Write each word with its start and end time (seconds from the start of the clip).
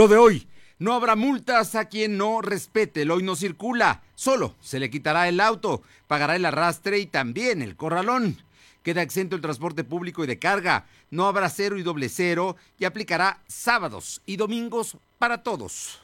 Lo 0.00 0.08
de 0.08 0.16
hoy. 0.16 0.48
No 0.78 0.94
habrá 0.94 1.14
multas 1.14 1.74
a 1.74 1.84
quien 1.84 2.16
no 2.16 2.40
respete 2.40 3.02
el 3.02 3.10
hoy 3.10 3.22
no 3.22 3.36
circula. 3.36 4.00
Solo 4.14 4.54
se 4.62 4.80
le 4.80 4.88
quitará 4.88 5.28
el 5.28 5.40
auto, 5.40 5.82
pagará 6.06 6.36
el 6.36 6.46
arrastre 6.46 7.00
y 7.00 7.04
también 7.04 7.60
el 7.60 7.76
corralón. 7.76 8.38
Queda 8.82 9.02
exento 9.02 9.36
el 9.36 9.42
transporte 9.42 9.84
público 9.84 10.24
y 10.24 10.26
de 10.26 10.38
carga. 10.38 10.86
No 11.10 11.26
habrá 11.26 11.50
cero 11.50 11.76
y 11.76 11.82
doble 11.82 12.08
cero 12.08 12.56
y 12.78 12.86
aplicará 12.86 13.42
sábados 13.46 14.22
y 14.24 14.38
domingos 14.38 14.96
para 15.18 15.42
todos. 15.42 16.00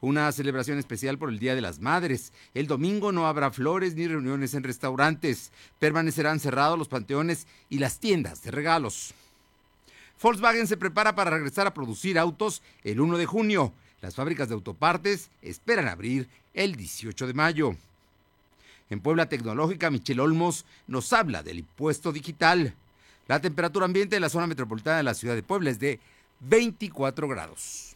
Una 0.00 0.30
celebración 0.30 0.78
especial 0.78 1.18
por 1.18 1.30
el 1.30 1.40
Día 1.40 1.56
de 1.56 1.62
las 1.62 1.80
Madres. 1.80 2.32
El 2.54 2.68
domingo 2.68 3.10
no 3.10 3.26
habrá 3.26 3.50
flores 3.50 3.96
ni 3.96 4.06
reuniones 4.06 4.54
en 4.54 4.62
restaurantes. 4.62 5.50
Permanecerán 5.80 6.38
cerrados 6.38 6.78
los 6.78 6.86
panteones 6.86 7.48
y 7.68 7.78
las 7.80 7.98
tiendas 7.98 8.44
de 8.44 8.52
regalos. 8.52 9.14
Volkswagen 10.22 10.66
se 10.66 10.76
prepara 10.76 11.14
para 11.14 11.30
regresar 11.30 11.66
a 11.66 11.74
producir 11.74 12.18
autos 12.18 12.62
el 12.84 13.00
1 13.00 13.16
de 13.16 13.26
junio. 13.26 13.72
Las 14.02 14.14
fábricas 14.14 14.48
de 14.48 14.54
autopartes 14.54 15.30
esperan 15.40 15.88
abrir 15.88 16.28
el 16.52 16.76
18 16.76 17.26
de 17.26 17.34
mayo. 17.34 17.76
En 18.90 19.00
Puebla 19.00 19.28
Tecnológica, 19.28 19.90
Michelle 19.90 20.20
Olmos 20.20 20.66
nos 20.86 21.12
habla 21.12 21.42
del 21.42 21.60
impuesto 21.60 22.12
digital. 22.12 22.74
La 23.28 23.40
temperatura 23.40 23.86
ambiente 23.86 24.16
de 24.16 24.20
la 24.20 24.28
zona 24.28 24.46
metropolitana 24.46 24.98
de 24.98 25.04
la 25.04 25.14
ciudad 25.14 25.34
de 25.34 25.42
Puebla 25.42 25.70
es 25.70 25.78
de 25.78 26.00
24 26.40 27.28
grados. 27.28 27.89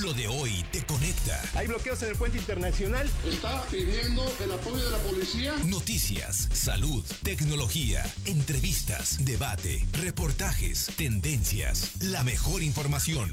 Lo 0.00 0.14
de 0.14 0.26
hoy 0.26 0.64
te 0.72 0.82
conecta. 0.84 1.40
Hay 1.54 1.66
bloqueos 1.66 2.02
en 2.02 2.10
el 2.10 2.16
puente 2.16 2.38
internacional. 2.38 3.08
Está 3.26 3.62
pidiendo 3.70 4.24
el 4.42 4.52
apoyo 4.52 4.82
de 4.82 4.90
la 4.90 4.98
policía. 4.98 5.54
Noticias, 5.66 6.48
salud, 6.52 7.04
tecnología, 7.22 8.02
entrevistas, 8.24 9.22
debate, 9.24 9.84
reportajes, 10.02 10.90
tendencias, 10.96 12.02
la 12.02 12.24
mejor 12.24 12.62
información. 12.62 13.32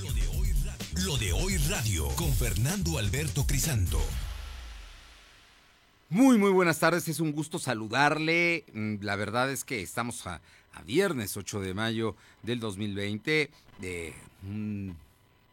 Lo 0.00 0.12
de 0.12 0.28
hoy 0.28 0.52
radio, 0.64 1.04
Lo 1.04 1.16
de 1.18 1.32
hoy 1.32 1.56
radio 1.68 2.06
con 2.14 2.32
Fernando 2.32 2.98
Alberto 2.98 3.44
Crisanto. 3.46 4.00
Muy, 6.08 6.38
muy 6.38 6.50
buenas 6.52 6.78
tardes. 6.78 7.08
Es 7.08 7.18
un 7.18 7.32
gusto 7.32 7.58
saludarle. 7.58 8.64
Mm, 8.72 8.96
La 9.02 9.16
verdad 9.16 9.50
es 9.50 9.64
que 9.64 9.82
estamos 9.82 10.24
a, 10.28 10.40
a 10.72 10.82
viernes 10.82 11.36
8 11.36 11.60
de 11.60 11.74
mayo 11.74 12.14
del 12.44 12.60
2020, 12.60 13.50
de 13.80 14.14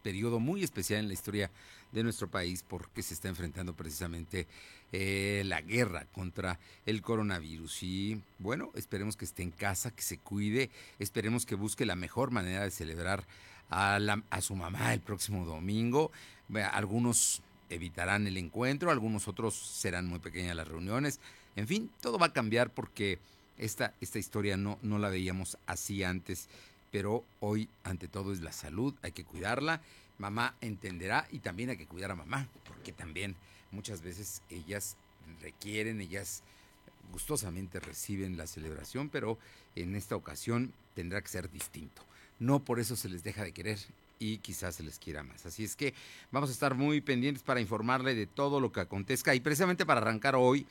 periodo 0.04 0.38
muy 0.38 0.62
especial 0.62 1.00
en 1.00 1.08
la 1.08 1.14
historia 1.14 1.50
de 1.90 2.02
nuestro 2.04 2.28
país 2.28 2.62
porque 2.68 3.02
se 3.02 3.14
está 3.14 3.28
enfrentando 3.28 3.72
precisamente 3.74 4.46
eh, 4.92 5.42
la 5.46 5.60
guerra 5.62 6.06
contra 6.12 6.60
el 6.86 7.02
coronavirus. 7.02 7.82
Y 7.82 8.20
bueno, 8.38 8.70
esperemos 8.74 9.16
que 9.16 9.24
esté 9.24 9.42
en 9.42 9.50
casa, 9.50 9.90
que 9.90 10.02
se 10.02 10.18
cuide, 10.18 10.70
esperemos 11.00 11.46
que 11.46 11.54
busque 11.56 11.86
la 11.86 11.96
mejor 11.96 12.30
manera 12.30 12.62
de 12.62 12.70
celebrar 12.70 13.24
a, 13.70 13.98
la- 13.98 14.22
a 14.30 14.40
su 14.40 14.54
mamá 14.54 14.92
el 14.94 15.00
próximo 15.00 15.44
domingo. 15.44 16.12
Algunos 16.72 17.42
evitarán 17.70 18.26
el 18.26 18.36
encuentro, 18.36 18.90
algunos 18.90 19.26
otros 19.26 19.54
serán 19.54 20.06
muy 20.06 20.18
pequeñas 20.18 20.54
las 20.54 20.68
reuniones. 20.68 21.18
En 21.56 21.66
fin, 21.66 21.90
todo 22.02 22.18
va 22.18 22.26
a 22.26 22.32
cambiar 22.32 22.70
porque 22.70 23.18
esta, 23.56 23.94
esta 24.00 24.18
historia 24.18 24.56
no, 24.56 24.78
no 24.82 24.98
la 24.98 25.08
veíamos 25.08 25.56
así 25.66 26.04
antes, 26.04 26.48
pero 26.92 27.24
hoy 27.40 27.68
ante 27.82 28.06
todo 28.08 28.32
es 28.32 28.40
la 28.42 28.52
salud, 28.52 28.94
hay 29.02 29.12
que 29.12 29.24
cuidarla. 29.24 29.80
Mamá 30.18 30.54
entenderá 30.60 31.26
y 31.30 31.40
también 31.40 31.70
hay 31.70 31.76
que 31.76 31.86
cuidar 31.86 32.10
a 32.10 32.14
mamá, 32.14 32.48
porque 32.66 32.92
también 32.92 33.34
muchas 33.72 34.02
veces 34.02 34.42
ellas 34.48 34.96
requieren, 35.40 36.00
ellas 36.00 36.42
gustosamente 37.12 37.80
reciben 37.80 38.36
la 38.36 38.46
celebración, 38.46 39.08
pero 39.08 39.38
en 39.74 39.94
esta 39.94 40.16
ocasión 40.16 40.72
tendrá 40.94 41.20
que 41.20 41.28
ser 41.28 41.50
distinto. 41.50 42.02
No 42.38 42.60
por 42.60 42.80
eso 42.80 42.96
se 42.96 43.08
les 43.08 43.22
deja 43.22 43.44
de 43.44 43.52
querer 43.52 43.78
y 44.18 44.38
quizás 44.38 44.76
se 44.76 44.82
les 44.82 44.98
quiera 44.98 45.22
más. 45.22 45.46
Así 45.46 45.64
es 45.64 45.76
que 45.76 45.94
vamos 46.30 46.50
a 46.50 46.52
estar 46.52 46.74
muy 46.74 47.00
pendientes 47.00 47.42
para 47.42 47.60
informarle 47.60 48.14
de 48.14 48.26
todo 48.26 48.60
lo 48.60 48.72
que 48.72 48.80
acontezca 48.80 49.34
y 49.34 49.40
precisamente 49.40 49.86
para 49.86 50.00
arrancar 50.00 50.34
hoy 50.36 50.66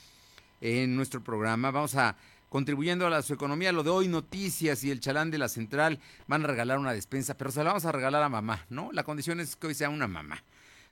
en 0.61 0.95
nuestro 0.95 1.21
programa 1.21 1.71
vamos 1.71 1.95
a 1.95 2.15
contribuyendo 2.53 3.07
a 3.07 3.09
la 3.09 3.23
su 3.23 3.33
economía. 3.33 3.71
Lo 3.71 3.81
de 3.81 3.89
hoy, 3.89 4.07
noticias 4.07 4.83
y 4.83 4.91
el 4.91 4.99
chalán 4.99 5.31
de 5.31 5.39
la 5.39 5.49
central 5.49 5.99
van 6.27 6.43
a 6.43 6.47
regalar 6.47 6.77
una 6.77 6.93
despensa, 6.93 7.35
pero 7.35 7.49
se 7.51 7.63
la 7.63 7.71
vamos 7.71 7.85
a 7.85 7.91
regalar 7.91 8.21
a 8.21 8.29
mamá, 8.29 8.63
¿no? 8.69 8.91
La 8.91 9.01
condición 9.03 9.39
es 9.39 9.55
que 9.55 9.65
hoy 9.65 9.73
sea 9.73 9.89
una 9.89 10.07
mamá. 10.07 10.43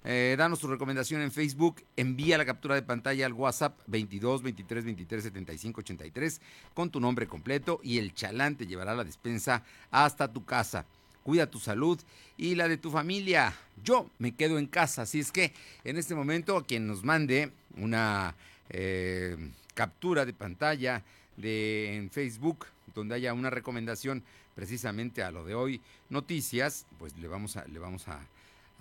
Eh, 0.04 0.34
danos 0.40 0.60
tu 0.60 0.66
recomendación 0.66 1.22
en 1.22 1.32
Facebook, 1.32 1.84
envía 1.96 2.40
la 2.40 2.46
captura 2.46 2.74
de 2.74 2.82
pantalla 2.82 3.28
al 3.28 3.34
WhatsApp 3.34 3.78
22 3.86 4.42
23 4.42 4.86
23 4.86 5.24
75 5.24 5.82
83 5.82 6.42
con 6.74 6.90
tu 6.90 7.00
nombre 7.00 7.28
completo 7.28 7.80
y 7.84 8.00
el 8.00 8.16
chalán 8.16 8.56
te 8.56 8.66
llevará 8.66 8.96
la 8.96 9.04
despensa 9.04 9.64
hasta 9.92 10.34
tu 10.34 10.44
casa. 10.44 10.88
Cuida 11.22 11.46
tu 11.46 11.60
salud 11.60 12.00
y 12.38 12.56
la 12.56 12.68
de 12.68 12.78
tu 12.78 12.90
familia. 12.90 13.54
Yo 13.84 14.10
me 14.18 14.34
quedo 14.34 14.58
en 14.58 14.66
casa, 14.66 15.04
así 15.04 15.20
es 15.20 15.32
que 15.32 15.54
en 15.84 15.98
este 15.98 16.16
momento 16.16 16.66
quien 16.68 16.88
nos 16.88 17.04
mande 17.04 17.52
una 17.78 18.34
eh, 18.72 19.38
captura 19.76 20.26
de 20.26 20.34
pantalla 20.34 21.04
de 21.38 21.98
en 21.98 22.10
Facebook 22.10 22.68
donde 22.94 23.16
haya 23.16 23.34
una 23.34 23.50
recomendación 23.50 24.24
precisamente 24.56 25.24
a 25.24 25.32
lo 25.32 25.46
de 25.46 25.56
hoy 25.56 25.82
noticias, 26.10 26.86
pues 27.00 27.18
le 27.18 27.28
vamos 27.28 27.58
a 27.58 27.66
le 27.66 27.80
vamos 27.80 28.08
a 28.08 28.20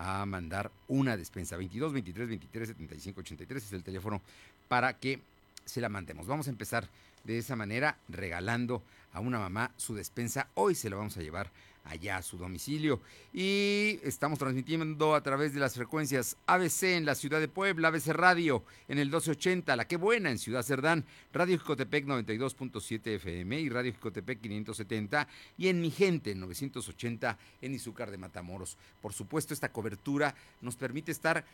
a 0.00 0.24
mandar 0.24 0.70
una 0.88 1.16
despensa. 1.16 1.56
22 1.56 1.92
23 1.92 2.28
23 2.28 2.68
75 2.68 3.20
83 3.20 3.64
es 3.64 3.72
el 3.72 3.84
teléfono 3.84 4.22
para 4.66 4.94
que 4.94 5.20
se 5.66 5.80
la 5.80 5.90
mandemos. 5.90 6.26
Vamos 6.26 6.46
a 6.46 6.50
empezar 6.50 6.88
de 7.24 7.36
esa 7.36 7.54
manera 7.54 7.98
regalando 8.08 8.82
a 9.12 9.20
una 9.20 9.38
mamá 9.38 9.72
su 9.76 9.94
despensa. 9.94 10.48
Hoy 10.54 10.74
se 10.74 10.88
la 10.88 10.96
vamos 10.96 11.18
a 11.18 11.20
llevar 11.20 11.50
allá 11.84 12.18
a 12.18 12.22
su 12.22 12.36
domicilio. 12.36 13.00
Y 13.32 13.98
estamos 14.02 14.38
transmitiendo 14.38 15.14
a 15.14 15.22
través 15.22 15.54
de 15.54 15.60
las 15.60 15.74
frecuencias 15.74 16.36
ABC 16.46 16.82
en 16.84 17.04
la 17.04 17.14
ciudad 17.14 17.40
de 17.40 17.48
Puebla, 17.48 17.88
ABC 17.88 18.08
Radio 18.08 18.64
en 18.88 18.98
el 18.98 19.06
1280, 19.06 19.76
La 19.76 19.86
Que 19.86 19.96
Buena 19.96 20.30
en 20.30 20.38
Ciudad 20.38 20.62
Cerdán, 20.62 21.04
Radio 21.32 21.58
Jicotepec 21.58 22.06
92.7 22.06 23.06
FM 23.16 23.60
y 23.60 23.68
Radio 23.68 23.92
Jicotepec 23.92 24.40
570 24.40 25.28
y 25.58 25.68
en 25.68 25.80
Mi 25.80 25.90
Gente 25.90 26.34
980 26.34 27.38
en 27.62 27.74
Izúcar 27.74 28.10
de 28.10 28.18
Matamoros. 28.18 28.76
Por 29.00 29.12
supuesto, 29.12 29.54
esta 29.54 29.72
cobertura 29.72 30.34
nos 30.60 30.76
permite 30.76 31.12
estar 31.12 31.44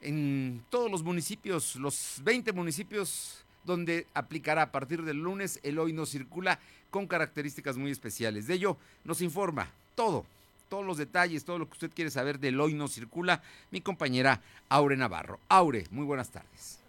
en 0.00 0.64
todos 0.70 0.90
los 0.90 1.02
municipios, 1.02 1.76
los 1.76 2.20
20 2.22 2.52
municipios 2.52 3.44
donde 3.64 4.06
aplicará 4.14 4.62
a 4.62 4.72
partir 4.72 5.02
del 5.02 5.18
lunes 5.18 5.60
el 5.62 5.78
hoy 5.78 5.92
no 5.92 6.06
circula 6.06 6.58
con 6.90 7.06
características 7.06 7.76
muy 7.76 7.90
especiales. 7.90 8.46
De 8.46 8.54
ello 8.54 8.76
nos 9.04 9.20
informa 9.20 9.70
todo, 9.94 10.24
todos 10.68 10.84
los 10.84 10.98
detalles, 10.98 11.44
todo 11.44 11.58
lo 11.58 11.66
que 11.66 11.72
usted 11.72 11.90
quiere 11.90 12.10
saber 12.10 12.38
del 12.38 12.60
hoy 12.60 12.74
no 12.74 12.88
circula, 12.88 13.42
mi 13.70 13.80
compañera 13.80 14.40
Aure 14.68 14.96
Navarro. 14.96 15.38
Aure, 15.48 15.84
muy 15.90 16.04
buenas 16.04 16.30
tardes. 16.30 16.80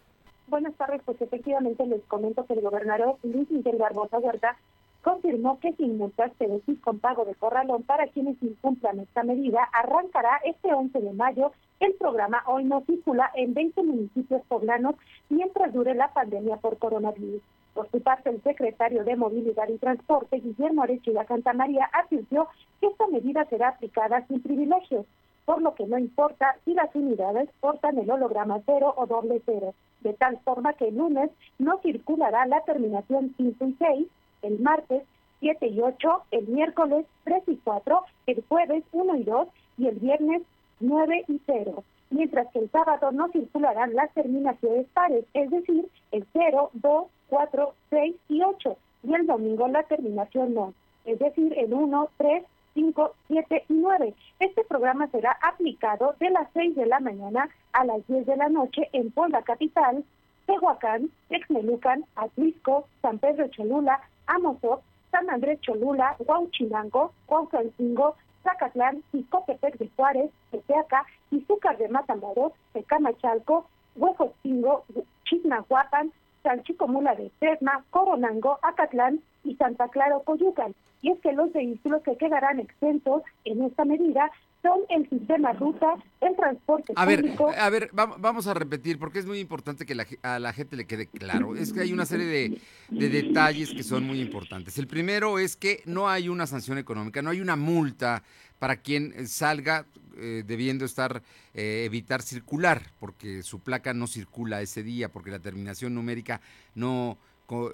Buenas 0.48 0.74
tardes, 0.76 1.02
pues 1.06 1.22
efectivamente 1.22 1.86
les 1.86 2.02
comento 2.06 2.46
que 2.46 2.54
el 2.54 2.62
gobernador 2.62 3.18
Luis 3.24 3.50
Miguel 3.52 3.78
Barbosa 3.78 4.18
Huerta 4.18 4.58
confirmó 5.04 5.60
que 5.60 5.74
sin 5.74 5.98
multas, 5.98 6.32
pero 6.38 6.62
sí 6.66 6.76
con 6.76 7.00
pago 7.00 7.26
de 7.26 7.36
corralón 7.36 7.84
para 7.84 8.08
quienes 8.08 8.42
incumplan 8.42 9.00
esta 9.00 9.24
medida, 9.24 9.64
arrancará 9.72 10.38
este 10.44 10.74
11 10.74 11.00
de 11.00 11.14
mayo 11.14 11.52
el 11.80 11.94
programa 11.94 12.44
Hoy 12.46 12.66
no 12.66 12.82
circula 12.82 13.32
en 13.36 13.54
20 13.54 13.84
municipios 13.84 14.42
poblanos 14.48 14.96
mientras 15.30 15.74
dure 15.74 15.96
la 15.96 16.14
pandemia 16.14 16.58
por 16.58 16.78
coronavirus. 16.78 17.42
Por 17.74 17.90
su 17.92 18.02
parte, 18.02 18.30
el 18.30 18.42
secretario 18.44 19.04
de 19.04 19.16
Movilidad 19.16 19.70
y 19.70 19.78
Transporte, 19.78 20.40
Guillermo 20.40 20.84
Arechiga 20.84 21.26
Santamaría, 21.26 21.90
advirtió 21.94 22.48
que 22.82 22.88
esta 22.88 23.08
medida 23.08 23.46
será 23.46 23.70
aplicada 23.70 24.26
sin 24.28 24.42
privilegios, 24.42 25.06
por 25.46 25.62
lo 25.62 25.74
que 25.76 25.88
no 25.88 25.98
importa 25.98 26.58
si 26.66 26.74
las 26.74 26.94
unidades 26.94 27.50
portan 27.62 27.98
el 27.98 28.12
holograma 28.12 28.60
cero 28.66 28.94
o 28.98 29.06
doble 29.06 29.42
cero, 29.46 29.74
de 30.02 30.14
tal 30.14 30.38
forma 30.40 30.74
que 30.74 30.90
el 30.90 30.98
lunes 30.98 31.32
no 31.58 31.80
circulará 31.82 32.46
la 32.46 32.62
terminación 32.66 33.34
5 33.38 33.66
y 33.66 33.76
6, 33.80 34.08
el 34.42 34.60
martes 34.60 35.04
7 35.40 35.68
y 35.68 35.80
8, 35.80 36.24
el 36.32 36.48
miércoles 36.48 37.06
3 37.24 37.44
y 37.48 37.56
4, 37.64 38.04
el 38.28 38.44
jueves 38.50 38.84
1 38.92 39.16
y 39.16 39.24
2 39.24 39.48
y 39.78 39.88
el 39.88 39.96
viernes 39.96 40.42
9 40.80 41.26
y 41.28 41.42
0, 41.46 41.84
mientras 42.10 42.48
que 42.52 42.60
el 42.60 42.72
sábado 42.72 43.12
no 43.12 43.30
circularán 43.30 43.94
las 43.96 44.12
terminaciones 44.14 44.88
pares, 44.94 45.26
es 45.34 45.50
decir, 45.50 45.90
el 46.12 46.26
0, 46.34 46.72
2, 46.74 47.08
4, 47.30 47.74
6 47.90 48.16
y 48.30 48.42
8, 48.42 48.78
y 49.04 49.14
el 49.14 49.28
domingo 49.28 49.68
la 49.68 49.84
terminación 49.84 50.54
no, 50.54 50.74
es 51.06 51.20
decir, 51.20 51.54
el 51.58 51.74
1, 51.74 52.10
3, 52.18 52.44
5, 52.74 53.14
7 53.28 53.66
y 53.68 53.74
9. 53.74 54.14
Este 54.40 54.64
programa 54.64 55.08
será 55.08 55.38
aplicado 55.42 56.16
de 56.20 56.30
las 56.30 56.48
6 56.54 56.76
de 56.76 56.86
la 56.86 57.00
mañana 57.00 57.50
a 57.74 57.86
las 57.86 58.06
10 58.08 58.26
de 58.26 58.38
la 58.38 58.50
noche 58.50 58.90
en 58.94 59.12
Puebla 59.12 59.42
Capital, 59.42 60.04
Tehuacán, 60.46 61.10
Texmelucan, 61.28 62.06
Atlisco, 62.16 62.88
San 63.02 63.20
Pedro 63.20 63.48
Cholula, 63.50 64.00
Amozoc, 64.28 64.82
San 65.12 65.30
Andrés 65.30 65.60
Cholula, 65.62 66.16
Huauchinango, 66.20 67.12
Huaucalcingo, 67.28 68.16
Zacatlán, 68.44 69.04
Icotepec 69.14 69.78
de 69.78 69.90
Juárez, 69.96 70.32
Tepeaca, 70.52 71.06
Izúcar 71.32 71.78
de 71.78 71.90
Matamoros, 71.90 72.54
Tecamachalco, 72.74 73.68
Huejotzingo, 73.96 74.86
Chignahuapan, 75.26 76.12
Salchicomula 76.44 77.16
de 77.16 77.32
Sesma, 77.40 77.84
Coronango, 77.90 78.60
Acatlán 78.62 79.22
y 79.44 79.56
Santa 79.56 79.90
Clara 79.90 80.20
Coyucan. 80.24 80.74
Y 81.02 81.12
es 81.12 81.20
que 81.20 81.34
los 81.34 81.52
vehículos 81.54 82.02
que 82.04 82.18
quedarán 82.18 82.60
exentos 82.60 83.24
en 83.46 83.64
esta 83.64 83.86
medida 83.86 84.32
son 84.62 84.80
el 84.90 85.10
sistema 85.10 85.54
ruta, 85.54 85.88
el 86.22 86.36
transporte 86.36 86.92
A 86.96 87.06
ver, 87.06 87.22
público. 87.22 87.52
a 87.58 87.70
ver, 87.70 87.90
va- 87.98 88.18
vamos 88.18 88.46
a 88.48 88.54
repetir 88.54 89.00
porque 89.00 89.20
es 89.20 89.26
muy 89.26 89.40
importante 89.40 89.86
que 89.86 89.96
la 89.96 90.06
a 90.22 90.38
la 90.40 90.52
gente 90.54 90.76
le 90.76 90.86
quede 90.86 91.08
claro. 91.08 91.56
Es 91.56 91.72
que 91.72 91.80
hay 91.82 91.94
una 91.94 92.06
serie 92.06 92.26
de, 92.26 92.62
de 92.90 93.10
detalles 93.10 93.70
que 93.72 93.84
son 93.84 94.04
muy 94.04 94.20
importantes. 94.20 94.78
El 94.78 94.88
primero 94.88 95.40
es 95.40 95.56
que 95.56 95.82
no 95.86 96.10
hay 96.10 96.28
una 96.30 96.46
sanción 96.46 96.78
económica, 96.78 97.22
no 97.22 97.30
hay 97.30 97.40
una 97.42 97.56
multa 97.56 98.24
para 98.60 98.76
quien 98.78 99.14
eh, 99.16 99.26
salga 99.28 99.86
eh, 100.18 100.44
debiendo 100.46 100.84
estar 100.84 101.24
eh, 101.54 101.84
evitar 101.86 102.22
circular, 102.22 102.82
porque 103.00 103.42
su 103.44 103.60
placa 103.62 103.94
no 103.94 104.08
circula 104.08 104.62
ese 104.62 104.84
día, 104.84 105.08
porque 105.10 105.32
la 105.32 105.40
terminación 105.40 105.94
numérica 105.94 106.42
no 106.76 107.18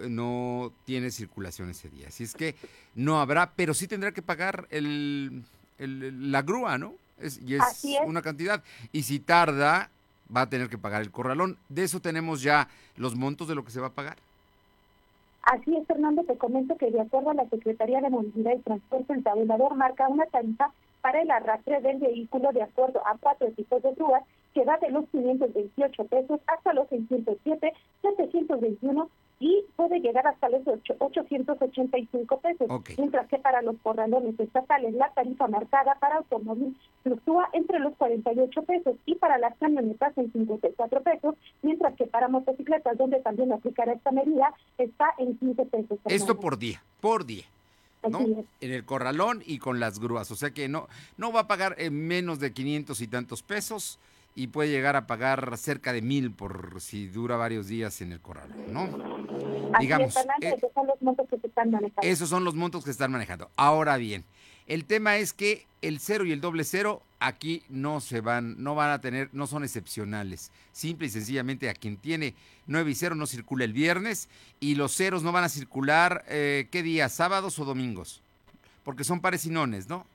no 0.07 0.71
tiene 0.85 1.11
circulación 1.11 1.69
ese 1.71 1.89
día. 1.89 2.07
Así 2.07 2.23
es 2.23 2.33
que 2.33 2.55
no 2.93 3.19
habrá, 3.19 3.51
pero 3.57 3.73
sí 3.73 3.87
tendrá 3.87 4.13
que 4.13 4.21
pagar 4.21 4.67
el, 4.69 5.43
el- 5.79 6.31
la 6.31 6.41
grúa, 6.41 6.77
¿no? 6.77 6.93
Es, 7.19 7.39
y 7.41 7.55
es 7.55 7.61
Así 7.61 7.95
es. 7.95 8.01
una 8.05 8.21
cantidad. 8.21 8.63
Y 8.91 9.03
si 9.03 9.19
tarda, 9.19 9.89
va 10.35 10.41
a 10.41 10.49
tener 10.49 10.69
que 10.69 10.77
pagar 10.77 11.01
el 11.01 11.11
corralón. 11.11 11.57
De 11.69 11.83
eso 11.83 11.99
tenemos 11.99 12.41
ya 12.41 12.67
los 12.97 13.15
montos 13.15 13.47
de 13.47 13.55
lo 13.55 13.63
que 13.63 13.71
se 13.71 13.79
va 13.79 13.87
a 13.87 13.91
pagar. 13.91 14.17
Así 15.43 15.75
es, 15.77 15.85
Fernando, 15.85 16.23
te 16.23 16.37
comento 16.37 16.75
que 16.77 16.89
de 16.89 17.01
acuerdo 17.01 17.29
a 17.29 17.33
la 17.35 17.47
Secretaría 17.49 18.01
de 18.01 18.09
Movilidad 18.09 18.53
y 18.57 18.61
Transporte, 18.61 19.13
el 19.13 19.23
tabulador 19.23 19.75
marca 19.75 20.07
una 20.07 20.25
tarifa 20.25 20.71
para 21.01 21.21
el 21.21 21.29
arrastre 21.29 21.81
del 21.81 21.99
vehículo 21.99 22.51
de 22.51 22.63
acuerdo 22.63 23.05
a 23.05 23.15
cuatro 23.19 23.51
tipos 23.51 23.81
de 23.83 23.93
grúas 23.93 24.23
que 24.55 24.63
va 24.63 24.77
de 24.77 24.89
los 24.89 25.05
528 25.09 26.05
pesos 26.05 26.39
hasta 26.47 26.73
los 26.73 26.87
607, 26.87 27.73
721 28.01 29.09
y 29.41 29.65
puede 29.75 29.99
llegar 29.99 30.25
hasta 30.25 30.47
los 30.47 30.65
ocho- 30.65 30.95
885 30.97 32.39
pesos. 32.39 32.67
Mientras 32.97 33.27
que 33.27 33.37
para 33.37 33.61
los 33.61 33.75
corralones 33.83 34.39
estatales 34.39 34.93
la 34.93 35.11
tarifa 35.13 35.49
marcada 35.49 35.95
para 35.99 36.15
automóvil 36.15 36.73
fluctúa 37.03 37.49
entre 37.51 37.79
los 37.79 37.93
48 37.97 38.63
pesos 38.63 38.95
y 39.05 39.15
para 39.15 39.37
las 39.37 39.57
camionetas 39.57 40.17
en 40.17 40.31
54 40.31 41.01
pesos, 41.01 41.35
mientras 41.61 41.93
que 41.95 42.07
para 42.07 42.29
motocicletas, 42.29 42.97
donde 42.97 43.19
también 43.19 43.51
aplicará 43.51 43.91
esta 43.91 44.11
medida, 44.11 44.53
está 44.77 45.13
en 45.17 45.37
15 45.37 45.65
pesos. 45.65 45.99
Esto 46.05 46.39
por 46.39 46.57
día, 46.57 46.81
por 47.01 47.25
día. 47.25 47.43
En 48.03 48.71
el 48.71 48.85
corralón 48.85 49.41
y 49.45 49.57
con 49.57 49.81
las 49.81 49.99
grúas. 49.99 50.29
O 50.31 50.35
sea 50.35 50.51
que 50.51 50.69
no, 50.69 50.87
no 51.17 51.33
va 51.33 51.41
a 51.41 51.47
pagar 51.47 51.75
eh, 51.77 51.89
menos 51.89 52.39
de 52.39 52.53
500 52.53 53.01
y 53.01 53.07
tantos 53.07 53.41
pesos 53.43 53.99
y 54.35 54.47
puede 54.47 54.69
llegar 54.69 54.97
a 54.97 55.07
pagar 55.07 55.57
cerca 55.57 55.93
de 55.93 56.01
mil 56.01 56.31
por 56.31 56.81
si 56.81 57.07
dura 57.07 57.37
varios 57.37 57.67
días 57.67 58.01
en 58.01 58.11
el 58.11 58.19
corralón, 58.19 58.73
¿no? 58.73 58.81
Así 59.73 59.85
Digamos, 59.85 60.15
es, 60.15 60.25
eh, 60.41 60.55
esos 60.57 60.71
son 60.73 60.87
los 60.87 61.01
montos 61.01 61.27
que 61.29 61.37
se 61.39 61.47
están 61.47 61.71
manejando. 61.71 62.01
Esos 62.01 62.29
son 62.29 62.43
los 62.43 62.55
montos 62.55 62.83
que 62.83 62.91
están 62.91 63.11
manejando. 63.11 63.49
Ahora 63.55 63.95
bien, 63.95 64.25
el 64.67 64.83
tema 64.83 65.15
es 65.17 65.31
que 65.31 65.65
el 65.81 65.99
cero 65.99 66.25
y 66.25 66.33
el 66.33 66.41
doble 66.41 66.65
cero 66.65 67.01
aquí 67.21 67.63
no 67.69 68.01
se 68.01 68.19
van, 68.19 68.61
no 68.61 68.75
van 68.75 68.91
a 68.91 68.99
tener, 68.99 69.29
no 69.31 69.47
son 69.47 69.63
excepcionales. 69.63 70.51
Simple 70.73 71.07
y 71.07 71.11
sencillamente 71.11 71.69
a 71.69 71.73
quien 71.73 71.95
tiene 71.95 72.33
9 72.67 72.91
y 72.91 72.95
0 72.95 73.15
no 73.15 73.27
circula 73.27 73.63
el 73.63 73.73
viernes 73.73 74.27
y 74.59 74.75
los 74.75 74.95
ceros 74.95 75.23
no 75.23 75.31
van 75.31 75.45
a 75.45 75.49
circular, 75.49 76.25
eh, 76.27 76.67
¿qué 76.71 76.83
días? 76.83 77.13
¿Sábados 77.13 77.57
o 77.59 77.65
domingos? 77.65 78.21
Porque 78.83 79.03
son 79.03 79.21
pares 79.21 79.45
y 79.45 79.49
nones, 79.49 79.87
¿no? 79.87 80.05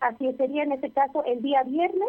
Así 0.00 0.30
sería 0.36 0.64
en 0.64 0.72
este 0.72 0.90
caso 0.90 1.24
el 1.24 1.40
día 1.42 1.62
viernes 1.62 2.08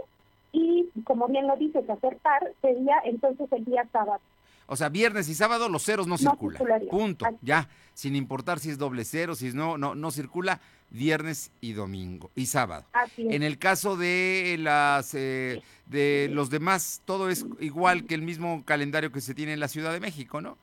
y, 0.53 0.89
como 1.03 1.27
bien 1.27 1.47
lo 1.47 1.57
dices, 1.57 1.89
hacer 1.89 2.17
par 2.17 2.53
sería 2.61 2.95
entonces 3.03 3.51
el 3.51 3.65
día 3.65 3.85
sábado. 3.91 4.21
O 4.67 4.77
sea, 4.77 4.87
viernes 4.87 5.27
y 5.27 5.33
sábado 5.35 5.67
los 5.67 5.83
ceros 5.83 6.07
no, 6.07 6.13
No 6.13 6.17
circulan. 6.17 6.57
circularía. 6.57 6.89
Punto. 6.89 7.25
Así. 7.25 7.37
Ya, 7.41 7.67
sin 7.93 8.15
importar 8.15 8.59
si 8.59 8.69
es 8.69 8.77
doble 8.77 9.03
cero, 9.03 9.35
si 9.35 9.47
es 9.47 9.55
no, 9.55 9.77
no, 9.77 9.93
no 9.93 10.09
circula 10.09 10.61
viernes 10.89 11.51
y 11.59 11.73
domingo 11.73 12.29
y 12.35 12.45
sábado. 12.45 12.85
Así 12.93 13.27
es. 13.27 13.33
En 13.35 13.43
el 13.43 13.57
caso 13.57 13.97
de 13.97 14.55
las 14.59 15.13
eh, 15.15 15.61
de 15.87 16.29
los 16.31 16.49
demás, 16.49 17.01
todo 17.03 17.29
es 17.29 17.45
igual 17.59 18.05
que 18.05 18.15
el 18.15 18.21
mismo 18.21 18.63
calendario 18.63 19.11
que 19.11 19.19
se 19.19 19.33
tiene 19.33 19.51
en 19.53 19.59
la 19.59 19.67
Ciudad 19.67 19.91
de 19.91 19.99
México, 19.99 20.39
¿no? 20.39 20.57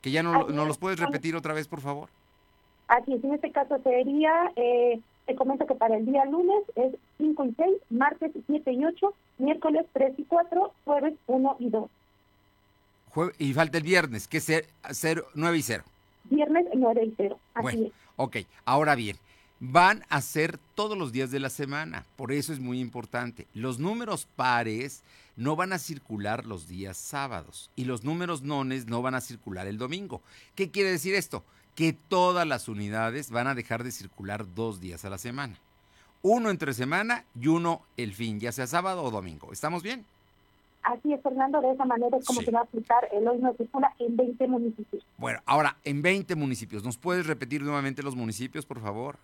Que 0.00 0.12
ya 0.12 0.22
no, 0.22 0.46
no 0.48 0.64
los 0.64 0.78
puedes 0.78 1.00
repetir 1.00 1.34
otra 1.34 1.52
vez, 1.52 1.66
por 1.66 1.80
favor. 1.80 2.08
Así 2.88 3.14
es, 3.14 3.22
en 3.24 3.34
este 3.34 3.50
caso 3.52 3.78
sería, 3.82 4.50
eh, 4.56 5.00
te 5.30 5.36
comento 5.36 5.64
que 5.64 5.76
para 5.76 5.96
el 5.96 6.04
día 6.06 6.24
lunes 6.24 6.64
es 6.74 6.92
5 7.18 7.44
y 7.44 7.54
6, 7.56 7.68
martes 7.90 8.32
7 8.48 8.72
y 8.72 8.84
8, 8.84 9.14
miércoles 9.38 9.86
3 9.92 10.18
y 10.18 10.24
4, 10.24 10.74
jueves 10.84 11.14
1 11.28 11.56
y 11.60 11.68
2, 11.70 11.88
Jue- 13.14 13.32
y 13.38 13.52
falta 13.54 13.78
el 13.78 13.84
viernes, 13.84 14.26
que 14.26 14.38
es 14.38 14.48
cer- 14.48 14.66
cero, 14.90 15.26
9 15.34 15.58
y 15.58 15.62
0. 15.62 15.84
viernes 16.24 16.66
9 16.74 17.04
y 17.04 17.14
0. 17.16 17.38
Así 17.54 17.62
Bueno, 17.62 17.86
es. 17.86 17.92
ok, 18.16 18.36
ahora 18.64 18.96
bien, 18.96 19.18
van 19.60 20.02
a 20.08 20.20
ser 20.20 20.58
todos 20.74 20.98
los 20.98 21.12
días 21.12 21.30
de 21.30 21.38
la 21.38 21.48
semana, 21.50 22.04
por 22.16 22.32
eso 22.32 22.52
es 22.52 22.58
muy 22.58 22.80
importante. 22.80 23.46
Los 23.54 23.78
números 23.78 24.26
pares 24.34 25.04
no 25.36 25.54
van 25.54 25.72
a 25.72 25.78
circular 25.78 26.44
los 26.44 26.66
días 26.66 26.96
sábados 26.96 27.70
y 27.76 27.84
los 27.84 28.02
números 28.02 28.42
nones 28.42 28.86
no 28.88 29.00
van 29.00 29.14
a 29.14 29.20
circular 29.20 29.68
el 29.68 29.78
domingo. 29.78 30.22
¿Qué 30.56 30.72
quiere 30.72 30.90
decir 30.90 31.14
esto? 31.14 31.44
Que 31.80 31.94
todas 31.94 32.46
las 32.46 32.68
unidades 32.68 33.30
van 33.30 33.46
a 33.46 33.54
dejar 33.54 33.84
de 33.84 33.90
circular 33.90 34.44
dos 34.54 34.82
días 34.82 35.06
a 35.06 35.08
la 35.08 35.16
semana. 35.16 35.54
Uno 36.20 36.50
entre 36.50 36.74
semana 36.74 37.24
y 37.40 37.46
uno 37.48 37.80
el 37.96 38.12
fin, 38.12 38.38
ya 38.38 38.52
sea 38.52 38.66
sábado 38.66 39.02
o 39.02 39.10
domingo. 39.10 39.50
¿Estamos 39.50 39.82
bien? 39.82 40.04
Así 40.82 41.14
es, 41.14 41.22
Fernando, 41.22 41.58
de 41.62 41.70
esa 41.72 41.86
manera 41.86 42.18
es 42.18 42.26
como 42.26 42.40
Sí. 42.40 42.44
se 42.44 42.52
va 42.52 42.58
a 42.58 42.62
aplicar 42.64 43.08
el 43.14 43.26
hoy 43.26 43.38
no 43.38 43.54
circula 43.54 43.94
en 43.98 44.14
20 44.14 44.46
municipios. 44.46 45.02
Bueno, 45.16 45.40
ahora, 45.46 45.78
en 45.84 46.02
20 46.02 46.34
municipios, 46.34 46.84
¿nos 46.84 46.98
puedes 46.98 47.26
repetir 47.26 47.62
nuevamente 47.62 48.02
los 48.02 48.14
municipios, 48.14 48.66
por 48.66 48.82
favor? 48.82 49.16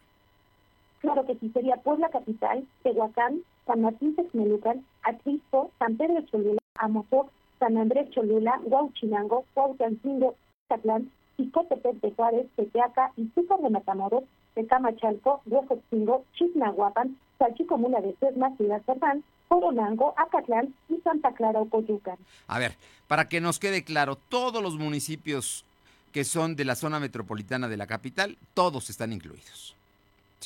Claro 1.02 1.26
que 1.26 1.34
sí, 1.34 1.50
sería 1.52 1.76
Puebla 1.76 2.08
Capital, 2.08 2.66
Tehuacán, 2.82 3.42
San 3.66 3.82
Martín 3.82 4.16
Texmelucan, 4.16 4.82
Atrisco, 5.02 5.72
San 5.78 5.98
Pedro 5.98 6.22
Cholula, 6.22 6.60
Amozoc, 6.78 7.30
San 7.58 7.76
Andrés 7.76 8.08
Cholula, 8.12 8.58
Huauchinango, 8.64 9.44
Huautancingo, 9.54 10.36
Catlán, 10.70 11.10
Icotepec 11.38 12.00
de 12.00 12.10
Juárez, 12.12 12.46
Tepeaca, 12.56 13.12
Izúcar 13.16 13.60
de 13.60 13.70
Matamoros, 13.70 14.24
Tecamachalco, 14.54 15.42
Huejotzingo, 15.46 16.24
Chignahuapan, 16.34 17.16
Salchicomula 17.38 18.00
de 18.00 18.16
Sesma, 18.18 18.56
Ciudad 18.56 18.82
Cerdán, 18.86 19.22
Coronango, 19.48 20.14
Acatlán 20.16 20.74
y 20.88 20.96
Santa 21.02 21.32
Clara 21.34 21.60
Ocoyucan. 21.60 22.16
A 22.46 22.58
ver, 22.58 22.76
para 23.06 23.28
que 23.28 23.40
nos 23.40 23.58
quede 23.58 23.84
claro, 23.84 24.16
todos 24.16 24.62
los 24.62 24.76
municipios 24.76 25.64
que 26.12 26.24
son 26.24 26.56
de 26.56 26.64
la 26.64 26.74
zona 26.74 26.98
metropolitana 26.98 27.68
de 27.68 27.76
la 27.76 27.86
capital, 27.86 28.38
todos 28.54 28.88
están 28.88 29.12
incluidos. 29.12 29.75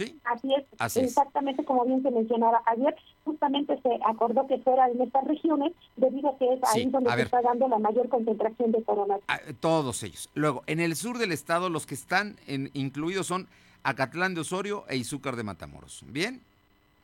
¿Sí? 0.07 0.19
Así 0.25 0.55
es, 0.55 0.65
Así 0.79 1.01
es. 1.01 1.07
exactamente 1.09 1.65
como 1.65 1.85
bien 1.85 2.03
se 2.03 2.11
mencionaba 2.11 2.63
ayer, 2.67 2.95
justamente 3.25 3.79
se 3.83 3.99
acordó 4.07 4.47
que 4.47 4.59
fuera 4.59 4.89
en 4.89 5.01
estas 5.03 5.25
regiones, 5.27 5.73
debido 5.97 6.31
a 6.31 6.39
que 6.39 6.53
es 6.55 6.61
ahí 6.75 6.87
donde 6.87 7.09
a 7.11 7.13
se 7.13 7.17
ver. 7.19 7.27
está 7.27 7.43
dando 7.43 7.69
la 7.69 7.79
mayor 7.79 8.09
concentración 8.09 8.73
de 8.73 8.83
coronavirus. 8.83 9.25
Ah, 9.29 9.41
Todos 9.61 10.03
ellos. 10.03 10.31
Luego, 10.35 10.63
en 10.67 10.81
el 10.81 10.97
sur 10.97 11.19
del 11.19 11.33
estado, 11.33 11.69
los 11.69 11.87
que 11.87 11.95
están 11.95 12.37
en- 12.47 12.71
incluidos 12.73 13.27
son 13.27 13.47
Acatlán 13.83 14.35
de 14.35 14.41
Osorio 14.41 14.85
e 14.89 14.97
Izúcar 14.97 15.37
de 15.37 15.43
Matamoros. 15.43 16.03
¿Bien? 16.07 16.41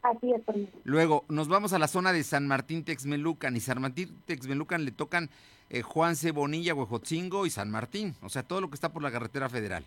Así 0.03 0.33
es. 0.33 0.43
Luego, 0.85 1.25
nos 1.29 1.49
vamos 1.49 1.73
a 1.73 1.79
la 1.79 1.89
zona 1.89 2.13
de 2.13 2.23
San 2.23 2.47
Martín 2.47 2.85
Texmelucan. 2.85 3.57
Y 3.57 3.61
San 3.61 3.81
Martín 3.81 4.17
Texmelucan 4.27 4.85
le 4.85 4.93
tocan 4.93 5.29
eh, 5.69 5.83
Juan 5.83 6.15
Cebonilla, 6.17 6.75
Huejotzingo 6.75 7.45
y 7.45 7.51
San 7.51 7.71
Martín. 7.71 8.15
O 8.23 8.29
sea, 8.29 8.43
todo 8.45 8.61
lo 8.61 8.69
que 8.71 8.75
está 8.77 8.93
por 8.93 9.03
la 9.03 9.11
carretera 9.11 9.49
federal. 9.49 9.85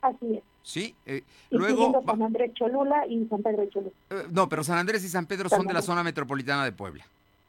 Así 0.00 0.36
es. 0.36 0.42
¿Sí? 0.62 0.94
Eh, 1.06 1.22
luego, 1.50 2.02
San 2.06 2.22
Andrés 2.22 2.52
Cholula 2.54 3.06
y 3.06 3.26
San 3.28 3.42
Pedro 3.42 3.66
Cholula. 3.70 3.92
Eh, 4.10 4.26
No, 4.30 4.48
pero 4.48 4.62
San 4.62 4.78
Andrés 4.78 5.02
y 5.04 5.08
San 5.08 5.26
Pedro 5.26 5.48
San 5.48 5.58
son 5.60 5.66
de 5.66 5.72
la 5.74 5.82
zona 5.82 6.02
metropolitana 6.04 6.64
de 6.64 6.72
Puebla. 6.72 7.04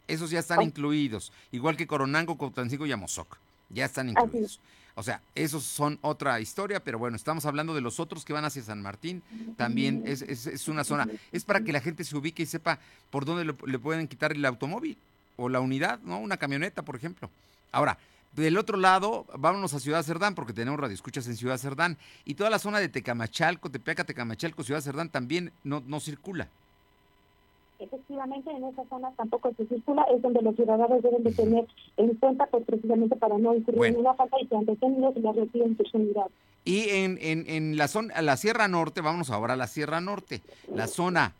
Esos 0.08 0.30
ya 0.32 0.40
están 0.40 0.60
Oh. 0.60 0.64
incluidos, 0.64 1.32
igual 1.52 1.78
que 1.78 1.88
Coronango, 1.88 2.38
Cotancico 2.38 2.86
y 2.86 2.92
Amozoc. 2.92 3.38
Ya 3.70 3.86
están 3.86 4.10
Así 4.10 4.26
incluidos. 4.26 4.60
O 4.96 5.04
sea, 5.04 5.22
esos 5.36 5.64
son 5.64 5.98
otra 6.02 6.40
historia, 6.42 6.84
pero 6.84 7.00
bueno, 7.00 7.16
estamos 7.16 7.46
hablando 7.46 7.74
de 7.74 7.80
los 7.80 8.00
otros 8.02 8.26
que 8.26 8.34
van 8.34 8.44
hacia 8.44 8.62
San 8.62 8.82
Martín. 8.82 9.24
También 9.56 10.04
es, 10.06 10.22
es- 10.22 10.48
es 10.48 10.68
una 10.68 10.84
zona. 10.84 11.08
Es 11.32 11.46
para 11.46 11.62
que 11.62 11.72
la 11.72 11.80
gente 11.80 12.04
se 12.04 12.16
ubique 12.18 12.44
y 12.44 12.46
sepa 12.46 12.78
por 13.10 13.24
dónde 13.24 13.46
le, 13.46 13.54
le 13.68 13.80
pueden 13.80 14.08
quitar 14.10 14.34
el 14.34 14.44
automóvil 14.44 14.98
o 15.38 15.48
la 15.48 15.62
unidad, 15.62 16.00
¿no? 16.04 16.20
Una 16.20 16.36
camioneta, 16.38 16.82
por 16.82 16.98
ejemplo. 16.98 17.30
Ahora, 17.72 17.98
del 18.34 18.58
otro 18.58 18.78
lado, 18.78 19.26
vámonos 19.38 19.74
a 19.74 19.80
Ciudad 19.80 20.04
Cerdán, 20.04 20.36
porque 20.36 20.54
tenemos 20.54 20.80
radioescuchas 20.80 21.28
en 21.28 21.36
Ciudad 21.36 21.58
Cerdán. 21.58 21.98
Y 22.26 22.36
toda 22.36 22.50
la 22.50 22.60
zona 22.60 22.80
de 22.80 22.90
Tecamachalco, 22.90 23.70
Tepeaca, 23.70 24.04
Tecamachalco, 24.06 24.64
Ciudad 24.64 24.82
Cerdán 24.82 25.10
también 25.10 25.52
no, 25.64 25.84
no 25.86 26.00
circula. 26.00 26.48
Efectivamente, 27.80 28.52
en 28.52 28.64
esa 28.64 28.84
zona 28.90 29.10
tampoco 29.18 29.52
se 29.58 29.66
circula, 29.66 30.04
es 30.16 30.22
donde 30.22 30.42
los 30.44 30.56
ciudadanos 30.56 31.02
deben 31.02 31.24
de 31.24 31.32
tener 31.32 31.66
en 31.98 32.14
cuenta, 32.16 32.46
pues 32.46 32.64
precisamente 32.64 33.16
para 33.16 33.40
no 33.40 33.56
incurrir 33.56 33.78
Bueno. 33.80 33.96
en 33.96 34.02
una 34.02 34.14
falta 34.14 34.38
y 34.40 34.48
sean 34.48 34.66
detenidos 34.66 35.18
y 35.18 35.20
les 35.22 35.36
retiren 35.36 35.76
sus 35.76 35.92
unidades. 35.96 36.32
Y 36.64 36.90
en, 36.90 37.18
en, 37.20 37.46
en 37.48 37.76
la 37.78 37.88
zona, 37.88 38.22
la 38.22 38.38
Sierra 38.38 38.68
Norte, 38.68 39.02
vámonos 39.02 39.32
ahora 39.32 39.56
a 39.56 39.58
la 39.58 39.66
Sierra 39.66 40.00
Norte, 40.00 40.42
la 40.72 40.86
zona 40.86 41.34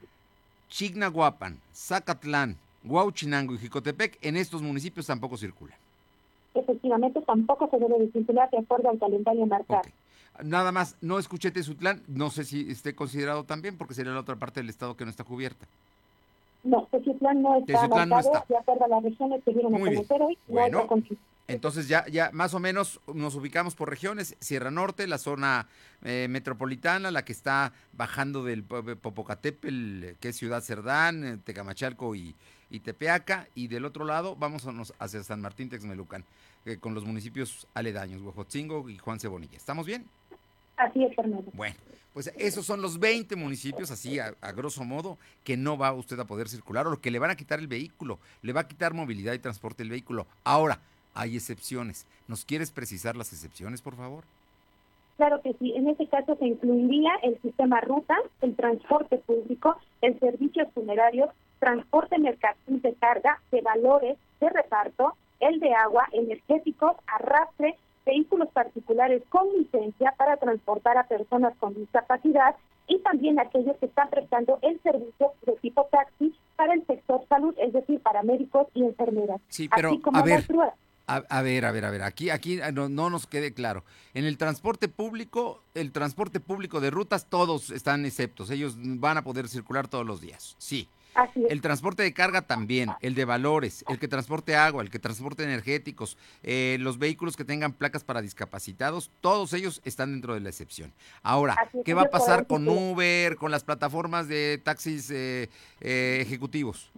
Chignahuapan, 0.70 1.60
Zacatlán, 1.76 2.58
Huauchinango 2.86 3.54
y 3.54 3.60
Jicotepec, 3.60 4.18
en 4.24 4.36
estos 4.36 4.64
municipios 4.64 5.06
tampoco 5.06 5.38
circulan. 5.38 5.78
Efectivamente 6.54 7.22
tampoco 7.22 7.70
se 7.70 7.78
debe 7.78 8.00
de 8.00 8.12
circular 8.12 8.50
de 8.50 8.60
acuerdo 8.60 8.90
al 8.90 9.00
calendario 9.00 9.46
marcado. 9.46 9.82
Nada 10.44 10.72
más, 10.72 10.96
no 11.02 11.20
escuché 11.20 11.52
Tezutlán, 11.52 12.02
no 12.08 12.30
sé 12.30 12.46
si 12.46 12.70
esté 12.72 12.96
considerado 12.96 13.44
también, 13.44 13.78
porque 13.78 13.94
sería 13.94 14.14
la 14.14 14.20
otra 14.22 14.36
parte 14.38 14.60
del 14.62 14.70
estado 14.70 14.96
que 14.96 15.04
no 15.04 15.12
está 15.12 15.24
cubierta. 15.24 15.66
No, 16.64 16.88
Tezutlán 16.92 17.42
no 17.42 17.58
está 17.58 17.74
Tezutlán 17.74 18.10
no 18.10 18.20
está. 18.20 18.46
de 18.48 18.58
acuerdo 18.58 18.86
a 18.86 18.88
las 18.88 19.04
regiones 19.04 19.44
que 19.44 19.52
vieron 19.52 19.76
a 19.76 19.80
conocer 19.80 20.22
hoy. 20.22 20.38
no 20.48 20.54
Bueno. 20.54 20.88
Entonces 21.48 21.90
ya, 21.90 22.06
ya 22.08 22.30
más 22.32 22.54
o 22.54 22.60
menos 22.60 23.02
nos 23.14 23.36
ubicamos 23.36 23.76
por 23.76 23.90
regiones, 23.90 24.38
Sierra 24.40 24.72
Norte, 24.72 25.06
la 25.06 25.18
zona 25.18 25.68
eh, 26.04 26.28
metropolitana, 26.30 27.12
la 27.12 27.26
que 27.26 27.34
está 27.34 27.74
bajando 27.94 28.44
del 28.46 28.64
Po- 28.64 28.84
Popocatépetl, 28.84 30.14
que 30.22 30.30
es 30.30 30.36
Ciudad 30.38 30.62
Cerdán, 30.62 31.24
eh, 31.26 31.38
Tecamachalco 31.44 32.16
y, 32.16 32.36
y 32.72 32.80
Tepeaca, 32.80 33.48
y 33.54 33.68
del 33.68 33.86
otro 33.86 34.06
lado 34.06 34.36
vamos 34.36 34.66
a 34.66 34.72
nos- 34.72 34.94
hacia 34.98 35.22
San 35.24 35.42
Martín 35.42 35.70
Texmelucan, 35.70 36.24
eh, 36.66 36.78
con 36.78 36.94
los 36.96 37.06
municipios 37.06 37.68
aledaños, 37.74 38.22
Huejotzingo 38.22 38.90
y 38.90 38.98
Juan 38.98 39.20
Cebonilla. 39.20 39.58
¿Estamos 39.58 39.86
bien? 39.86 40.06
Así 40.78 41.04
es, 41.04 41.16
Fernando. 41.16 41.52
Bueno, 41.54 41.76
pues 42.14 42.34
esos 42.38 42.66
son 42.66 42.82
los 42.82 43.00
20 43.00 43.36
municipios, 43.36 43.92
así 43.92 44.18
a, 44.20 44.34
a 44.42 44.52
grosso 44.54 44.84
modo, 44.84 45.18
que 45.44 45.58
no 45.58 45.78
va 45.78 45.94
usted 45.94 46.20
a 46.20 46.26
poder 46.26 46.48
circular 46.50 46.88
o 46.88 47.00
que 47.00 47.12
le 47.12 47.20
van 47.20 47.30
a 47.30 47.36
quitar 47.36 47.60
el 47.60 47.68
vehículo, 47.68 48.18
le 48.42 48.54
va 48.54 48.62
a 48.62 48.68
quitar 48.68 48.94
movilidad 48.94 49.34
y 49.34 49.40
transporte 49.40 49.84
el 49.84 49.90
vehículo. 49.90 50.26
Ahora, 50.44 50.80
hay 51.14 51.36
excepciones. 51.36 52.06
¿Nos 52.28 52.46
quieres 52.46 52.72
precisar 52.72 53.16
las 53.18 53.34
excepciones, 53.34 53.82
por 53.82 53.96
favor? 53.96 54.24
Claro 55.18 55.42
que 55.42 55.54
sí. 55.60 55.74
En 55.76 55.88
este 55.88 56.08
caso 56.08 56.36
se 56.38 56.48
incluiría 56.48 57.12
el 57.22 57.40
sistema 57.42 57.80
ruta, 57.82 58.16
el 58.42 58.56
transporte 58.56 59.18
público, 59.18 59.76
el 60.02 60.18
servicio 60.20 60.68
funerario, 60.72 61.32
transporte 61.62 62.18
mercantil 62.18 62.82
de 62.82 62.94
carga, 62.96 63.40
de 63.52 63.62
valores, 63.62 64.18
de 64.42 64.50
reparto, 64.50 65.16
el 65.40 65.60
de 65.60 65.74
agua, 65.76 66.08
energéticos, 66.12 66.98
arrastre, 67.06 67.78
vehículos 68.04 68.50
particulares 68.52 69.22
con 69.30 69.48
licencia 69.56 70.14
para 70.18 70.38
transportar 70.38 70.98
a 70.98 71.08
personas 71.08 71.56
con 71.60 71.76
discapacidad 71.76 72.56
y 72.88 72.98
también 73.00 73.40
aquellos 73.40 73.78
que 73.78 73.86
están 73.86 74.10
prestando 74.10 74.58
el 74.64 74.82
servicio 74.82 75.34
de 75.46 75.54
tipo 75.62 75.88
taxi 75.92 76.36
para 76.56 76.74
el 76.74 76.86
sector 76.88 77.24
salud, 77.30 77.54
es 77.60 77.72
decir, 77.74 78.02
para 78.02 78.24
médicos 78.24 78.68
y 78.74 78.84
enfermeras. 78.84 79.40
Sí, 79.48 79.70
pero, 79.74 79.90
así 79.90 80.00
como 80.00 80.18
a 80.18 80.24
ver. 80.24 80.44
A, 81.06 81.18
a 81.30 81.42
ver, 81.42 81.66
a 81.66 81.72
ver, 81.72 81.86
a 81.86 81.92
ver, 81.92 82.02
aquí, 82.02 82.32
aquí 82.32 82.60
no, 82.74 82.90
no 82.90 83.10
nos 83.10 83.28
quede 83.28 83.54
claro. 83.54 83.84
En 84.14 84.26
el 84.26 84.38
transporte 84.38 84.88
público, 84.88 85.62
el 85.76 85.92
transporte 85.92 86.40
público 86.40 86.80
de 86.80 86.90
rutas, 86.90 87.28
todos 87.30 87.70
están 87.70 88.06
exceptos. 88.06 88.50
Ellos 88.50 88.76
van 88.80 89.18
a 89.18 89.24
poder 89.24 89.48
circular 89.48 89.88
todos 89.88 90.06
los 90.06 90.22
días. 90.22 90.56
Sí. 90.58 90.88
Así 91.14 91.44
es. 91.44 91.52
El 91.52 91.62
transporte 91.62 92.04
de 92.04 92.14
carga 92.14 92.42
también, 92.42 92.90
el 93.02 93.16
de 93.16 93.26
valores, 93.26 93.84
el 93.90 94.00
que 94.00 94.08
transporte 94.08 94.56
agua, 94.56 94.82
el 94.82 94.90
que 94.90 95.00
transporte 95.00 95.44
energéticos, 95.44 96.18
eh, 96.44 96.78
los 96.80 96.98
vehículos 96.98 97.36
que 97.36 97.46
tengan 97.46 97.74
placas 97.74 98.04
para 98.04 98.22
discapacitados, 98.22 99.12
todos 99.22 99.54
ellos 99.54 99.82
están 99.86 100.12
dentro 100.12 100.34
de 100.34 100.40
la 100.40 100.50
excepción. 100.50 100.92
Ahora, 101.22 101.56
¿qué 101.86 101.94
va 101.94 102.04
a 102.04 102.10
pasar 102.10 102.48
con. 102.48 102.62
Uber, 102.72 103.36
con 103.36 103.52
las 103.52 103.64
plataformas 103.64 104.28
de 104.28 104.60
taxis 104.64 105.10
eh, 105.12 105.50
eh, 105.82 106.20
ejecutivos? 106.22 106.92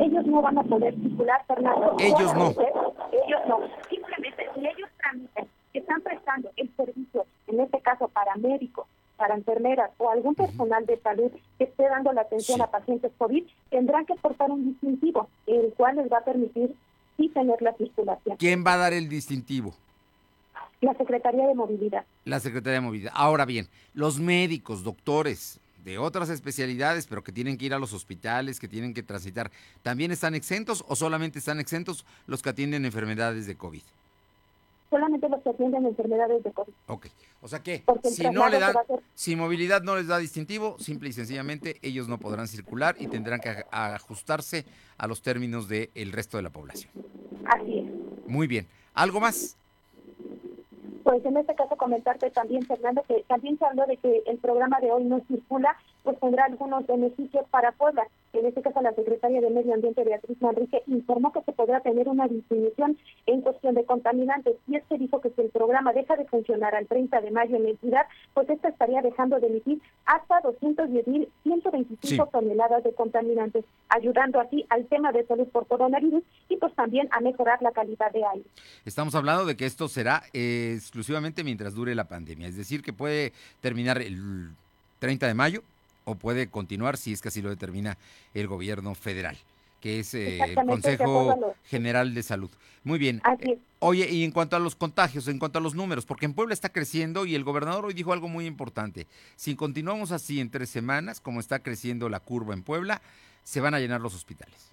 ellos 0.00 0.26
no 0.26 0.42
van 0.42 0.58
a 0.58 0.62
poder 0.62 0.94
circular, 0.94 1.44
Fernando. 1.46 1.96
Ellos 1.98 2.34
no. 2.34 2.50
Ellos 2.50 3.40
no. 3.46 3.60
Simplemente, 3.88 4.48
si 4.54 4.60
ellos 4.60 4.90
tramitan 4.98 5.46
que 5.72 5.78
están 5.78 6.00
prestando 6.02 6.50
el 6.56 6.70
servicio, 6.76 7.26
en 7.46 7.60
este 7.60 7.80
caso 7.80 8.08
para 8.08 8.34
médicos, 8.36 8.86
para 9.18 9.34
enfermeras 9.34 9.90
o 9.98 10.08
algún 10.10 10.34
personal 10.34 10.86
de 10.86 10.98
salud 11.00 11.30
que 11.58 11.64
esté 11.64 11.82
dando 11.88 12.12
la 12.12 12.22
atención 12.22 12.56
Sí. 12.56 12.62
a 12.62 12.70
pacientes 12.70 13.12
COVID, 13.18 13.44
tendrán 13.68 14.06
que 14.06 14.14
portar 14.14 14.50
un 14.50 14.64
distintivo, 14.64 15.28
el 15.46 15.74
cual 15.76 15.96
les 15.96 16.10
va 16.10 16.18
a 16.18 16.24
permitir 16.24 16.74
sí 17.16 17.28
tener 17.28 17.60
la 17.60 17.74
circulación. 17.74 18.36
¿Quién 18.38 18.64
va 18.66 18.74
a 18.74 18.76
dar 18.78 18.92
el 18.94 19.08
distintivo? 19.08 19.74
La 20.80 20.94
Secretaría 20.94 21.46
de 21.48 21.54
Movilidad. 21.54 22.04
La 22.24 22.38
Secretaría 22.38 22.74
de 22.74 22.86
Movilidad. 22.86 23.12
Ahora 23.14 23.44
bien, 23.44 23.66
los 23.94 24.20
médicos, 24.20 24.84
doctores 24.84 25.58
de 25.84 25.98
otras 25.98 26.28
especialidades, 26.28 27.06
pero 27.08 27.24
que 27.24 27.32
tienen 27.32 27.58
que 27.58 27.66
ir 27.66 27.74
a 27.74 27.78
los 27.80 27.92
hospitales, 27.92 28.60
que 28.60 28.68
tienen 28.68 28.94
que 28.94 29.02
transitar, 29.02 29.50
¿también 29.82 30.12
están 30.12 30.34
exentos 30.36 30.84
o 30.86 30.94
solamente 30.94 31.40
están 31.40 31.58
exentos 31.58 32.04
los 32.28 32.42
que 32.42 32.50
atienden 32.50 32.84
enfermedades 32.84 33.46
de 33.46 33.56
COVID? 33.56 33.82
Solamente 34.90 35.28
los 35.28 35.42
que 35.42 35.50
atienden 35.50 35.84
enfermedades 35.86 36.42
de 36.44 36.52
COVID. 36.52 36.72
Ok. 36.86 37.06
O 37.40 37.48
sea 37.48 37.62
que 37.62 37.84
si 38.02 38.28
no 38.30 38.48
le 38.48 38.58
dan, 38.58 38.74
si 39.14 39.36
movilidad 39.36 39.82
no 39.82 39.96
les 39.96 40.08
da 40.08 40.18
distintivo, 40.18 40.76
simple 40.78 41.08
y 41.08 41.12
sencillamente 41.12 41.78
ellos 41.82 42.08
no 42.08 42.18
podrán 42.18 42.48
circular 42.48 42.96
y 42.98 43.06
tendrán 43.06 43.40
que 43.40 43.64
ajustarse 43.70 44.66
a 44.96 45.06
los 45.06 45.22
términos 45.22 45.68
del 45.68 46.12
resto 46.12 46.36
de 46.36 46.42
la 46.42 46.50
población. 46.50 46.92
Así 47.46 47.78
es. 47.78 48.26
Muy 48.26 48.46
bien. 48.46 48.66
¿Algo 48.94 49.20
más? 49.20 49.56
Pues 51.04 51.24
en 51.24 51.36
este 51.36 51.54
caso 51.54 51.76
comentarte 51.76 52.30
también, 52.30 52.66
Fernando, 52.66 53.02
que 53.08 53.24
también 53.28 53.58
se 53.58 53.64
habló 53.64 53.86
de 53.86 53.96
que 53.96 54.22
el 54.26 54.38
programa 54.38 54.78
de 54.80 54.90
hoy 54.90 55.04
no 55.04 55.20
circula, 55.26 55.76
pues 56.08 56.20
tendrá 56.20 56.46
algunos 56.46 56.86
beneficios 56.86 57.44
para 57.50 57.70
Puebla. 57.72 58.08
En 58.32 58.46
este 58.46 58.62
caso, 58.62 58.80
la 58.80 58.94
secretaria 58.94 59.42
de 59.42 59.50
Medio 59.50 59.74
Ambiente, 59.74 60.04
Beatriz 60.04 60.40
Manrique, 60.40 60.82
informó 60.86 61.34
que 61.34 61.42
se 61.42 61.52
podrá 61.52 61.80
tener 61.80 62.08
una 62.08 62.26
disminución 62.26 62.96
en 63.26 63.42
cuestión 63.42 63.74
de 63.74 63.84
contaminantes. 63.84 64.56
Y 64.66 64.76
es 64.76 64.84
que 64.88 64.96
dijo 64.96 65.20
que 65.20 65.28
si 65.28 65.42
el 65.42 65.50
programa 65.50 65.92
deja 65.92 66.16
de 66.16 66.24
funcionar 66.24 66.74
al 66.74 66.86
30 66.86 67.20
de 67.20 67.30
mayo 67.30 67.56
en 67.56 67.64
la 67.64 67.68
entidad, 67.68 68.06
pues 68.32 68.48
esta 68.48 68.68
estaría 68.70 69.02
dejando 69.02 69.38
de 69.38 69.48
emitir 69.48 69.82
hasta 70.06 70.40
210.125 70.40 71.98
Sí. 72.02 72.18
toneladas 72.32 72.84
de 72.84 72.94
contaminantes, 72.94 73.66
ayudando 73.90 74.40
así 74.40 74.64
al 74.70 74.86
tema 74.86 75.12
de 75.12 75.26
salud 75.26 75.46
por 75.48 75.66
coronavirus 75.66 76.22
y 76.48 76.56
pues 76.56 76.74
también 76.74 77.06
a 77.10 77.20
mejorar 77.20 77.60
la 77.60 77.72
calidad 77.72 78.10
de 78.12 78.24
aire. 78.24 78.44
Estamos 78.86 79.14
hablando 79.14 79.44
de 79.44 79.58
que 79.58 79.66
esto 79.66 79.88
será 79.88 80.22
eh, 80.32 80.72
exclusivamente 80.74 81.44
mientras 81.44 81.74
dure 81.74 81.94
la 81.94 82.08
pandemia, 82.08 82.48
es 82.48 82.56
decir, 82.56 82.80
que 82.82 82.94
puede 82.94 83.34
terminar 83.60 84.00
el 84.00 84.52
30 85.00 85.26
de 85.26 85.34
mayo 85.34 85.62
o 86.08 86.14
puede 86.14 86.48
continuar 86.48 86.96
si 86.96 87.12
es 87.12 87.20
que 87.20 87.28
así 87.28 87.42
lo 87.42 87.50
determina 87.50 87.98
el 88.32 88.46
gobierno 88.46 88.94
federal, 88.94 89.36
que 89.80 90.00
es 90.00 90.14
eh, 90.14 90.38
el 90.42 90.54
Consejo 90.54 91.54
General 91.64 92.14
de 92.14 92.22
Salud. 92.22 92.50
Muy 92.82 92.98
bien. 92.98 93.20
Así 93.24 93.52
es. 93.52 93.58
Oye, 93.80 94.08
y 94.10 94.24
en 94.24 94.32
cuanto 94.32 94.56
a 94.56 94.58
los 94.58 94.74
contagios, 94.74 95.28
en 95.28 95.38
cuanto 95.38 95.58
a 95.58 95.62
los 95.62 95.74
números, 95.74 96.06
porque 96.06 96.24
en 96.24 96.32
Puebla 96.32 96.54
está 96.54 96.70
creciendo 96.70 97.26
y 97.26 97.34
el 97.34 97.44
gobernador 97.44 97.84
hoy 97.84 97.94
dijo 97.94 98.14
algo 98.14 98.26
muy 98.26 98.46
importante. 98.46 99.06
Si 99.36 99.54
continuamos 99.54 100.10
así 100.10 100.40
en 100.40 100.50
tres 100.50 100.70
semanas, 100.70 101.20
como 101.20 101.40
está 101.40 101.58
creciendo 101.58 102.08
la 102.08 102.20
curva 102.20 102.54
en 102.54 102.62
Puebla, 102.62 103.02
se 103.44 103.60
van 103.60 103.74
a 103.74 103.78
llenar 103.78 104.00
los 104.00 104.14
hospitales. 104.14 104.72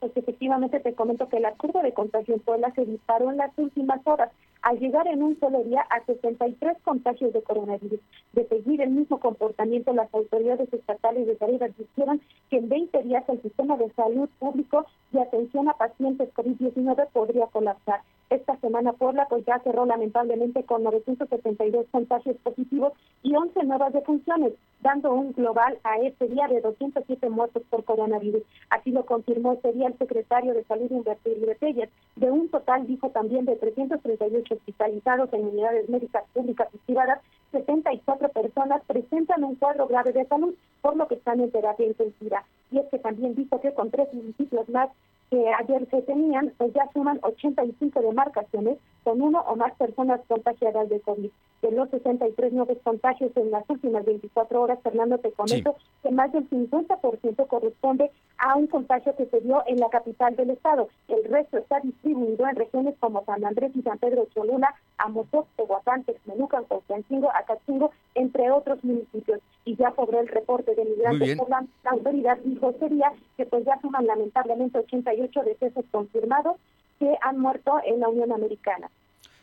Pues 0.00 0.12
efectivamente 0.16 0.80
te 0.80 0.92
comento 0.94 1.28
que 1.28 1.38
la 1.38 1.52
curva 1.52 1.82
de 1.82 1.94
contagio 1.94 2.34
en 2.34 2.40
Puebla 2.40 2.72
se 2.74 2.84
disparó 2.84 3.30
en 3.30 3.36
las 3.36 3.52
últimas 3.56 4.00
horas, 4.04 4.30
al 4.64 4.78
llegar 4.78 5.06
en 5.06 5.22
un 5.22 5.38
solo 5.40 5.62
día 5.62 5.82
a 5.90 6.02
63 6.06 6.78
contagios 6.82 7.34
de 7.34 7.42
coronavirus. 7.42 8.00
De 8.32 8.48
seguir 8.48 8.80
el 8.80 8.90
mismo 8.90 9.20
comportamiento, 9.20 9.92
las 9.92 10.12
autoridades 10.14 10.72
estatales 10.72 11.26
de 11.26 11.36
salud 11.36 11.62
advirtieron 11.62 12.22
que 12.48 12.56
en 12.56 12.70
20 12.70 13.02
días 13.02 13.24
el 13.28 13.42
sistema 13.42 13.76
de 13.76 13.92
salud 13.92 14.28
público 14.38 14.86
de 15.12 15.20
atención 15.20 15.68
a 15.68 15.74
pacientes 15.74 16.32
COVID-19 16.32 17.08
podría 17.12 17.46
colapsar. 17.48 18.00
Esta 18.34 18.56
semana 18.56 18.92
Puebla 18.92 19.28
pues 19.28 19.46
ya 19.46 19.60
cerró 19.60 19.86
lamentablemente 19.86 20.64
con 20.64 20.82
972 20.82 21.86
contagios 21.92 22.36
positivos 22.38 22.92
y 23.22 23.36
11 23.36 23.62
nuevas 23.62 23.92
defunciones, 23.92 24.54
dando 24.80 25.14
un 25.14 25.32
global 25.34 25.78
a 25.84 25.98
este 25.98 26.26
día 26.26 26.48
de 26.48 26.60
207 26.60 27.30
muertos 27.30 27.62
por 27.70 27.84
coronavirus. 27.84 28.42
Así 28.70 28.90
lo 28.90 29.06
confirmó 29.06 29.52
este 29.52 29.72
día 29.72 29.86
el 29.86 29.98
secretario 29.98 30.52
de 30.52 30.64
Salud 30.64 30.90
Humberto 30.90 31.30
Telles. 31.60 31.90
De 32.16 32.28
un 32.28 32.48
total, 32.48 32.88
dijo 32.88 33.08
también, 33.10 33.44
de 33.44 33.54
338 33.54 34.52
hospitalizados 34.52 35.32
en 35.32 35.46
unidades 35.46 35.88
médicas 35.88 36.24
públicas 36.32 36.66
y 36.74 36.78
privadas, 36.78 37.20
74 37.52 38.30
personas 38.30 38.82
presentan 38.88 39.44
un 39.44 39.54
cuadro 39.54 39.86
grave 39.86 40.12
de 40.12 40.26
salud, 40.26 40.56
por 40.82 40.96
lo 40.96 41.06
que 41.06 41.14
están 41.14 41.38
en 41.38 41.52
terapia 41.52 41.86
intensiva. 41.86 42.44
Y 42.72 42.80
es 42.80 42.86
que 42.86 42.98
también 42.98 43.36
dijo 43.36 43.60
que 43.60 43.72
con 43.74 43.92
tres 43.92 44.12
municipios 44.12 44.68
más 44.70 44.90
que 45.34 45.52
ayer 45.52 45.88
se 45.90 46.02
tenían, 46.02 46.52
pues 46.56 46.72
ya 46.74 46.88
suman 46.92 47.18
85 47.22 48.00
demarcaciones 48.00 48.78
con 49.02 49.20
uno 49.20 49.40
o 49.40 49.56
más 49.56 49.74
personas 49.74 50.20
contagiadas 50.28 50.88
de 50.88 51.00
COVID. 51.00 51.30
De 51.62 51.70
los 51.72 51.88
63 51.90 52.52
nuevos 52.52 52.78
contagios 52.84 53.32
en 53.36 53.50
las 53.50 53.64
últimas 53.68 54.04
24 54.04 54.60
horas, 54.60 54.78
Fernando, 54.82 55.18
te 55.18 55.32
comento 55.32 55.76
que 56.02 56.10
más 56.10 56.30
del 56.32 56.48
50% 56.50 57.46
corresponde 57.48 58.10
a 58.38 58.56
un 58.56 58.66
contagio 58.66 59.16
que 59.16 59.26
se 59.26 59.40
dio 59.40 59.62
en 59.66 59.80
la 59.80 59.88
capital 59.88 60.36
del 60.36 60.50
estado. 60.50 60.88
El 61.08 61.24
resto 61.24 61.58
está 61.58 61.80
distribuido 61.80 62.46
en 62.46 62.56
regiones 62.56 62.94
como 63.00 63.24
San 63.24 63.44
Andrés 63.44 63.72
y 63.74 63.82
San 63.82 63.98
Pedro 63.98 64.26
Cholula, 64.34 64.74
Amozoc, 64.98 65.48
Tehuacán, 65.56 66.04
Texmelucan, 66.04 66.64
Constancingo, 66.64 67.30
Acatzingo, 67.30 67.90
entre 68.14 68.50
otros 68.50 68.84
municipios. 68.84 69.40
Y 69.64 69.76
ya 69.76 69.94
sobre 69.94 70.20
el 70.20 70.28
reporte 70.28 70.74
de 70.74 70.84
migrantes 70.84 71.36
por 71.38 71.48
la, 71.48 71.64
autoridad 71.84 72.38
dijo 72.44 72.70
ese 72.70 72.88
día 72.90 73.12
que 73.36 73.46
pues 73.46 73.64
ya 73.64 73.80
suman 73.80 74.06
lamentablemente 74.06 74.78
88 74.78 75.23
decesos 75.44 75.84
confirmados 75.90 76.56
que 76.98 77.12
han 77.22 77.38
muerto 77.38 77.80
en 77.86 78.00
la 78.00 78.08
Unión 78.08 78.32
Americana. 78.32 78.88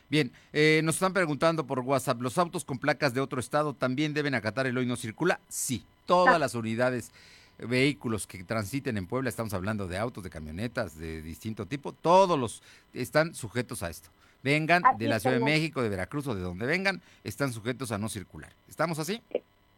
Bien, 0.08 0.30
eh, 0.52 0.80
nos 0.84 0.96
están 0.96 1.12
preguntando 1.14 1.66
por 1.66 1.80
WhatsApp, 1.80 2.20
¿los 2.20 2.36
autos 2.38 2.64
con 2.64 2.78
placas 2.78 3.14
de 3.14 3.20
otro 3.20 3.40
estado 3.40 3.72
también 3.74 4.12
deben 4.12 4.34
acatar 4.34 4.66
el 4.66 4.76
hoy 4.76 4.84
no 4.86 4.96
circula? 4.96 5.40
Sí, 5.48 5.84
todas 6.06 6.34
Ah. 6.34 6.38
las 6.38 6.54
unidades 6.54 7.12
vehículos 7.58 8.26
que 8.26 8.42
transiten 8.44 8.96
en 8.96 9.06
Puebla, 9.06 9.28
estamos 9.30 9.54
hablando 9.54 9.86
de 9.86 9.96
autos, 9.98 10.24
de 10.24 10.30
camionetas, 10.30 10.98
de 10.98 11.22
distinto 11.22 11.66
tipo, 11.66 11.92
todos 11.92 12.38
los 12.38 12.62
están 12.92 13.34
sujetos 13.34 13.82
a 13.82 13.90
esto. 13.90 14.10
Vengan 14.42 14.84
Así 14.84 14.98
de 14.98 15.08
la 15.08 15.20
Ciudad 15.20 15.38
de. 15.38 15.44
México, 15.44 15.82
de 15.82 15.88
Veracruz 15.88 16.26
o 16.26 16.34
de 16.34 16.40
donde 16.40 16.66
vengan, 16.66 17.00
están 17.22 17.52
sujetos 17.52 17.92
a 17.92 17.98
no 17.98 18.08
circular. 18.08 18.50
¿Estamos 18.68 18.98
así? 18.98 19.22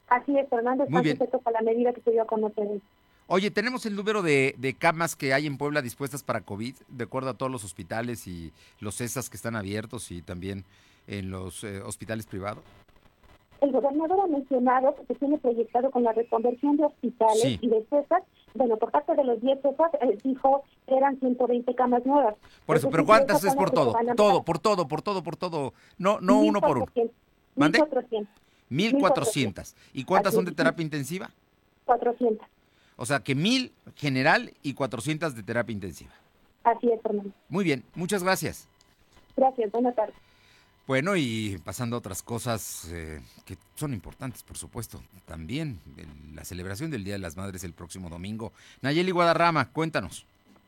Así 0.08 0.38
es, 0.38 0.48
Fernando, 0.48 0.84
Muy 0.88 1.00
está 1.00 1.02
bien. 1.02 1.18
sujeto 1.18 1.42
a 1.44 1.50
la 1.50 1.60
medida 1.62 1.92
que 1.92 2.00
se 2.00 2.10
dio 2.12 2.22
a 2.22 2.26
conocer. 2.26 2.66
Oye, 3.26 3.50
tenemos 3.50 3.86
el 3.86 3.96
número 3.96 4.20
de, 4.22 4.54
de 4.58 4.74
camas 4.74 5.16
que 5.16 5.32
hay 5.32 5.46
en 5.46 5.56
Puebla 5.56 5.80
dispuestas 5.80 6.22
para 6.22 6.42
COVID, 6.42 6.74
de 6.88 7.04
acuerdo 7.04 7.30
a 7.30 7.34
todos 7.34 7.50
los 7.50 7.64
hospitales 7.64 8.26
y 8.26 8.52
los 8.80 8.96
CESAS 8.98 9.30
que 9.30 9.36
están 9.36 9.56
abiertos 9.56 10.10
y 10.10 10.20
también 10.20 10.64
en 11.06 11.30
los 11.30 11.64
eh, 11.64 11.80
hospitales 11.80 12.26
privados. 12.26 12.62
El 13.62 13.72
gobernador 13.72 14.20
ha 14.20 14.26
mencionado 14.26 14.94
que 14.94 15.06
se 15.06 15.14
tiene 15.14 15.38
proyectado 15.38 15.90
con 15.90 16.02
la 16.02 16.12
reconversión 16.12 16.76
de 16.76 16.84
hospitales 16.84 17.40
Sí. 17.40 17.58
y 17.62 17.68
de 17.68 17.82
CESAS. 17.88 18.22
Bueno, 18.52 18.76
por 18.76 18.90
parte 18.90 19.14
de 19.14 19.24
los 19.24 19.40
10 19.40 19.58
CESAS 19.62 19.94
eh, 20.02 20.18
dijo 20.22 20.62
que 20.86 20.94
eran 20.94 21.18
120 21.18 21.74
camas 21.74 22.04
nuevas. 22.04 22.34
Por 22.66 22.76
eso, 22.76 22.88
Entonces, 22.88 22.90
pero 22.90 23.06
¿cuántas 23.06 23.42
es 23.42 23.54
por 23.54 23.70
todo? 23.70 23.94
Todo, 24.16 24.42
por 24.42 24.58
todo, 24.58 24.86
por 24.86 25.00
todo, 25.00 25.22
por 25.22 25.36
todo. 25.36 25.72
No, 25.96 26.20
no 26.20 26.40
uno 26.40 26.60
por 26.60 26.76
uno. 26.76 26.86
1400. 26.94 27.16
¿Mande? 27.56 27.78
1400. 27.80 28.34
1400. 28.68 29.76
¿Y 29.94 30.04
cuántas 30.04 30.28
Así 30.32 30.36
son 30.36 30.44
de 30.44 30.52
terapia 30.52 30.82
intensiva? 30.82 31.30
400. 31.86 32.46
O 32.96 33.06
sea 33.06 33.20
que 33.20 33.34
1000 33.34 33.72
general 33.96 34.52
y 34.62 34.74
400 34.74 35.34
de 35.34 35.42
terapia 35.42 35.72
intensiva. 35.72 36.12
Así 36.62 36.90
es, 36.90 37.00
Fernando. 37.02 37.30
Muy 37.48 37.64
bien, 37.64 37.84
muchas 37.94 38.22
gracias. 38.22 38.68
Gracias, 39.36 39.70
buenas 39.72 39.94
tardes. 39.96 40.14
Bueno, 40.86 41.16
y 41.16 41.58
pasando 41.64 41.96
a 41.96 41.98
otras 41.98 42.22
cosas 42.22 42.88
eh, 42.92 43.20
que 43.46 43.56
son 43.74 43.94
importantes, 43.94 44.42
por 44.42 44.58
supuesto, 44.58 45.02
también 45.24 45.80
el- 45.96 46.36
la 46.36 46.44
celebración 46.44 46.90
del 46.90 47.04
Día 47.04 47.14
de 47.14 47.20
las 47.20 47.36
Madres 47.36 47.64
el 47.64 47.72
próximo 47.72 48.10
domingo. 48.10 48.52
Nayeli 48.82 49.10
Guadarrama, 49.10 49.70
cuéntanos. 49.70 50.26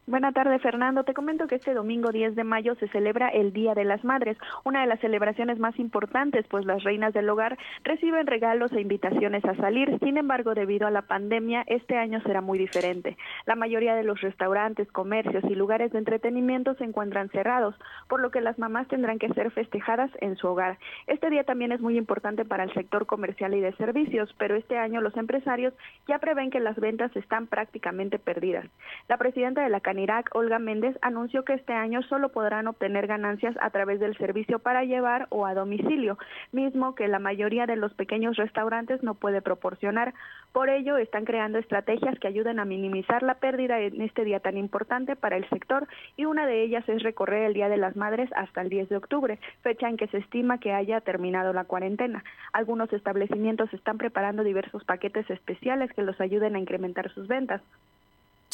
Buenas 0.08 0.34
tardes, 0.34 0.62
Fernando. 0.62 1.02
Te 1.02 1.14
comento 1.14 1.48
que 1.48 1.56
este 1.56 1.74
domingo 1.74 2.12
10 2.12 2.36
de 2.36 2.44
mayo 2.44 2.76
se 2.76 2.86
celebra 2.90 3.28
el 3.28 3.52
Día 3.52 3.74
de 3.74 3.82
las 3.82 4.04
Madres, 4.04 4.38
una 4.62 4.82
de 4.82 4.86
las 4.86 5.00
celebraciones 5.00 5.58
más 5.58 5.76
importantes, 5.80 6.46
pues 6.48 6.64
las 6.64 6.84
reinas 6.84 7.12
del 7.12 7.28
hogar 7.28 7.58
reciben 7.82 8.28
regalos 8.28 8.70
e 8.70 8.80
invitaciones 8.80 9.44
a 9.44 9.56
salir. 9.56 9.98
Sin 9.98 10.16
embargo, 10.16 10.54
debido 10.54 10.86
a 10.86 10.92
la 10.92 11.02
pandemia, 11.02 11.64
este 11.66 11.96
año 11.96 12.20
será 12.20 12.40
muy 12.40 12.56
diferente. 12.56 13.16
La 13.46 13.56
mayoría 13.56 13.96
de 13.96 14.04
los 14.04 14.20
restaurantes, 14.20 14.86
comercios 14.92 15.42
y 15.42 15.56
lugares 15.56 15.90
de 15.90 15.98
entretenimiento 15.98 16.74
se 16.74 16.84
encuentran 16.84 17.28
cerrados, 17.30 17.74
por 18.08 18.20
lo 18.20 18.30
que 18.30 18.40
las 18.40 18.60
mamás 18.60 18.86
tendrán 18.86 19.18
que 19.18 19.34
ser 19.34 19.50
festejadas 19.50 20.12
en 20.20 20.36
su 20.36 20.46
hogar. 20.46 20.78
Este 21.08 21.30
día 21.30 21.42
también 21.42 21.72
es 21.72 21.80
muy 21.80 21.98
importante 21.98 22.44
para 22.44 22.62
el 22.62 22.72
sector 22.74 23.06
comercial 23.06 23.54
y 23.54 23.60
de 23.60 23.72
servicios, 23.72 24.32
pero 24.38 24.54
este 24.54 24.78
año 24.78 25.00
los 25.00 25.16
empresarios 25.16 25.74
ya 26.06 26.20
prevén 26.20 26.52
que 26.52 26.60
las 26.60 26.76
ventas 26.76 27.10
están 27.16 27.48
prácticamente 27.48 28.20
perdidas. 28.20 28.66
La 29.08 29.16
presidenta 29.16 29.64
de 29.64 29.70
la 29.70 29.80
Canirac, 29.96 30.28
Olga 30.34 30.58
Méndez, 30.58 30.94
anunció 31.00 31.42
que 31.42 31.54
este 31.54 31.72
año 31.72 32.02
solo 32.02 32.28
podrán 32.28 32.66
obtener 32.66 33.06
ganancias 33.06 33.56
a 33.62 33.70
través 33.70 33.98
del 33.98 34.14
servicio 34.18 34.58
para 34.58 34.84
llevar 34.84 35.26
o 35.30 35.46
a 35.46 35.54
domicilio, 35.54 36.18
mismo 36.52 36.94
que 36.94 37.08
la 37.08 37.18
mayoría 37.18 37.64
de 37.64 37.76
los 37.76 37.94
pequeños 37.94 38.36
restaurantes 38.36 39.02
no 39.02 39.14
puede 39.14 39.40
proporcionar. 39.40 40.12
Por 40.52 40.68
ello, 40.68 40.98
están 40.98 41.24
creando 41.24 41.56
estrategias 41.56 42.18
que 42.18 42.28
ayuden 42.28 42.58
a 42.58 42.66
minimizar 42.66 43.22
la 43.22 43.36
pérdida 43.36 43.80
en 43.80 44.02
este 44.02 44.24
día 44.24 44.40
tan 44.40 44.58
importante 44.58 45.16
para 45.16 45.38
el 45.38 45.48
sector 45.48 45.88
y 46.14 46.26
una 46.26 46.46
de 46.46 46.62
ellas 46.62 46.86
es 46.90 47.02
recorrer 47.02 47.44
el 47.44 47.54
Día 47.54 47.70
de 47.70 47.78
las 47.78 47.96
Madres 47.96 48.28
hasta 48.36 48.60
el 48.60 48.68
10 48.68 48.90
de 48.90 48.98
octubre, 48.98 49.38
fecha 49.62 49.88
en 49.88 49.96
que 49.96 50.08
se 50.08 50.18
estima 50.18 50.60
que 50.60 50.74
haya 50.74 51.00
terminado 51.00 51.54
la 51.54 51.64
cuarentena. 51.64 52.22
Algunos 52.52 52.92
establecimientos 52.92 53.72
están 53.72 53.96
preparando 53.96 54.44
diversos 54.44 54.84
paquetes 54.84 55.30
especiales 55.30 55.90
que 55.94 56.02
los 56.02 56.20
ayuden 56.20 56.54
a 56.54 56.58
incrementar 56.58 57.10
sus 57.14 57.28
ventas. 57.28 57.62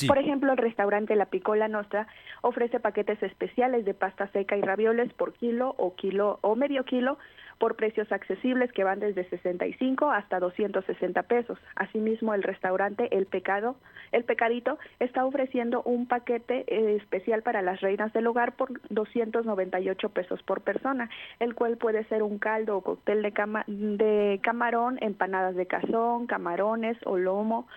Por 0.08 0.18
ejemplo, 0.18 0.52
el 0.52 0.58
restaurante 0.58 1.16
La 1.16 1.26
Picola 1.26 1.68
Nostra 1.68 2.06
ofrece 2.42 2.80
paquetes 2.80 3.22
especiales 3.22 3.84
de 3.84 3.94
pasta 3.94 4.28
seca 4.28 4.56
y 4.56 4.62
ravioles 4.62 5.12
por 5.14 5.32
kilo 5.34 5.74
o 5.78 5.94
kilo 5.94 6.38
o 6.42 6.54
medio 6.56 6.84
kilo 6.84 7.18
por 7.58 7.76
precios 7.76 8.10
accesibles 8.10 8.72
que 8.72 8.82
van 8.82 8.98
desde 8.98 9.22
65 9.28 10.10
hasta 10.10 10.40
260 10.40 11.22
pesos. 11.24 11.58
Asimismo, 11.76 12.34
el 12.34 12.42
restaurante 12.42 13.16
El 13.16 13.26
Pecado, 13.26 13.76
El 14.10 14.24
Pecadito 14.24 14.78
está 14.98 15.24
ofreciendo 15.24 15.80
un 15.84 16.08
paquete 16.08 16.64
eh, 16.66 16.96
especial 16.96 17.42
para 17.42 17.62
las 17.62 17.80
reinas 17.80 18.12
del 18.12 18.26
hogar 18.26 18.56
por 18.56 18.80
298 18.90 20.08
pesos 20.08 20.42
por 20.42 20.62
persona, 20.62 21.08
el 21.38 21.54
cual 21.54 21.76
puede 21.76 22.02
ser 22.04 22.24
un 22.24 22.38
caldo 22.38 22.78
o 22.78 22.80
cóctel 22.80 23.22
de, 23.22 23.30
cama- 23.32 23.64
de 23.68 24.40
camarón, 24.42 24.98
empanadas 25.00 25.54
de 25.54 25.66
cazón, 25.66 26.26
camarones 26.26 26.96
o 27.04 27.16
lomo, 27.16 27.68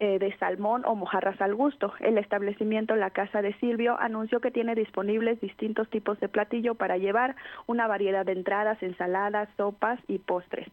eh, 0.00 0.18
de 0.18 0.36
salmón 0.38 0.82
o 0.86 0.94
mojarras 0.94 1.40
al 1.40 1.54
gusto. 1.54 1.92
El 2.00 2.18
establecimiento 2.18 2.96
La 2.96 3.10
Casa 3.10 3.42
de 3.42 3.52
Silvio 3.58 3.96
anunció 4.00 4.40
que 4.40 4.50
tiene 4.50 4.74
disponibles 4.74 5.40
distintos 5.40 5.88
tipos 5.90 6.18
de 6.20 6.28
platillo 6.28 6.74
para 6.74 6.96
llevar 6.96 7.36
una 7.66 7.86
variedad 7.86 8.24
de 8.24 8.32
entradas, 8.32 8.82
ensaladas, 8.82 9.48
sopas 9.56 10.00
y 10.08 10.18
postres. 10.18 10.68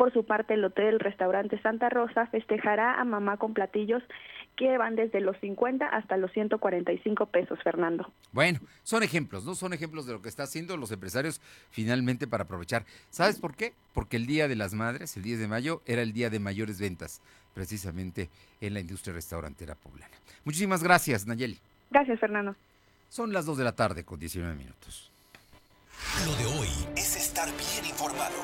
Por 0.00 0.14
su 0.14 0.24
parte, 0.24 0.54
el 0.54 0.64
Hotel 0.64 0.98
Restaurante 0.98 1.60
Santa 1.60 1.90
Rosa 1.90 2.24
festejará 2.28 2.98
a 2.98 3.04
mamá 3.04 3.36
con 3.36 3.52
platillos 3.52 4.02
que 4.56 4.78
van 4.78 4.96
desde 4.96 5.20
los 5.20 5.36
50 5.40 5.84
hasta 5.84 6.16
los 6.16 6.32
145 6.32 7.26
pesos, 7.26 7.58
Fernando. 7.62 8.10
Bueno, 8.32 8.60
son 8.82 9.02
ejemplos, 9.02 9.44
¿no? 9.44 9.54
Son 9.54 9.74
ejemplos 9.74 10.06
de 10.06 10.14
lo 10.14 10.22
que 10.22 10.30
están 10.30 10.44
haciendo 10.44 10.78
los 10.78 10.90
empresarios 10.90 11.42
finalmente 11.68 12.26
para 12.26 12.44
aprovechar. 12.44 12.86
¿Sabes 13.10 13.38
por 13.38 13.54
qué? 13.54 13.74
Porque 13.92 14.16
el 14.16 14.24
Día 14.24 14.48
de 14.48 14.56
las 14.56 14.72
Madres, 14.72 15.18
el 15.18 15.22
10 15.22 15.38
de 15.38 15.48
mayo, 15.48 15.82
era 15.84 16.00
el 16.00 16.14
día 16.14 16.30
de 16.30 16.38
mayores 16.38 16.80
ventas, 16.80 17.20
precisamente 17.52 18.30
en 18.62 18.72
la 18.72 18.80
industria 18.80 19.12
restaurantera 19.12 19.74
poblana. 19.74 20.16
Muchísimas 20.46 20.82
gracias, 20.82 21.26
Nayeli. 21.26 21.58
Gracias, 21.90 22.18
Fernando. 22.18 22.56
Son 23.10 23.34
las 23.34 23.44
2 23.44 23.58
de 23.58 23.64
la 23.64 23.76
tarde 23.76 24.02
con 24.02 24.18
19 24.18 24.54
minutos. 24.54 25.12
Lo 26.24 26.34
de 26.36 26.46
hoy 26.58 26.68
es 26.96 27.16
estar 27.30 27.48
bien 27.56 27.86
informado. 27.88 28.34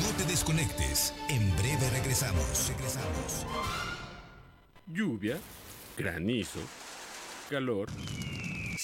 No 0.00 0.16
te 0.16 0.24
desconectes. 0.30 1.12
En 1.28 1.50
breve 1.56 1.90
regresamos. 1.90 2.68
Regresamos. 2.68 3.44
Lluvia, 4.86 5.38
granizo, 5.96 6.60
calor. 7.50 7.88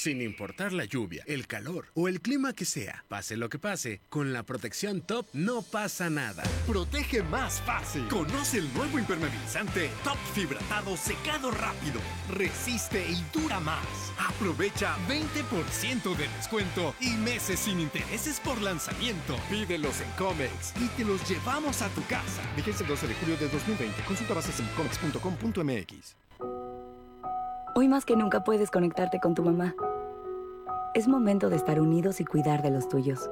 Sin 0.05 0.21
importar 0.21 0.75
la 0.75 0.85
lluvia, 0.85 1.25
el 1.27 1.47
calor 1.47 1.87
o 1.95 2.09
el 2.09 2.21
clima 2.21 2.53
que 2.53 2.67
sea, 2.67 3.07
pase 3.09 3.39
lo 3.39 3.49
que 3.49 3.59
pase, 3.59 4.03
con 4.11 4.35
la 4.35 4.43
protección 4.43 5.01
top 5.01 5.27
no 5.33 5.63
pasa 5.63 6.11
nada. 6.11 6.43
Protege 6.67 7.23
más 7.23 7.63
fácil. 7.63 8.07
Conoce 8.09 8.59
el 8.59 8.75
nuevo 8.75 8.99
impermeabilizante 8.99 9.89
Top 10.05 10.19
Fibratado 10.35 10.95
Secado 10.99 11.51
Rápido. 11.51 12.03
Resiste 12.29 13.03
y 13.09 13.25
dura 13.33 13.61
más. 13.61 14.13
Aprovecha 14.19 14.95
20% 15.09 16.15
de 16.15 16.29
descuento 16.37 16.95
y 17.01 17.13
meses 17.13 17.61
sin 17.61 17.81
intereses 17.81 18.41
por 18.41 18.61
lanzamiento. 18.61 19.37
Pídelos 19.49 20.03
en 20.03 20.11
Comex 20.19 20.75
y 20.83 20.89
te 20.99 21.07
los 21.07 21.27
llevamos 21.27 21.81
a 21.81 21.89
tu 21.89 22.05
casa. 22.09 22.43
Vigencia 22.57 22.85
el 22.85 22.91
12 22.91 23.09
de 23.09 23.15
julio 23.15 23.37
de 23.39 23.49
2020. 23.49 24.03
Consulta 24.03 24.35
bases 24.35 24.61
en 24.61 24.67
comex.com.mx. 24.77 26.17
Hoy 27.75 27.89
más 27.89 28.05
que 28.05 28.17
nunca 28.17 28.45
puedes 28.45 28.71
conectarte 28.71 29.19
con 29.19 29.35
tu 29.35 29.43
mamá. 29.43 29.75
Es 30.95 31.09
momento 31.09 31.51
de 31.51 31.57
estar 31.57 31.81
unidos 31.81 32.21
y 32.21 32.25
cuidar 32.25 32.63
de 32.63 32.71
los 32.71 32.89
tuyos. 32.89 33.29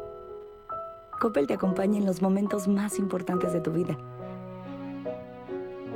Coppel 1.20 1.46
te 1.46 1.55
acompaña 1.55 1.96
en 1.96 2.05
los 2.05 2.20
momentos 2.20 2.66
más 2.66 2.98
importantes 2.98 3.53
de 3.53 3.61
tu 3.61 3.70
vida. 3.70 3.96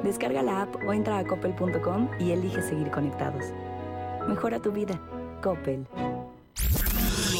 Descarga 0.04 0.44
la 0.44 0.62
app 0.62 0.76
o 0.86 0.92
entra 0.92 1.18
a 1.18 1.26
coppel.com 1.26 2.08
y 2.20 2.30
elige 2.30 2.62
seguir 2.62 2.92
conectados. 2.92 3.46
Mejora 4.28 4.60
tu 4.60 4.70
vida. 4.70 5.00
Coppel. 5.42 5.88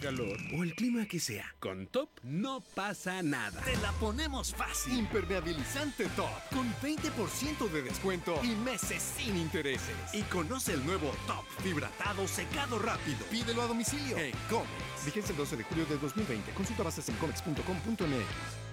calor 0.00 0.36
o 0.56 0.64
el 0.64 0.74
clima 0.74 1.06
que 1.06 1.20
sea, 1.20 1.54
con 1.60 1.86
top 1.86 2.08
no 2.24 2.60
pasa 2.74 3.22
nada. 3.22 3.60
Te 3.62 3.76
la 3.76 3.92
ponemos 3.92 4.54
fácil. 4.54 4.98
Impermeabilizante 4.98 6.06
Top 6.16 6.30
con 6.50 6.66
20% 6.82 7.70
de 7.70 7.82
descuento 7.82 8.40
y 8.42 8.56
meses 8.56 9.02
sin 9.16 9.36
intereses. 9.36 9.94
Y 10.12 10.22
conoce 10.22 10.74
el 10.74 10.84
nuevo 10.84 11.12
Top 11.26 11.44
Fibratado 11.62 12.26
Secado 12.26 12.78
Rápido. 12.78 13.18
Pídelo 13.30 13.62
a 13.62 13.66
domicilio 13.66 14.16
en 14.18 14.32
Comex. 14.48 15.04
Vigencia 15.04 15.32
el 15.32 15.38
12 15.38 15.56
de 15.58 15.64
julio 15.64 15.86
de 15.86 15.98
2020. 15.98 16.50
Consulta 16.52 16.82
bases 16.82 17.08
en 17.08 17.14
comex.com.mx. 17.16 18.70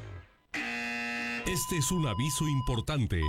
Este 1.47 1.77
es 1.77 1.91
un 1.91 2.07
aviso 2.07 2.47
importante. 2.47 3.21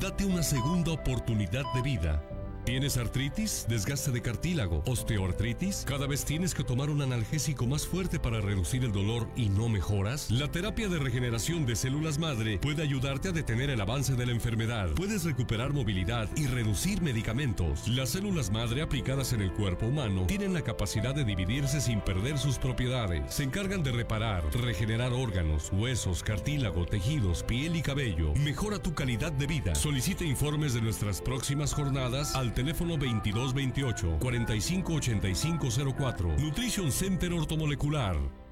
Date 0.00 0.24
una 0.24 0.42
segunda 0.42 0.92
oportunidad 0.92 1.64
de 1.74 1.82
vida. 1.82 2.22
¿Tienes 2.64 2.96
artritis, 2.96 3.66
desgaste 3.68 4.10
de 4.10 4.22
cartílago, 4.22 4.82
osteoartritis? 4.86 5.84
¿Cada 5.86 6.06
vez 6.06 6.24
tienes 6.24 6.54
que 6.54 6.64
tomar 6.64 6.88
un 6.88 7.02
analgésico 7.02 7.66
más 7.66 7.86
fuerte 7.86 8.18
para 8.18 8.40
reducir 8.40 8.84
el 8.84 8.92
dolor 8.92 9.28
y 9.36 9.50
no 9.50 9.68
mejoras? 9.68 10.30
La 10.30 10.50
terapia 10.50 10.88
de 10.88 10.98
regeneración 10.98 11.66
de 11.66 11.76
células 11.76 12.18
madre 12.18 12.58
puede 12.58 12.82
ayudarte 12.82 13.28
a 13.28 13.32
detener 13.32 13.68
el 13.68 13.82
avance 13.82 14.14
de 14.14 14.24
la 14.24 14.32
enfermedad. 14.32 14.88
Puedes 14.96 15.24
recuperar 15.24 15.74
movilidad 15.74 16.26
y 16.36 16.46
reducir 16.46 17.02
medicamentos. 17.02 17.86
Las 17.86 18.10
células 18.10 18.50
madre 18.50 18.80
aplicadas 18.80 19.34
en 19.34 19.42
el 19.42 19.52
cuerpo 19.52 19.84
humano 19.84 20.26
tienen 20.26 20.54
la 20.54 20.62
capacidad 20.62 21.14
de 21.14 21.24
dividirse 21.24 21.82
sin 21.82 22.00
perder 22.00 22.38
sus 22.38 22.58
propiedades. 22.58 23.34
Se 23.34 23.42
encargan 23.42 23.82
de 23.82 23.92
reparar, 23.92 24.42
regenerar 24.56 25.12
órganos, 25.12 25.70
huesos, 25.70 26.22
cartílago, 26.22 26.86
tejidos, 26.86 27.42
piel 27.42 27.76
y 27.76 27.82
cabello. 27.82 28.32
Mejora 28.36 28.78
tu 28.78 28.94
calidad 28.94 29.32
de 29.32 29.46
vida. 29.46 29.74
Solicita 29.74 30.24
informes 30.24 30.72
de 30.72 30.80
nuestras 30.80 31.20
próximas 31.20 31.74
jornadas 31.74 32.34
al 32.34 32.53
teléfono 32.54 32.96
2228 32.96 34.16
458504. 34.18 36.36
Nutrition 36.38 36.90
Center 36.90 37.32
Ortomolecular. 37.32 38.43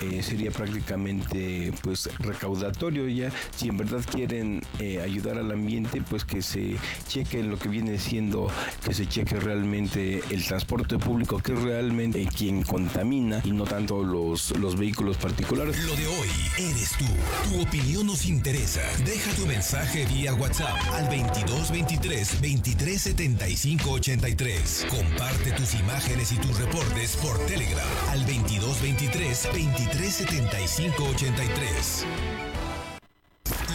Eh, 0.00 0.22
sería 0.22 0.50
prácticamente 0.50 1.72
pues 1.82 2.08
recaudatorio 2.18 3.06
ya. 3.08 3.30
Si 3.54 3.68
en 3.68 3.76
verdad 3.76 4.00
quieren 4.10 4.62
eh, 4.78 5.00
ayudar 5.02 5.38
al 5.38 5.50
ambiente 5.50 6.02
pues 6.08 6.24
que 6.24 6.40
se 6.40 6.76
cheque 7.06 7.42
lo 7.42 7.58
que 7.58 7.68
viene 7.68 7.98
siendo 7.98 8.50
que 8.84 8.94
se 8.94 9.06
cheque 9.06 9.38
realmente 9.38 10.22
el 10.30 10.44
transporte 10.44 10.98
público 10.98 11.38
que 11.38 11.52
es 11.52 11.62
realmente 11.62 12.26
quien 12.26 12.62
contamina 12.62 13.42
y 13.44 13.52
no 13.52 13.64
tanto 13.64 14.02
los, 14.02 14.56
los 14.58 14.76
vehículos 14.76 15.18
particulares. 15.18 15.78
Lo 15.84 15.94
de 15.96 16.06
hoy 16.06 16.28
eres 16.58 16.92
tú. 16.96 17.04
Tu 17.50 17.60
opinión 17.60 18.06
nos 18.06 18.26
interesa. 18.26 18.80
Deja 19.04 19.30
tu 19.32 19.46
mensaje 19.46 20.06
vía 20.06 20.32
WhatsApp 20.34 20.78
al 20.94 21.04
2223 21.04 22.40
2375 22.40 23.90
83 23.90 24.86
comparte 24.88 25.52
tus 25.52 25.74
imágenes 25.74 26.32
y 26.32 26.36
tus 26.36 26.58
reportes 26.58 27.16
por 27.16 27.38
Telegram 27.46 27.86
al 28.10 28.20
2223 28.20 29.48
23 29.52 29.89
375-83. 29.92 32.04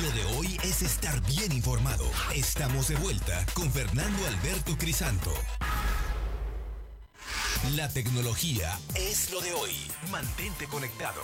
Lo 0.01 0.11
de 0.11 0.23
hoy 0.37 0.57
es 0.63 0.81
estar 0.81 1.21
bien 1.27 1.51
informado. 1.51 2.05
Estamos 2.33 2.87
de 2.87 2.95
vuelta 2.95 3.45
con 3.53 3.69
Fernando 3.71 4.25
Alberto 4.27 4.77
Crisanto. 4.77 5.31
La 7.75 7.89
tecnología 7.89 8.79
es 8.95 9.31
lo 9.31 9.41
de 9.41 9.51
hoy. 9.53 9.73
Mantente 10.11 10.67
conectado. 10.67 11.21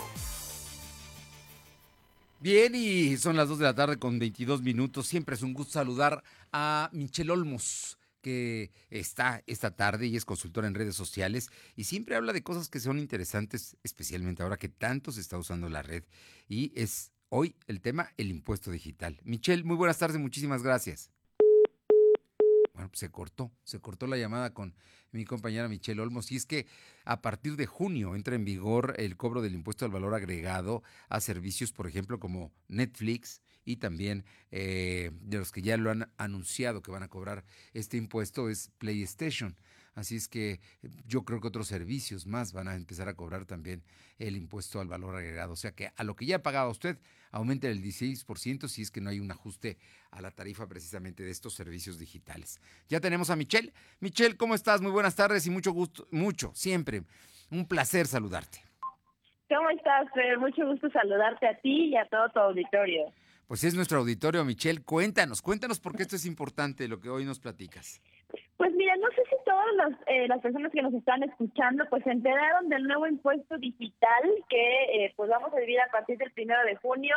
Bien, 2.40 2.74
y 2.74 3.16
son 3.16 3.36
las 3.36 3.48
2 3.48 3.60
de 3.60 3.64
la 3.64 3.74
tarde 3.74 3.98
con 3.98 4.18
22 4.18 4.62
minutos. 4.62 5.06
Siempre 5.06 5.36
es 5.36 5.42
un 5.42 5.54
gusto 5.54 5.74
saludar 5.74 6.24
a 6.52 6.90
Michelle 6.92 7.30
Olmos 7.30 7.98
que 8.22 8.72
está 8.88 9.42
esta 9.46 9.76
tarde 9.76 10.06
y 10.06 10.16
es 10.16 10.24
consultora 10.24 10.66
en 10.66 10.74
redes 10.74 10.96
sociales 10.96 11.50
y 11.76 11.84
siempre 11.84 12.16
habla 12.16 12.32
de 12.32 12.42
cosas 12.42 12.70
que 12.70 12.80
son 12.80 12.98
interesantes, 12.98 13.76
especialmente 13.82 14.42
ahora 14.42 14.56
que 14.56 14.68
tanto 14.70 15.12
se 15.12 15.20
está 15.20 15.36
usando 15.36 15.68
la 15.68 15.82
red. 15.82 16.04
Y 16.48 16.72
es 16.74 17.12
hoy 17.28 17.56
el 17.66 17.80
tema, 17.80 18.10
el 18.16 18.30
impuesto 18.30 18.70
digital. 18.70 19.20
Michelle, 19.24 19.64
muy 19.64 19.76
buenas 19.76 19.98
tardes, 19.98 20.18
muchísimas 20.18 20.62
gracias. 20.62 21.10
Bueno, 22.72 22.88
pues 22.88 23.00
se 23.00 23.10
cortó, 23.10 23.52
se 23.64 23.80
cortó 23.80 24.06
la 24.06 24.16
llamada 24.16 24.54
con 24.54 24.74
mi 25.10 25.24
compañera 25.26 25.68
Michelle 25.68 26.00
Olmos 26.00 26.32
y 26.32 26.36
es 26.36 26.46
que 26.46 26.66
a 27.04 27.20
partir 27.20 27.56
de 27.56 27.66
junio 27.66 28.14
entra 28.16 28.34
en 28.34 28.44
vigor 28.44 28.94
el 28.96 29.16
cobro 29.16 29.42
del 29.42 29.54
impuesto 29.54 29.84
al 29.84 29.90
valor 29.90 30.14
agregado 30.14 30.82
a 31.08 31.20
servicios, 31.20 31.72
por 31.72 31.86
ejemplo, 31.86 32.18
como 32.18 32.50
Netflix, 32.68 33.41
y 33.64 33.76
también 33.76 34.24
eh, 34.50 35.10
de 35.20 35.38
los 35.38 35.52
que 35.52 35.62
ya 35.62 35.76
lo 35.76 35.90
han 35.90 36.10
anunciado 36.16 36.82
que 36.82 36.90
van 36.90 37.02
a 37.02 37.08
cobrar 37.08 37.44
este 37.72 37.96
impuesto 37.96 38.48
es 38.48 38.70
PlayStation. 38.78 39.56
Así 39.94 40.16
es 40.16 40.26
que 40.26 40.60
yo 41.06 41.22
creo 41.24 41.40
que 41.40 41.48
otros 41.48 41.68
servicios 41.68 42.26
más 42.26 42.54
van 42.54 42.66
a 42.66 42.74
empezar 42.74 43.08
a 43.08 43.14
cobrar 43.14 43.44
también 43.44 43.82
el 44.18 44.36
impuesto 44.36 44.80
al 44.80 44.88
valor 44.88 45.16
agregado. 45.16 45.52
O 45.52 45.56
sea 45.56 45.72
que 45.72 45.90
a 45.94 46.04
lo 46.04 46.16
que 46.16 46.24
ya 46.24 46.42
pagaba 46.42 46.70
usted, 46.70 46.98
aumente 47.30 47.70
el 47.70 47.82
16% 47.82 48.68
si 48.68 48.82
es 48.82 48.90
que 48.90 49.02
no 49.02 49.10
hay 49.10 49.20
un 49.20 49.30
ajuste 49.30 49.76
a 50.10 50.22
la 50.22 50.30
tarifa 50.30 50.66
precisamente 50.66 51.22
de 51.22 51.30
estos 51.30 51.54
servicios 51.54 51.98
digitales. 51.98 52.58
Ya 52.88 53.00
tenemos 53.00 53.28
a 53.28 53.36
Michelle. 53.36 53.72
Michelle, 54.00 54.36
¿cómo 54.36 54.54
estás? 54.54 54.80
Muy 54.80 54.92
buenas 54.92 55.14
tardes 55.14 55.46
y 55.46 55.50
mucho 55.50 55.72
gusto, 55.72 56.06
mucho, 56.10 56.52
siempre. 56.54 57.02
Un 57.50 57.68
placer 57.68 58.06
saludarte. 58.06 58.64
¿Cómo 59.48 59.68
estás, 59.68 60.08
Fer? 60.14 60.38
Mucho 60.38 60.66
gusto 60.66 60.88
saludarte 60.90 61.46
a 61.46 61.58
ti 61.58 61.88
y 61.88 61.96
a 61.96 62.06
todo 62.06 62.30
tu 62.30 62.38
auditorio. 62.38 63.12
Pues 63.52 63.64
es 63.64 63.74
nuestro 63.74 63.98
auditorio, 63.98 64.46
Michelle. 64.46 64.80
Cuéntanos, 64.82 65.42
cuéntanos 65.42 65.78
por 65.78 65.94
qué 65.94 66.04
esto 66.04 66.16
es 66.16 66.24
importante, 66.24 66.88
lo 66.88 67.00
que 67.00 67.10
hoy 67.10 67.26
nos 67.26 67.38
platicas. 67.38 68.00
Pues 68.56 68.72
mira, 68.72 68.96
no 68.96 69.08
sé 69.08 69.20
si 69.28 69.36
todas 69.44 69.92
eh, 70.06 70.26
las, 70.26 70.40
personas 70.40 70.72
que 70.72 70.80
nos 70.80 70.94
están 70.94 71.22
escuchando 71.22 71.84
pues 71.90 72.02
se 72.02 72.12
enteraron 72.12 72.70
del 72.70 72.84
nuevo 72.84 73.06
impuesto 73.06 73.58
digital 73.58 74.22
que 74.48 75.04
eh, 75.04 75.12
pues 75.16 75.28
vamos 75.28 75.52
a 75.52 75.60
vivir 75.60 75.78
a 75.82 75.90
partir 75.90 76.16
del 76.16 76.30
primero 76.30 76.64
de 76.64 76.76
junio 76.76 77.14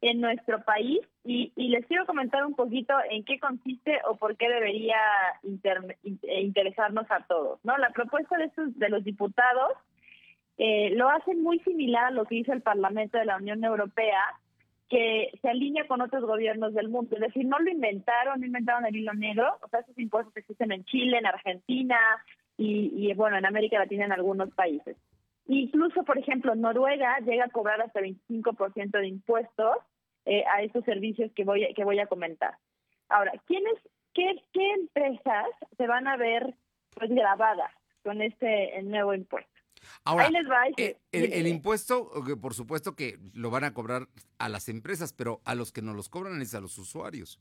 en 0.00 0.20
nuestro 0.20 0.60
país 0.64 0.98
y, 1.22 1.52
les 1.56 1.86
quiero 1.86 2.04
comentar 2.04 2.44
un 2.44 2.56
poquito 2.56 2.92
en 3.08 3.24
qué 3.24 3.38
consiste 3.38 4.00
o 4.08 4.16
por 4.16 4.36
qué 4.36 4.48
debería 4.48 4.98
eh, 5.44 6.40
interesarnos 6.42 7.08
a 7.12 7.24
todos. 7.28 7.60
no 7.64 7.78
La 7.78 7.90
propuesta 7.90 8.36
de, 8.38 8.46
estos, 8.46 8.76
de 8.76 8.88
los 8.88 9.04
diputados 9.04 9.70
lo 10.58 11.08
hacen 11.08 11.44
muy 11.44 11.60
similar 11.60 12.06
a 12.06 12.10
lo 12.10 12.24
que 12.24 12.34
hizo 12.34 12.52
el 12.52 12.60
Parlamento 12.60 13.18
de 13.18 13.24
la 13.24 13.36
Unión 13.36 13.62
Europea 13.62 14.20
que 14.90 15.30
se 15.40 15.48
alinea 15.48 15.86
con 15.86 16.00
otros 16.00 16.24
gobiernos 16.24 16.74
del 16.74 16.88
mundo. 16.88 17.14
Es 17.14 17.22
decir, 17.22 17.46
no 17.46 17.60
lo 17.60 17.70
inventaron, 17.70 18.40
no 18.40 18.46
inventaron 18.46 18.84
el 18.84 18.96
hilo 18.96 19.14
negro. 19.14 19.56
O 19.62 19.68
sea, 19.68 19.80
esos 19.80 19.96
impuestos 19.98 20.36
existen 20.36 20.72
en 20.72 20.84
Chile, 20.84 21.16
en 21.16 21.26
Argentina 21.26 21.96
y, 22.56 23.14
bueno, 23.14 23.38
en 23.38 23.46
América 23.46 23.78
Latina 23.78 24.04
en 24.04 24.12
algunos 24.12 24.50
países. 24.50 24.96
Incluso, 25.46 26.02
por 26.02 26.18
ejemplo, 26.18 26.54
Noruega 26.54 27.18
llega 27.20 27.46
a 27.46 27.50
cobrar 27.50 27.80
hasta 27.80 28.00
25% 28.00 28.90
de 28.90 29.06
impuestos 29.06 29.76
eh, 30.26 30.44
a 30.52 30.62
estos 30.62 30.84
servicios 30.84 31.32
que 31.32 31.44
voy, 31.44 31.72
que 31.74 31.84
voy 31.84 32.00
a 32.00 32.06
comentar. 32.06 32.54
Ahora, 33.08 33.32
¿quiénes, 33.46 33.74
qué, 34.12 34.42
qué 34.52 34.72
empresas 34.72 35.46
se 35.78 35.86
van 35.86 36.08
a 36.08 36.16
ver 36.16 36.54
pues 36.94 37.10
grabadas 37.10 37.72
con 38.02 38.20
este 38.20 38.82
nuevo 38.82 39.14
impuesto? 39.14 39.49
Ahora, 40.04 40.28
eh, 40.76 40.96
el, 41.12 41.46
impuesto, 41.46 42.10
por 42.40 42.54
supuesto 42.54 42.94
que 42.94 43.18
lo 43.34 43.50
van 43.50 43.64
a 43.64 43.74
cobrar 43.74 44.08
a 44.38 44.48
las 44.48 44.68
empresas, 44.68 45.12
pero 45.12 45.40
a 45.44 45.54
los 45.54 45.72
que 45.72 45.82
no 45.82 45.94
los 45.94 46.08
cobran 46.08 46.40
es 46.42 46.54
a 46.54 46.60
los 46.60 46.78
usuarios. 46.78 47.40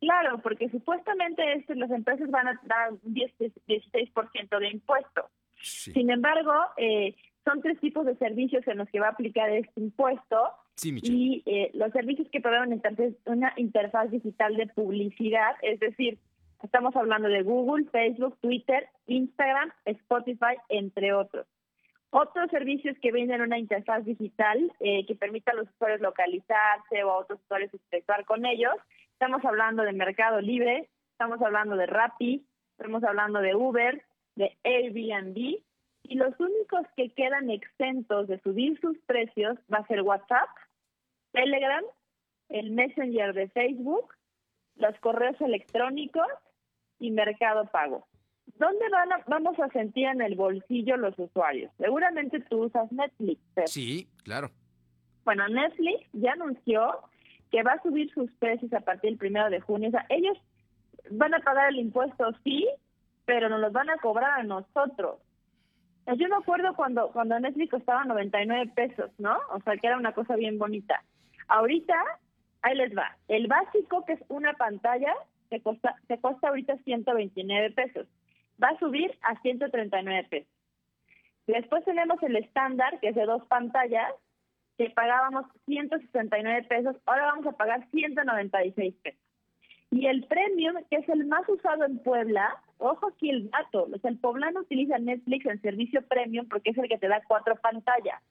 Claro, 0.00 0.38
porque 0.42 0.68
supuestamente 0.68 1.42
este, 1.54 1.76
las 1.76 1.90
empresas 1.90 2.28
van 2.30 2.48
a 2.48 2.60
dar 2.64 2.92
un 2.92 3.14
16% 3.14 4.58
de 4.58 4.68
impuesto. 4.68 5.30
Sin 5.62 6.10
embargo, 6.10 6.52
eh, 6.76 7.14
son 7.44 7.62
tres 7.62 7.78
tipos 7.80 8.04
de 8.06 8.16
servicios 8.16 8.66
en 8.66 8.78
los 8.78 8.88
que 8.88 8.98
va 8.98 9.06
a 9.06 9.10
aplicar 9.10 9.50
este 9.50 9.80
impuesto. 9.80 10.36
y 10.82 11.42
eh, 11.46 11.70
los 11.74 11.92
servicios 11.92 12.28
que 12.30 12.40
proveen 12.40 12.80
una 13.26 13.52
interfaz 13.56 14.10
digital 14.10 14.56
de 14.56 14.66
publicidad, 14.68 15.54
es 15.62 15.78
decir, 15.78 16.18
estamos 16.62 16.96
hablando 16.96 17.28
de 17.28 17.42
Google, 17.42 17.86
Facebook, 17.92 18.36
Twitter, 18.40 18.88
Instagram, 19.06 19.70
Spotify, 19.84 20.56
entre 20.68 21.12
otros. 21.12 21.46
Otros 22.14 22.50
servicios 22.50 22.94
que 23.00 23.10
venden 23.10 23.40
una 23.40 23.58
interfaz 23.58 24.04
digital 24.04 24.70
eh, 24.80 25.06
que 25.06 25.14
permita 25.14 25.52
a 25.52 25.54
los 25.54 25.70
usuarios 25.70 26.02
localizarse 26.02 27.02
o 27.04 27.10
a 27.10 27.16
otros 27.16 27.40
usuarios 27.40 27.72
interactuar 27.72 28.26
con 28.26 28.44
ellos. 28.44 28.74
Estamos 29.14 29.42
hablando 29.46 29.82
de 29.82 29.94
Mercado 29.94 30.42
Libre, 30.42 30.90
estamos 31.12 31.40
hablando 31.40 31.74
de 31.74 31.86
Rappi, 31.86 32.44
estamos 32.72 33.02
hablando 33.02 33.40
de 33.40 33.54
Uber, 33.54 34.04
de 34.34 34.54
Airbnb. 34.62 35.62
Y 36.02 36.14
los 36.16 36.38
únicos 36.38 36.86
que 36.98 37.08
quedan 37.14 37.48
exentos 37.48 38.28
de 38.28 38.38
subir 38.40 38.78
sus 38.80 38.98
precios 39.06 39.56
va 39.72 39.78
a 39.78 39.86
ser 39.86 40.02
WhatsApp, 40.02 40.50
Telegram, 41.32 41.84
el 42.50 42.72
Messenger 42.72 43.32
de 43.32 43.48
Facebook, 43.48 44.12
los 44.76 44.94
correos 45.00 45.40
electrónicos 45.40 46.28
y 46.98 47.10
Mercado 47.10 47.64
Pago. 47.70 48.06
¿Dónde 48.58 48.88
van 48.90 49.08
vamos 49.26 49.58
a 49.58 49.68
sentir 49.68 50.06
en 50.06 50.20
el 50.20 50.34
bolsillo 50.34 50.96
los 50.96 51.18
usuarios? 51.18 51.72
Seguramente 51.78 52.40
tú 52.40 52.64
usas 52.64 52.90
Netflix. 52.92 53.40
Sí, 53.66 54.08
claro. 54.24 54.50
Bueno, 55.24 55.48
Netflix 55.48 56.06
ya 56.12 56.32
anunció 56.32 57.00
que 57.50 57.62
va 57.62 57.72
a 57.72 57.82
subir 57.82 58.12
sus 58.12 58.30
precios 58.32 58.72
a 58.72 58.80
partir 58.80 59.10
del 59.10 59.18
primero 59.18 59.50
de 59.50 59.60
junio. 59.60 59.88
O 59.88 59.92
sea, 59.92 60.06
ellos 60.08 60.36
van 61.10 61.34
a 61.34 61.40
pagar 61.40 61.68
el 61.70 61.78
impuesto, 61.78 62.30
sí, 62.44 62.68
pero 63.24 63.48
nos 63.48 63.60
los 63.60 63.72
van 63.72 63.90
a 63.90 63.98
cobrar 63.98 64.40
a 64.40 64.42
nosotros. 64.42 65.18
Yo 66.06 66.28
me 66.28 66.36
acuerdo 66.36 66.74
cuando, 66.74 67.12
cuando 67.12 67.38
Netflix 67.38 67.70
costaba 67.70 68.04
99 68.04 68.72
pesos, 68.74 69.10
¿no? 69.18 69.38
O 69.50 69.60
sea, 69.60 69.76
que 69.76 69.86
era 69.86 69.96
una 69.96 70.12
cosa 70.12 70.34
bien 70.34 70.58
bonita. 70.58 71.04
Ahorita, 71.48 71.94
ahí 72.62 72.76
les 72.76 72.96
va. 72.96 73.16
El 73.28 73.46
básico, 73.46 74.04
que 74.04 74.14
es 74.14 74.20
una 74.28 74.52
pantalla, 74.54 75.14
se 75.48 75.60
costa, 75.60 75.94
se 76.08 76.18
cuesta 76.18 76.48
ahorita 76.48 76.76
129 76.78 77.70
pesos 77.70 78.08
va 78.62 78.68
a 78.68 78.78
subir 78.78 79.10
a 79.22 79.40
139 79.40 80.28
pesos. 80.28 80.52
Después 81.46 81.84
tenemos 81.84 82.22
el 82.22 82.36
estándar, 82.36 83.00
que 83.00 83.08
es 83.08 83.14
de 83.14 83.24
dos 83.24 83.44
pantallas, 83.46 84.12
que 84.78 84.90
pagábamos 84.90 85.46
169 85.66 86.66
pesos, 86.68 86.96
ahora 87.06 87.26
vamos 87.26 87.46
a 87.46 87.52
pagar 87.52 87.86
196 87.90 88.94
pesos. 89.02 89.20
Y 89.90 90.06
el 90.06 90.24
premium, 90.24 90.76
que 90.90 90.96
es 90.96 91.08
el 91.10 91.26
más 91.26 91.46
usado 91.48 91.84
en 91.84 91.98
Puebla, 91.98 92.48
ojo 92.78 93.08
aquí 93.08 93.28
el 93.28 93.50
dato, 93.50 93.88
o 93.92 93.98
sea, 93.98 94.10
el 94.10 94.18
poblano 94.18 94.60
utiliza 94.60 94.98
Netflix 94.98 95.44
en 95.44 95.60
servicio 95.60 96.00
premium 96.02 96.48
porque 96.48 96.70
es 96.70 96.78
el 96.78 96.88
que 96.88 96.96
te 96.96 97.08
da 97.08 97.20
cuatro 97.28 97.56
pantallas, 97.56 98.22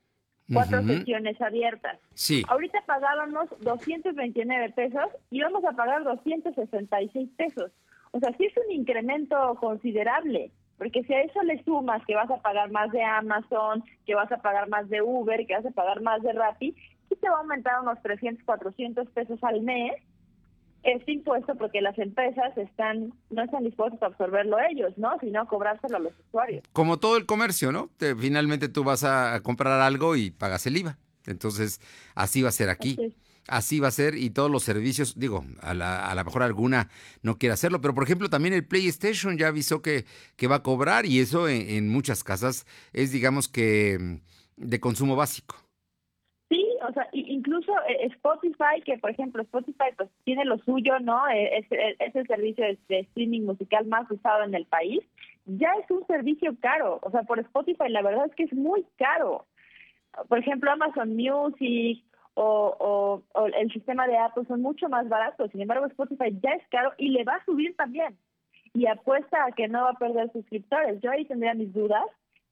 cuatro 0.52 0.82
sesiones 0.82 1.40
abiertas. 1.40 2.00
Sí. 2.16 2.44
Ahorita 2.48 2.82
pagábamos 2.88 3.48
229 3.60 4.72
pesos 4.72 5.06
y 5.30 5.42
vamos 5.42 5.64
a 5.64 5.74
pagar 5.74 6.04
266 6.04 7.30
pesos. 7.38 7.72
O 8.12 8.20
sea, 8.20 8.36
sí 8.38 8.46
es 8.46 8.54
un 8.66 8.72
incremento 8.72 9.56
considerable. 9.60 10.52
Porque 10.78 11.04
si 11.04 11.14
a 11.14 11.22
eso 11.22 11.44
le 11.44 11.64
sumas 11.64 12.04
que 12.08 12.16
vas 12.16 12.30
a 12.32 12.42
pagar 12.42 12.72
más 12.72 12.92
de 12.92 13.04
Amazon, 13.04 13.84
que 14.06 14.16
vas 14.16 14.32
a 14.32 14.42
pagar 14.42 14.68
más 14.68 14.90
de 14.90 15.02
Uber, 15.02 15.46
que 15.46 15.56
vas 15.56 15.66
a 15.66 15.72
pagar 15.72 16.02
más 16.02 16.24
de 16.24 16.34
Rappi, 16.34 16.76
sí 17.08 17.16
te 17.16 17.30
va 17.30 17.36
a 17.36 17.40
aumentar 17.40 17.80
unos 17.82 18.02
300, 18.02 18.44
400 18.44 19.08
pesos 19.10 19.44
al 19.44 19.62
mes 19.62 19.94
este 20.84 21.12
impuesto 21.12 21.56
porque 21.56 21.82
las 21.82 21.98
empresas 22.00 22.58
están 22.58 23.14
no 23.30 23.44
están 23.44 23.64
dispuestas 23.64 24.02
a 24.02 24.08
absorberlo 24.08 24.58
ellos, 24.72 24.92
¿no? 24.98 25.12
Sino 25.20 25.42
a 25.42 25.46
cobrárselo 25.46 25.98
a 25.98 26.00
los 26.00 26.14
usuarios. 26.28 26.64
Como 26.74 26.98
todo 26.98 27.18
el 27.18 27.26
comercio, 27.26 27.72
¿no? 27.72 27.90
finalmente 28.20 28.68
tú 28.68 28.84
vas 28.84 29.04
a 29.04 29.40
comprar 29.44 29.80
algo 29.82 30.16
y 30.16 30.32
pagas 30.32 30.66
el 30.66 30.78
IVA. 30.78 30.98
Entonces, 31.28 31.80
así 32.16 32.42
va 32.42 32.50
a 32.50 32.52
ser 32.52 32.70
aquí. 32.70 32.98
Así 33.48 33.80
va 33.80 33.88
a 33.88 33.92
ser 33.92 34.16
y 34.16 34.30
todos 34.30 34.52
los 34.52 34.64
servicios, 34.64 35.20
digo, 35.20 35.44
a 35.62 35.74
la, 35.74 36.10
a 36.10 36.16
lo 36.16 36.24
mejor 36.24 36.44
alguna 36.44 36.90
no 37.24 37.38
quiere 37.38 37.54
hacerlo, 37.54 37.82
pero 37.82 37.94
por 37.94 38.04
ejemplo 38.04 38.30
también 38.30 38.54
el 38.54 38.68
PlayStation 38.68 39.38
ya 39.38 39.48
avisó 39.48 39.82
que, 39.82 40.06
que 40.38 40.48
va 40.48 40.58
a 40.58 40.64
cobrar 40.64 41.06
y 41.06 41.20
eso 41.20 41.48
en, 41.50 41.90
muchas 41.90 42.24
casas 42.24 42.66
es 42.94 43.12
digamos 43.12 43.48
que 43.48 44.20
de 44.58 44.80
consumo 44.80 45.16
básico. 45.16 45.56
Sí, 46.50 46.64
o 46.88 46.94
sea, 46.94 47.08
incluso 47.14 47.74
eh, 47.90 48.08
Spotify, 48.14 48.82
que 48.86 48.98
por 49.00 49.10
ejemplo 49.10 49.42
Spotify 49.42 49.90
pues 49.98 50.10
tiene 50.24 50.46
lo 50.46 50.60
suyo, 50.60 51.00
¿no? 51.00 51.28
Eh, 51.30 51.58
es, 51.58 51.66
es 52.00 52.16
el 52.16 52.28
servicio 52.28 52.66
de 52.88 53.00
streaming 53.00 53.42
musical 53.42 53.88
más 53.88 54.10
usado 54.12 54.44
en 54.44 54.54
el 54.54 54.66
país, 54.66 55.02
ya 55.46 55.72
es 55.82 55.90
un 55.90 56.06
servicio 56.06 56.56
caro, 56.60 57.00
o 57.02 57.12
sea, 57.12 57.24
por 57.24 57.40
Spotify 57.40 57.90
la 57.90 58.04
verdad 58.04 58.28
es 58.28 58.36
que 58.36 58.44
es 58.44 58.54
muy 58.54 58.86
caro. 58.98 59.46
Por 60.28 60.40
ejemplo, 60.40 60.70
Amazon 60.70 61.16
Music, 61.16 62.04
o, 62.36 63.22
el 63.54 63.72
sistema 63.72 64.08
de 64.08 64.18
Apple 64.18 64.46
son 64.48 64.62
mucho 64.62 64.90
más 64.90 65.08
baratos. 65.10 65.52
Sin 65.52 65.62
embargo, 65.62 65.86
Spotify 65.88 66.38
ya 66.42 66.52
es 66.52 66.68
caro 66.70 66.94
y 66.98 67.10
le 67.10 67.24
va 67.24 67.36
a 67.36 67.46
subir 67.46 67.76
también. 67.76 68.18
Y 68.74 68.88
apuesta 68.88 69.46
a 69.46 69.52
que 69.52 69.68
no 69.68 69.84
va 69.84 69.92
a 69.92 69.98
perder 69.98 70.32
suscriptores. 70.32 71.02
Yo 71.02 71.12
ahí 71.12 71.26
tendría 71.26 71.54
mis 71.54 71.74
dudas, 71.74 72.06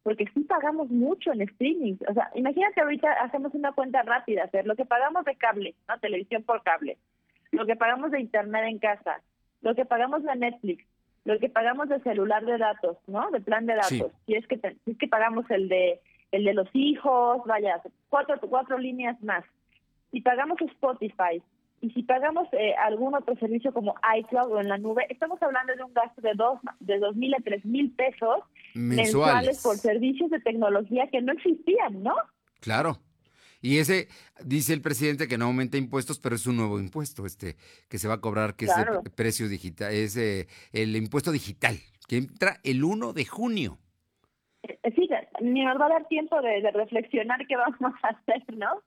porque 0.03 0.25
sí 0.33 0.41
pagamos 0.41 0.89
mucho 0.89 1.31
en 1.31 1.41
streaming. 1.41 1.95
O 2.09 2.13
sea, 2.13 2.29
imagínate 2.35 2.81
ahorita 2.81 3.11
hacemos 3.23 3.53
una 3.53 3.71
cuenta 3.71 4.01
rápida, 4.01 4.43
hacer 4.43 4.65
lo 4.65 4.75
que 4.75 4.85
pagamos 4.85 5.23
de 5.25 5.35
cable, 5.35 5.75
¿no? 5.87 5.97
Televisión 5.99 6.43
por 6.43 6.61
cable, 6.63 6.97
lo 7.51 7.65
que 7.65 7.75
pagamos 7.75 8.11
de 8.11 8.19
internet 8.19 8.65
en 8.67 8.79
casa, 8.79 9.21
lo 9.61 9.75
que 9.75 9.85
pagamos 9.85 10.23
de 10.23 10.35
Netflix, 10.35 10.85
lo 11.23 11.39
que 11.39 11.49
pagamos 11.49 11.87
de 11.89 11.99
celular 12.01 12.45
de 12.45 12.57
datos, 12.57 12.97
¿no? 13.07 13.29
De 13.31 13.39
plan 13.39 13.65
de 13.65 13.75
datos. 13.75 14.11
Si 14.25 14.35
es 14.35 14.45
que 14.47 14.57
si 14.57 14.91
es 14.91 14.97
que 14.97 15.07
pagamos 15.07 15.49
el 15.49 15.69
de 15.69 16.01
el 16.31 16.43
de 16.43 16.53
los 16.53 16.67
hijos, 16.73 17.41
vaya, 17.45 17.81
cuatro 18.09 18.39
cuatro 18.41 18.77
líneas 18.77 19.21
más 19.23 19.45
si 20.11 20.21
pagamos 20.21 20.59
Spotify 20.61 21.41
y 21.81 21.89
si 21.91 22.03
pagamos 22.03 22.47
eh, 22.53 22.73
algún 22.75 23.15
otro 23.15 23.35
servicio 23.37 23.73
como 23.73 23.95
iCloud 24.19 24.51
o 24.51 24.59
en 24.59 24.67
la 24.67 24.77
nube, 24.77 25.05
estamos 25.09 25.41
hablando 25.41 25.75
de 25.75 25.83
un 25.83 25.93
gasto 25.93 26.21
de 26.21 26.33
dos 26.35 26.59
de 26.79 26.99
dos 26.99 27.15
mil 27.15 27.33
a 27.33 27.39
tres 27.43 27.63
mil 27.65 27.91
pesos 27.91 28.39
mensuales. 28.73 29.61
por 29.63 29.77
servicios 29.77 30.29
de 30.29 30.39
tecnología 30.39 31.07
que 31.11 31.21
no 31.21 31.33
existían, 31.33 32.03
¿no? 32.03 32.15
Claro. 32.59 32.97
Y 33.61 33.77
ese, 33.79 34.07
dice 34.45 34.73
el 34.73 34.81
presidente 34.81 35.27
que 35.27 35.37
no 35.37 35.45
aumenta 35.45 35.77
impuestos, 35.77 36.17
pero 36.19 36.35
es 36.35 36.47
un 36.47 36.57
nuevo 36.57 36.79
impuesto 36.79 37.25
este 37.25 37.55
que 37.89 37.97
se 37.97 38.07
va 38.07 38.15
a 38.15 38.21
cobrar, 38.21 38.55
que 38.55 38.65
es 38.65 38.71
el 38.77 39.11
precio 39.11 39.49
digital, 39.49 39.93
es 39.93 40.15
eh, 40.15 40.47
el 40.71 40.95
impuesto 40.95 41.31
digital, 41.31 41.77
que 42.07 42.17
entra 42.17 42.57
el 42.63 42.83
1 42.83 43.11
de 43.11 43.25
junio. 43.25 43.77
Eh, 44.63 44.77
sí, 44.95 45.09
ni 45.41 45.63
nos 45.63 45.79
va 45.79 45.85
a 45.87 45.89
dar 45.89 46.07
tiempo 46.07 46.41
de, 46.41 46.69
reflexionar 46.71 47.45
qué 47.47 47.55
vamos 47.55 47.93
a 48.03 48.07
hacer, 48.09 48.43
¿no? 48.55 48.81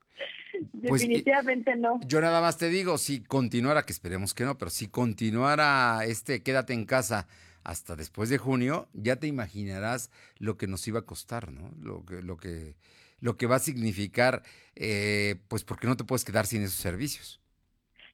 Pues, 0.87 1.01
Definitivamente 1.01 1.75
no. 1.75 1.99
Yo 2.05 2.21
nada 2.21 2.41
más 2.41 2.57
te 2.57 2.69
digo, 2.69 2.97
si 2.97 3.23
continuara, 3.23 3.83
que 3.83 3.93
esperemos 3.93 4.33
que 4.33 4.43
no, 4.43 4.57
pero 4.57 4.71
si 4.71 4.89
continuara 4.89 6.05
este 6.05 6.43
quédate 6.43 6.73
en 6.73 6.85
casa 6.85 7.27
hasta 7.63 7.95
después 7.95 8.29
de 8.29 8.37
junio, 8.37 8.87
ya 8.93 9.15
te 9.15 9.27
imaginarás 9.27 10.11
lo 10.37 10.57
que 10.57 10.67
nos 10.67 10.87
iba 10.87 10.99
a 10.99 11.05
costar, 11.05 11.51
¿no? 11.51 11.71
Lo 11.81 12.05
que, 12.05 12.21
lo 12.21 12.37
que, 12.37 12.75
lo 13.19 13.37
que 13.37 13.47
va 13.47 13.55
a 13.55 13.59
significar, 13.59 14.41
eh, 14.75 15.35
pues 15.47 15.63
porque 15.63 15.87
no 15.87 15.95
te 15.95 16.03
puedes 16.03 16.25
quedar 16.25 16.45
sin 16.45 16.61
esos 16.61 16.75
servicios. 16.75 17.39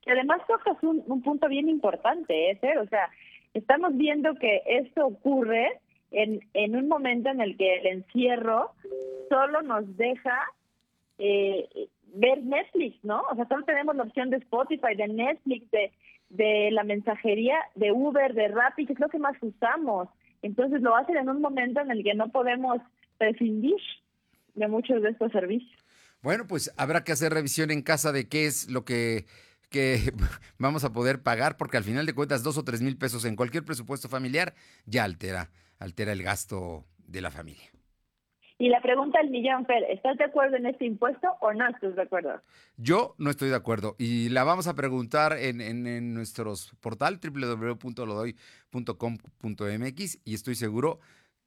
Y 0.06 0.12
además 0.12 0.42
tocas 0.48 0.78
un, 0.84 1.04
un 1.08 1.22
punto 1.22 1.48
bien 1.48 1.68
importante, 1.68 2.52
¿eh? 2.52 2.60
O 2.82 2.88
sea, 2.88 3.10
estamos 3.54 3.96
viendo 3.98 4.36
que 4.36 4.62
esto 4.66 5.06
ocurre 5.06 5.82
en, 6.12 6.42
en 6.54 6.76
un 6.76 6.88
momento 6.88 7.30
en 7.30 7.42
el 7.42 7.58
que 7.58 7.80
el 7.80 7.88
encierro 7.88 8.74
solo 9.30 9.62
nos 9.62 9.96
deja 9.98 10.40
eh, 11.18 11.90
ver 12.14 12.44
Netflix, 12.44 13.04
¿no? 13.04 13.22
O 13.32 13.36
sea, 13.36 13.48
solo 13.48 13.66
tenemos 13.66 13.96
la 13.96 14.04
opción 14.04 14.30
de 14.30 14.38
Spotify, 14.38 14.96
de 14.96 15.08
Netflix, 15.08 15.70
de, 15.72 15.92
de 16.30 16.72
la 16.72 16.84
mensajería, 16.84 17.58
de 17.76 17.92
Uber, 17.92 18.34
de 18.34 18.48
Rappi, 18.48 18.86
que 18.86 18.94
es 18.94 19.00
lo 19.00 19.10
que 19.10 19.20
más 19.20 19.36
usamos. 19.42 20.10
Entonces 20.42 20.82
lo 20.82 20.96
hacen 20.96 21.18
en 21.18 21.30
un 21.30 21.42
momento 21.42 21.82
en 21.82 21.92
el 21.92 22.04
que 22.04 22.14
no 22.14 22.30
podemos 22.30 22.82
prescindir 23.18 23.78
de 24.56 24.68
muchos 24.68 25.02
de 25.02 25.10
estos 25.10 25.32
servicios. 25.32 25.78
Bueno, 26.22 26.46
pues 26.48 26.74
habrá 26.78 27.04
que 27.04 27.12
hacer 27.12 27.34
revisión 27.34 27.72
en 27.72 27.82
casa 27.82 28.12
de 28.12 28.28
qué 28.28 28.46
es 28.46 28.70
lo 28.70 28.84
que, 28.84 29.26
que 29.70 30.12
vamos 30.58 30.84
a 30.84 30.92
poder 30.92 31.22
pagar, 31.22 31.58
porque 31.58 31.78
al 31.78 31.84
final 31.84 32.06
de 32.06 32.16
cuentas 32.16 32.44
dos 32.44 32.58
o 32.58 32.64
tres 32.64 32.82
mil 32.82 32.98
pesos 32.98 33.26
en 33.26 33.36
cualquier 33.36 33.64
presupuesto 33.64 34.10
familiar 34.10 34.54
ya 34.86 35.04
altera 35.04 35.50
altera 35.80 36.12
el 36.12 36.24
gasto 36.24 36.86
de 36.98 37.22
la 37.22 37.32
familia. 37.32 37.70
Y 38.62 38.68
la 38.68 38.82
pregunta 38.82 39.20
del 39.20 39.30
millón, 39.30 39.66
Fer, 39.66 39.86
¿estás 39.90 40.18
de 40.18 40.26
acuerdo 40.26 40.58
en 40.58 40.66
este 40.66 40.84
impuesto 40.86 41.30
o 41.40 41.54
no 41.54 41.66
estás 41.70 41.96
de 41.96 42.02
acuerdo? 42.02 42.42
Yo 42.76 43.16
no 43.18 43.30
estoy 43.30 43.48
de 43.48 43.56
acuerdo 43.56 43.96
y 43.98 44.28
la 44.30 44.44
vamos 44.44 44.68
a 44.68 44.76
preguntar 44.76 45.38
en, 45.40 45.62
en, 45.62 45.88
en 45.88 46.14
nuestro 46.14 46.56
portal 46.82 47.22
www.lodoy.com.mx 47.24 50.20
y 50.26 50.34
estoy 50.34 50.56
seguro 50.56 51.00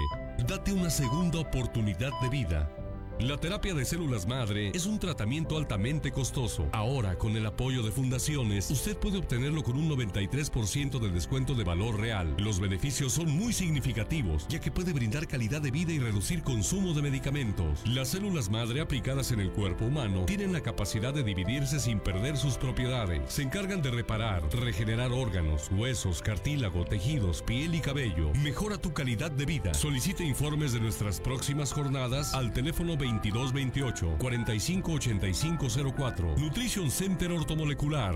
Date 0.48 0.72
una 0.72 0.89
segunda 0.89 1.39
oportunidad 1.39 2.12
de 2.22 2.30
vida. 2.30 2.72
La 3.19 3.38
terapia 3.38 3.73
de 3.73 3.86
células 3.86 4.28
madre 4.28 4.71
es 4.73 4.86
un 4.86 4.99
tratamiento 4.99 5.56
altamente 5.58 6.12
costoso. 6.12 6.67
Ahora, 6.71 7.15
con 7.15 7.38
el 7.38 7.45
apoyo 7.45 7.84
de 7.84 7.91
fundaciones, 7.91 8.69
usted 8.71 8.97
puede 8.97 9.19
obtenerlo 9.19 9.63
con 9.63 9.78
un 9.78 9.88
93% 9.89 10.99
de 10.99 11.10
descuento 11.10 11.54
de 11.54 11.63
valor 11.63 11.99
real. 11.99 12.36
Los 12.38 12.60
beneficios 12.60 13.13
son 13.13 13.30
muy 13.30 13.54
significativos, 13.54 14.47
ya 14.49 14.60
que 14.60 14.71
puede 14.71 14.93
brindar 14.93 15.28
calidad 15.28 15.62
de 15.62 15.71
vida 15.71 15.93
y 15.93 15.99
reducir 15.99 16.41
consumo 16.41 16.93
de 16.93 17.04
medicamentos. 17.04 17.84
Las 17.86 18.10
células 18.10 18.49
madre 18.49 18.82
aplicadas 18.82 19.32
en 19.32 19.39
el 19.39 19.52
cuerpo 19.52 19.86
humano 19.86 20.26
tienen 20.26 20.52
la 20.52 20.62
capacidad 20.62 21.13
de 21.13 21.23
dividirse 21.23 21.80
sin 21.80 21.99
perder 21.99 22.36
sus 22.36 22.58
propiedades. 22.58 23.21
Se 23.32 23.43
encargan 23.43 23.82
de 23.82 23.91
reparar, 23.91 24.43
regenerar 24.54 25.12
órganos, 25.12 25.69
huesos, 25.71 26.21
cartílago, 26.21 26.84
tejidos, 26.84 27.43
piel 27.43 27.76
y 27.76 27.80
cabello. 27.80 28.32
Mejora 28.43 28.78
tu 28.78 28.91
calidad 28.91 29.32
de 29.32 29.45
vida. 29.45 29.73
Solicite 29.73 30.26
informes 30.26 30.73
de 30.73 30.82
nuestras 30.82 31.21
próximas 31.21 31.71
jornadas 31.71 32.34
al 32.34 32.52
teléfono 32.52 32.97
2228 33.04 34.18
458504. 34.18 36.36
Nutrition 36.38 36.89
Center 36.89 37.32
Ortomolecular. 37.32 38.16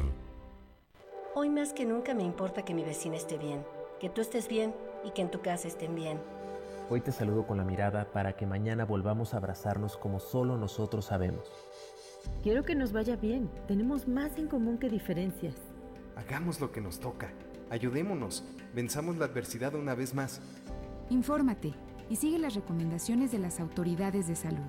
Hoy 1.36 1.50
más 1.50 1.74
que 1.74 1.86
nunca 1.86 2.14
me 2.14 2.24
importa 2.24 2.64
que 2.64 2.74
mi 2.74 2.84
vecina 2.84 3.16
esté 3.16 3.38
bien, 3.38 3.64
que 4.00 4.10
tú 4.10 4.22
estés 4.22 4.48
bien 4.48 4.74
y 5.04 5.12
que 5.12 5.22
en 5.22 5.30
tu 5.30 5.42
casa 5.42 5.68
estén 5.68 5.94
bien. 5.94 6.20
Hoy 6.90 7.02
te 7.02 7.12
saludo 7.12 7.46
con 7.46 7.58
la 7.58 7.64
mirada 7.64 8.12
para 8.12 8.34
que 8.34 8.48
mañana 8.48 8.86
volvamos 8.86 9.34
a 9.34 9.38
abrazarnos 9.38 9.98
como 9.98 10.20
solo 10.20 10.58
nosotros 10.58 11.06
sabemos. 11.06 11.52
Quiero 12.42 12.64
que 12.64 12.76
nos 12.76 12.94
vaya 12.94 13.18
bien. 13.18 13.50
Tenemos 13.68 14.08
más 14.08 14.38
en 14.38 14.48
común 14.48 14.78
que 14.78 14.90
diferencias. 14.90 15.56
Hagamos 16.16 16.60
lo 16.60 16.72
que 16.72 16.82
nos 16.82 17.00
toca. 17.00 17.32
Ayudémonos. 17.70 18.44
Venzamos 18.74 19.18
la 19.18 19.26
adversidad 19.26 19.76
una 19.76 19.96
vez 19.96 20.14
más. 20.14 20.42
Infórmate 21.10 21.74
y 22.10 22.16
sigue 22.16 22.40
las 22.40 22.56
recomendaciones 22.56 23.32
de 23.32 23.40
las 23.40 23.60
autoridades 23.60 24.28
de 24.28 24.36
salud. 24.36 24.68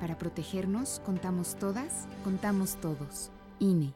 Para 0.00 0.18
protegernos, 0.18 1.00
contamos 1.04 1.56
todas, 1.58 2.08
contamos 2.24 2.80
todos. 2.80 3.30
INE. 3.58 3.94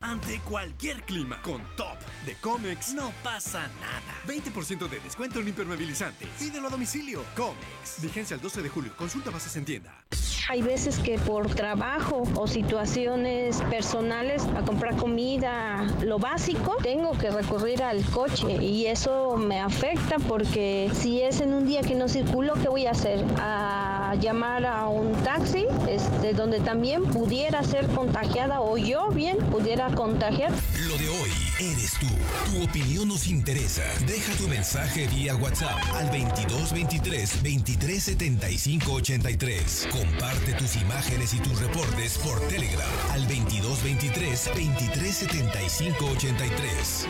Ante 0.00 0.38
cualquier 0.40 1.02
clima, 1.04 1.40
con 1.40 1.62
Top 1.76 1.98
de 2.26 2.34
Comex 2.34 2.92
no 2.92 3.10
pasa 3.22 3.62
nada. 3.80 4.14
20% 4.26 4.86
de 4.86 5.00
descuento 5.00 5.40
en 5.40 5.48
impermeabilizantes. 5.48 6.28
Pídelo 6.38 6.68
a 6.68 6.70
domicilio. 6.70 7.24
Comex. 7.34 8.02
Vigencia 8.02 8.34
el 8.34 8.42
12 8.42 8.62
de 8.62 8.68
julio. 8.68 8.92
Consulta 8.98 9.30
bases 9.30 9.56
en 9.56 9.64
tienda. 9.64 10.04
Hay 10.48 10.60
veces 10.60 10.98
que 10.98 11.18
por 11.18 11.54
trabajo 11.54 12.24
o 12.34 12.46
situaciones 12.46 13.62
personales 13.70 14.42
a 14.56 14.62
comprar 14.62 14.94
comida, 14.96 15.86
lo 16.02 16.18
básico, 16.18 16.76
tengo 16.82 17.12
que 17.12 17.30
recurrir 17.30 17.82
al 17.82 18.04
coche 18.04 18.62
y 18.62 18.86
eso 18.86 19.36
me 19.36 19.60
afecta 19.60 20.16
porque 20.28 20.90
si 20.92 21.22
es 21.22 21.40
en 21.40 21.54
un 21.54 21.66
día 21.66 21.80
que 21.80 21.94
no 21.94 22.08
circulo, 22.08 22.54
¿qué 22.54 22.68
voy 22.68 22.86
a 22.86 22.90
hacer? 22.90 23.24
A 23.38 24.14
llamar 24.20 24.66
a 24.66 24.86
un 24.88 25.12
taxi, 25.24 25.66
este, 25.88 26.34
donde 26.34 26.60
también 26.60 27.04
pudiera 27.04 27.62
ser 27.64 27.86
contagiada 27.88 28.60
o 28.60 28.76
yo 28.76 29.08
bien 29.08 29.38
pudiera 29.50 29.88
contagiar. 29.94 30.52
Lo 30.86 30.96
de 30.98 31.08
hoy 31.08 31.30
eres 31.58 31.92
tú. 31.98 32.06
Tu 32.50 32.62
opinión 32.64 33.08
nos 33.08 33.26
interesa. 33.28 33.82
Deja 34.06 34.32
tu 34.34 34.46
mensaje 34.48 35.06
vía 35.08 35.34
WhatsApp 35.36 35.78
al 35.94 36.06
2223 36.06 37.42
2375 37.42 38.92
83. 38.92 39.88
Comparte 39.90 40.33
tus 40.58 40.76
imágenes 40.76 41.34
y 41.34 41.38
tus 41.38 41.60
reportes 41.60 42.18
por 42.18 42.40
Telegram 42.48 42.88
al 43.12 43.22
2223 43.22 44.44
2375 44.46 46.06
83. 46.06 47.06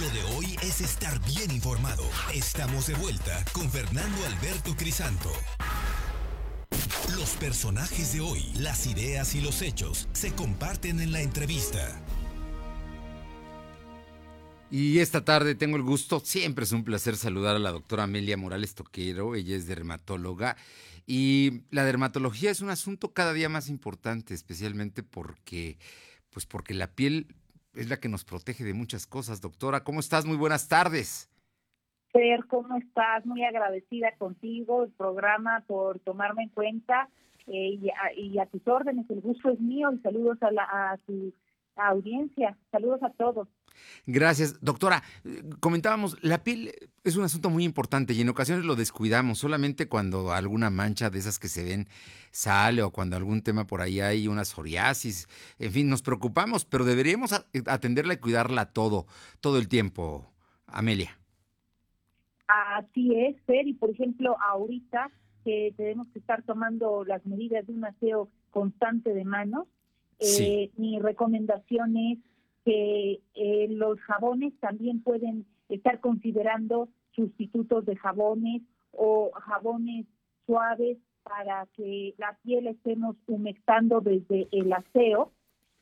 Lo 0.00 0.10
de 0.10 0.36
hoy 0.36 0.56
es 0.62 0.80
estar 0.80 1.20
bien 1.26 1.50
informado. 1.50 2.04
Estamos 2.32 2.86
de 2.86 2.94
vuelta 2.94 3.44
con 3.52 3.70
Fernando 3.70 4.18
Alberto 4.26 4.76
Crisanto. 4.76 5.30
Los 7.16 7.30
personajes 7.30 8.12
de 8.12 8.20
hoy, 8.20 8.52
las 8.56 8.86
ideas 8.86 9.34
y 9.34 9.40
los 9.40 9.62
hechos 9.62 10.08
se 10.12 10.32
comparten 10.32 11.00
en 11.00 11.12
la 11.12 11.20
entrevista. 11.20 12.00
Y 14.70 15.00
esta 15.00 15.24
tarde 15.24 15.56
tengo 15.56 15.76
el 15.76 15.82
gusto, 15.82 16.22
siempre 16.24 16.64
es 16.64 16.70
un 16.70 16.84
placer 16.84 17.16
saludar 17.16 17.56
a 17.56 17.58
la 17.58 17.72
doctora 17.72 18.04
Amelia 18.04 18.36
Morales 18.36 18.74
Toquero, 18.74 19.34
ella 19.34 19.56
es 19.56 19.66
dermatóloga 19.66 20.56
y 21.12 21.64
la 21.72 21.82
dermatología 21.82 22.52
es 22.52 22.60
un 22.60 22.70
asunto 22.70 23.12
cada 23.12 23.32
día 23.32 23.48
más 23.48 23.68
importante, 23.68 24.32
especialmente 24.32 25.02
porque, 25.02 25.76
pues 26.32 26.46
porque 26.46 26.72
la 26.72 26.94
piel 26.94 27.26
es 27.74 27.88
la 27.88 27.98
que 27.98 28.08
nos 28.08 28.24
protege 28.24 28.62
de 28.62 28.74
muchas 28.74 29.08
cosas. 29.08 29.40
Doctora, 29.40 29.82
¿cómo 29.82 29.98
estás? 29.98 30.24
Muy 30.24 30.36
buenas 30.36 30.68
tardes. 30.68 31.28
Fer, 32.12 32.46
¿cómo 32.46 32.76
estás? 32.76 33.26
Muy 33.26 33.42
agradecida 33.42 34.14
contigo, 34.18 34.84
el 34.84 34.92
programa, 34.92 35.64
por 35.66 35.98
tomarme 35.98 36.44
en 36.44 36.50
cuenta 36.50 37.08
eh, 37.48 37.80
y, 38.16 38.38
a, 38.38 38.46
tus 38.46 38.64
órdenes. 38.68 39.10
El 39.10 39.20
gusto 39.20 39.50
es 39.50 39.58
mío 39.58 39.90
y 39.92 39.98
saludos 40.02 40.40
a, 40.44 40.52
la, 40.52 40.62
a 40.62 40.96
tu 41.08 41.34
audiencia. 41.74 42.56
Saludos 42.70 43.02
a 43.02 43.10
todos. 43.10 43.48
Gracias. 44.06 44.60
Doctora, 44.60 45.02
comentábamos, 45.60 46.16
la 46.22 46.42
piel 46.42 46.72
es 47.04 47.16
un 47.16 47.24
asunto 47.24 47.50
muy 47.50 47.64
importante 47.64 48.12
y 48.12 48.20
en 48.20 48.28
ocasiones 48.28 48.64
lo 48.64 48.76
descuidamos, 48.76 49.38
solamente 49.38 49.88
cuando 49.88 50.32
alguna 50.32 50.70
mancha 50.70 51.10
de 51.10 51.18
esas 51.18 51.38
que 51.38 51.48
se 51.48 51.64
ven 51.64 51.88
sale 52.30 52.82
o 52.82 52.90
cuando 52.90 53.16
algún 53.16 53.42
tema 53.42 53.66
por 53.66 53.80
ahí 53.80 54.00
hay 54.00 54.28
una 54.28 54.44
psoriasis, 54.44 55.28
en 55.58 55.72
fin, 55.72 55.88
nos 55.88 56.02
preocupamos, 56.02 56.64
pero 56.64 56.84
deberíamos 56.84 57.32
atenderla 57.66 58.14
y 58.14 58.18
cuidarla 58.18 58.66
todo, 58.66 59.06
todo 59.40 59.58
el 59.58 59.68
tiempo, 59.68 60.32
Amelia. 60.66 61.16
Así 62.48 63.14
es, 63.14 63.36
Fer, 63.46 63.66
y 63.68 63.74
por 63.74 63.90
ejemplo, 63.90 64.36
ahorita 64.40 65.10
que 65.44 65.72
tenemos 65.76 66.08
que 66.12 66.18
estar 66.18 66.42
tomando 66.42 67.04
las 67.04 67.24
medidas 67.24 67.66
de 67.66 67.72
un 67.72 67.84
aseo 67.84 68.28
constante 68.50 69.14
de 69.14 69.24
manos, 69.24 69.68
eh, 70.18 70.70
mi 70.76 70.98
recomendación 70.98 71.96
es 71.96 72.18
que 72.70 73.20
eh, 73.34 73.66
los 73.68 73.98
jabones 74.02 74.52
también 74.60 75.02
pueden 75.02 75.44
estar 75.68 75.98
considerando 75.98 76.88
sustitutos 77.16 77.84
de 77.84 77.96
jabones 77.96 78.62
o 78.92 79.32
jabones 79.32 80.06
suaves 80.46 80.96
para 81.24 81.66
que 81.74 82.14
la 82.16 82.38
piel 82.44 82.68
estemos 82.68 83.16
humectando 83.26 84.00
desde 84.00 84.46
el 84.52 84.72
aseo, 84.72 85.32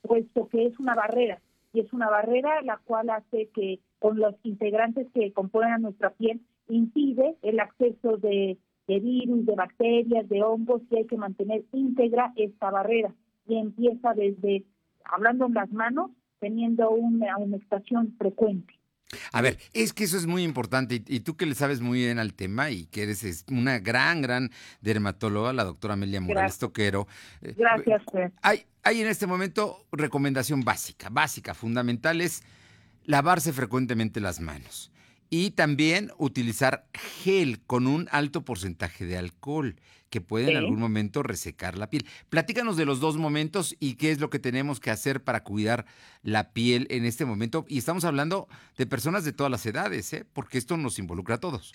puesto 0.01 0.49
que 0.49 0.65
es 0.65 0.81
una 0.81 0.95
barrera 0.95 1.43
y 1.75 1.81
es 1.81 1.93
una 1.93 2.09
barrera 2.09 2.63
la 2.63 2.79
cual 2.79 3.11
hace 3.11 3.51
que 3.51 3.81
con 3.99 4.19
los 4.19 4.35
integrantes 4.43 5.09
que 5.13 5.35
componen 5.35 5.83
nuestra 5.83 6.09
piel 6.15 6.41
impide 6.69 7.37
el 7.43 7.61
acceso 7.61 8.17
de, 8.17 8.57
de 8.87 8.99
virus, 8.99 9.45
de 9.45 9.55
bacterias, 9.55 10.27
de 10.27 10.43
hongos 10.43 10.81
y 10.91 10.97
hay 10.97 11.07
que 11.07 11.19
mantener 11.19 11.65
íntegra 11.71 12.33
esta 12.37 12.71
barrera 12.71 13.15
y 13.47 13.57
empieza 13.59 14.15
desde 14.15 14.65
hablando 15.05 15.45
en 15.45 15.53
las 15.53 15.71
manos 15.71 16.13
teniendo 16.41 16.91
una 16.91 17.35
aumentación 17.35 18.15
frecuente. 18.19 18.75
A 19.33 19.41
ver, 19.41 19.57
es 19.73 19.95
que 19.95 20.05
eso 20.05 20.19
es 20.19 20.27
muy 20.27 20.43
importante 20.43 21.03
y, 21.07 21.21
tú 21.21 21.37
que 21.37 21.47
le 21.47 21.55
sabes 21.55 21.81
muy 21.81 22.01
bien 22.01 22.19
al 22.19 22.35
tema 22.35 22.71
y 22.71 22.85
que 22.87 23.05
eres 23.05 23.45
una 23.51 23.79
gran, 23.79 24.21
gran 24.21 24.51
dermatóloga, 24.83 25.55
la 25.55 25.65
doctora 25.65 25.95
Amelia 25.95 26.21
Morales 26.21 26.59
Toquero. 26.59 27.07
Eh, 27.41 27.55
Gracias, 27.57 28.03
Hay, 28.43 28.67
hay 28.83 29.01
en 29.01 29.07
este 29.07 29.27
momento 29.27 29.87
recomendación 29.93 30.61
básica, 30.61 31.09
básica, 31.09 31.55
fundamental 31.55 32.21
es 32.21 32.43
lavarse 33.05 33.55
frecuentemente 33.55 34.21
las 34.21 34.41
manos 34.41 34.93
y 35.31 35.51
también 35.51 36.11
utilizar 36.19 36.87
gel 36.95 37.61
con 37.67 37.87
un 37.87 38.09
alto 38.11 38.45
porcentaje 38.45 39.05
de 39.05 39.19
alcohol 39.19 39.77
que 40.11 40.21
puede 40.21 40.51
en 40.51 40.57
algún 40.57 40.81
momento 40.81 41.23
resecar 41.23 41.77
la 41.77 41.91
piel. 41.91 42.05
Platícanos 42.31 42.77
de 42.77 42.87
los 42.87 43.01
dos 43.01 43.17
momentos 43.17 43.77
y 43.79 43.97
qué 43.97 44.11
es 44.11 44.21
lo 44.21 44.31
que 44.31 44.39
tenemos 44.39 44.81
que 44.81 44.91
hacer 44.91 45.23
para 45.23 45.45
cuidar 45.45 45.85
la 46.23 46.53
piel 46.53 46.87
en 46.91 47.05
este 47.05 47.25
momento. 47.25 47.65
Y 47.69 47.79
estamos 47.79 48.05
hablando 48.05 48.49
de 48.77 48.87
personas 48.87 49.25
de 49.25 49.33
todas 49.33 49.51
las 49.51 49.67
edades, 49.67 50.13
¿eh? 50.13 50.25
porque 50.33 50.59
esto 50.59 50.77
nos 50.77 50.99
involucra 50.99 51.37
a 51.37 51.41
todos. 51.41 51.75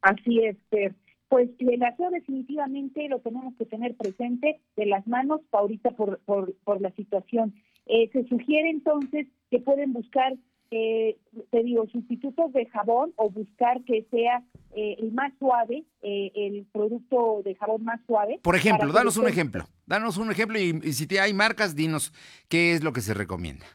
Así 0.00 0.40
es, 0.40 0.56
Fer. 0.70 0.94
Pues 1.28 1.48
el 1.58 1.82
aseo 1.82 2.10
definitivamente 2.10 3.08
lo 3.08 3.20
tenemos 3.20 3.54
que 3.56 3.64
tener 3.64 3.94
presente 3.96 4.60
de 4.76 4.86
las 4.86 5.06
manos 5.06 5.40
ahorita 5.52 5.92
por, 5.92 6.20
por, 6.20 6.54
por 6.64 6.80
la 6.80 6.90
situación. 6.92 7.54
Eh, 7.86 8.10
se 8.12 8.26
sugiere 8.28 8.68
entonces 8.68 9.26
que 9.50 9.58
pueden 9.58 9.92
buscar 9.92 10.34
eh, 10.74 11.18
te 11.50 11.62
digo, 11.62 11.86
sustitutos 11.88 12.50
de 12.54 12.64
jabón 12.64 13.12
o 13.16 13.28
buscar 13.28 13.84
que 13.84 14.06
sea 14.10 14.42
eh, 14.74 14.96
el 15.00 15.12
más 15.12 15.30
suave, 15.38 15.84
eh, 16.00 16.32
el 16.34 16.64
producto 16.72 17.42
de 17.44 17.54
jabón 17.56 17.84
más 17.84 18.00
suave. 18.06 18.40
Por 18.42 18.56
ejemplo, 18.56 18.90
danos 18.90 19.18
un 19.18 19.28
ejemplo, 19.28 19.66
danos 19.86 20.16
un 20.16 20.30
ejemplo 20.30 20.58
y, 20.58 20.80
si 20.94 21.06
te 21.06 21.20
hay 21.20 21.34
marcas, 21.34 21.76
dinos 21.76 22.10
qué 22.48 22.72
es 22.72 22.82
lo 22.82 22.94
que 22.94 23.02
se 23.02 23.12
recomienda. 23.12 23.66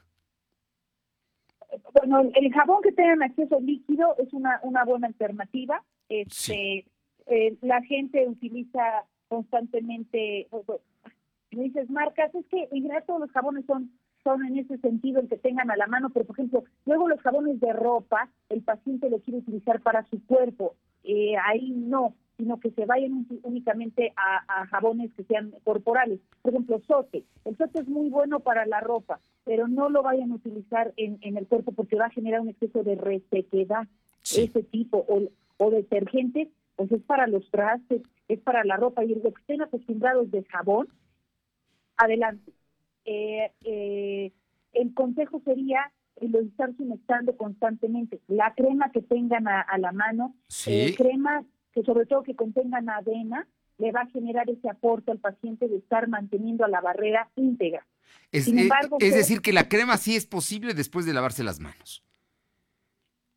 Bueno, 1.93 2.21
el 2.33 2.51
jabón 2.51 2.81
que 2.81 2.91
tengan 2.91 3.21
acceso 3.21 3.59
líquido 3.59 4.15
es 4.17 4.33
una, 4.33 4.59
una 4.63 4.83
buena 4.83 5.05
alternativa. 5.05 5.83
Este, 6.09 6.83
eh, 7.27 7.57
la 7.61 7.83
gente 7.83 8.27
utiliza 8.27 9.05
constantemente, 9.27 10.47
me 11.51 11.63
dices 11.63 11.91
marcas, 11.91 12.33
es 12.33 12.45
que 12.47 12.63
en 12.71 12.81
general 12.81 13.03
todos 13.05 13.19
los 13.19 13.31
jabones 13.31 13.65
son 13.67 13.91
son 14.27 14.45
en 14.45 14.57
ese 14.57 14.77
sentido 14.79 15.21
el 15.21 15.29
que 15.29 15.37
tengan 15.37 15.71
a 15.71 15.77
la 15.77 15.87
mano, 15.87 16.09
pero 16.09 16.25
por 16.25 16.35
ejemplo, 16.35 16.65
luego 16.85 17.07
los 17.07 17.21
jabones 17.21 17.61
de 17.61 17.71
ropa, 17.71 18.29
el 18.49 18.61
paciente 18.61 19.09
lo 19.09 19.19
quiere 19.19 19.39
utilizar 19.39 19.79
para 19.79 20.03
su 20.07 20.21
cuerpo, 20.25 20.75
eh, 21.05 21.35
ahí 21.45 21.71
no, 21.71 22.13
sino 22.35 22.59
que 22.59 22.71
se 22.71 22.85
vayan 22.85 23.25
únicamente 23.43 24.11
a, 24.17 24.65
jabones 24.65 25.13
que 25.13 25.23
sean 25.23 25.53
corporales. 25.63 26.19
Por 26.41 26.51
ejemplo, 26.51 26.81
sote. 26.85 27.23
El 27.45 27.55
sote 27.55 27.79
es 27.79 27.87
muy 27.87 28.09
bueno 28.09 28.41
para 28.41 28.65
la 28.65 28.81
ropa, 28.81 29.21
pero 29.45 29.69
no 29.69 29.87
lo 29.87 30.03
vayan 30.03 30.33
a 30.33 30.35
utilizar 30.35 30.93
en, 30.97 31.37
el 31.37 31.47
cuerpo 31.47 31.71
porque 31.71 31.95
va 31.95 32.07
a 32.07 32.11
generar 32.11 32.41
un 32.41 32.49
exceso 32.49 32.83
de 32.83 32.95
resequedad. 32.95 33.87
Ese 34.23 34.61
tipo, 34.63 35.05
o, 35.07 35.21
o 35.55 35.71
detergente, 35.71 36.51
pues 36.75 36.91
es 36.91 37.01
para 37.03 37.27
los 37.27 37.49
trastes, 37.49 38.01
es 38.27 38.41
para 38.41 38.65
la 38.65 38.75
ropa, 38.75 39.05
y 39.05 39.15
los 39.15 39.23
que 39.23 39.39
estén 39.39 39.61
acostumbrados 39.61 40.29
de 40.31 40.43
jabón, 40.43 40.89
adelante. 41.95 42.51
Eh, 43.07 43.51
eh, 43.63 44.33
el 44.73 44.93
consejo 44.93 45.41
sería 45.45 45.93
lo 46.19 46.39
estar 46.39 46.75
suministrando 46.75 47.37
constantemente. 47.37 48.19
La 48.27 48.53
crema 48.53 48.91
que 48.91 49.01
tengan 49.01 49.47
a, 49.47 49.65
la 49.77 49.93
mano, 49.93 50.35
eh, 50.65 50.93
crema 50.95 51.45
que 51.71 51.83
sobre 51.83 52.05
todo 52.05 52.23
que 52.23 52.35
contengan 52.35 52.89
avena, 52.89 53.47
le 53.77 53.91
va 53.91 54.01
a 54.01 54.09
generar 54.09 54.49
ese 54.49 54.69
aporte 54.69 55.11
al 55.11 55.19
paciente 55.19 55.69
de 55.69 55.77
estar 55.77 56.09
manteniendo 56.09 56.65
a 56.65 56.67
la 56.67 56.81
barrera 56.81 57.29
íntegra. 57.35 57.85
Es, 58.31 58.47
es 58.47 58.69
pues, 58.89 59.13
decir, 59.13 59.41
que 59.41 59.53
la 59.53 59.69
crema 59.69 59.95
sí 59.97 60.15
es 60.15 60.25
posible 60.25 60.73
después 60.73 61.05
de 61.05 61.13
lavarse 61.13 61.43
las 61.43 61.59
manos. 61.61 62.03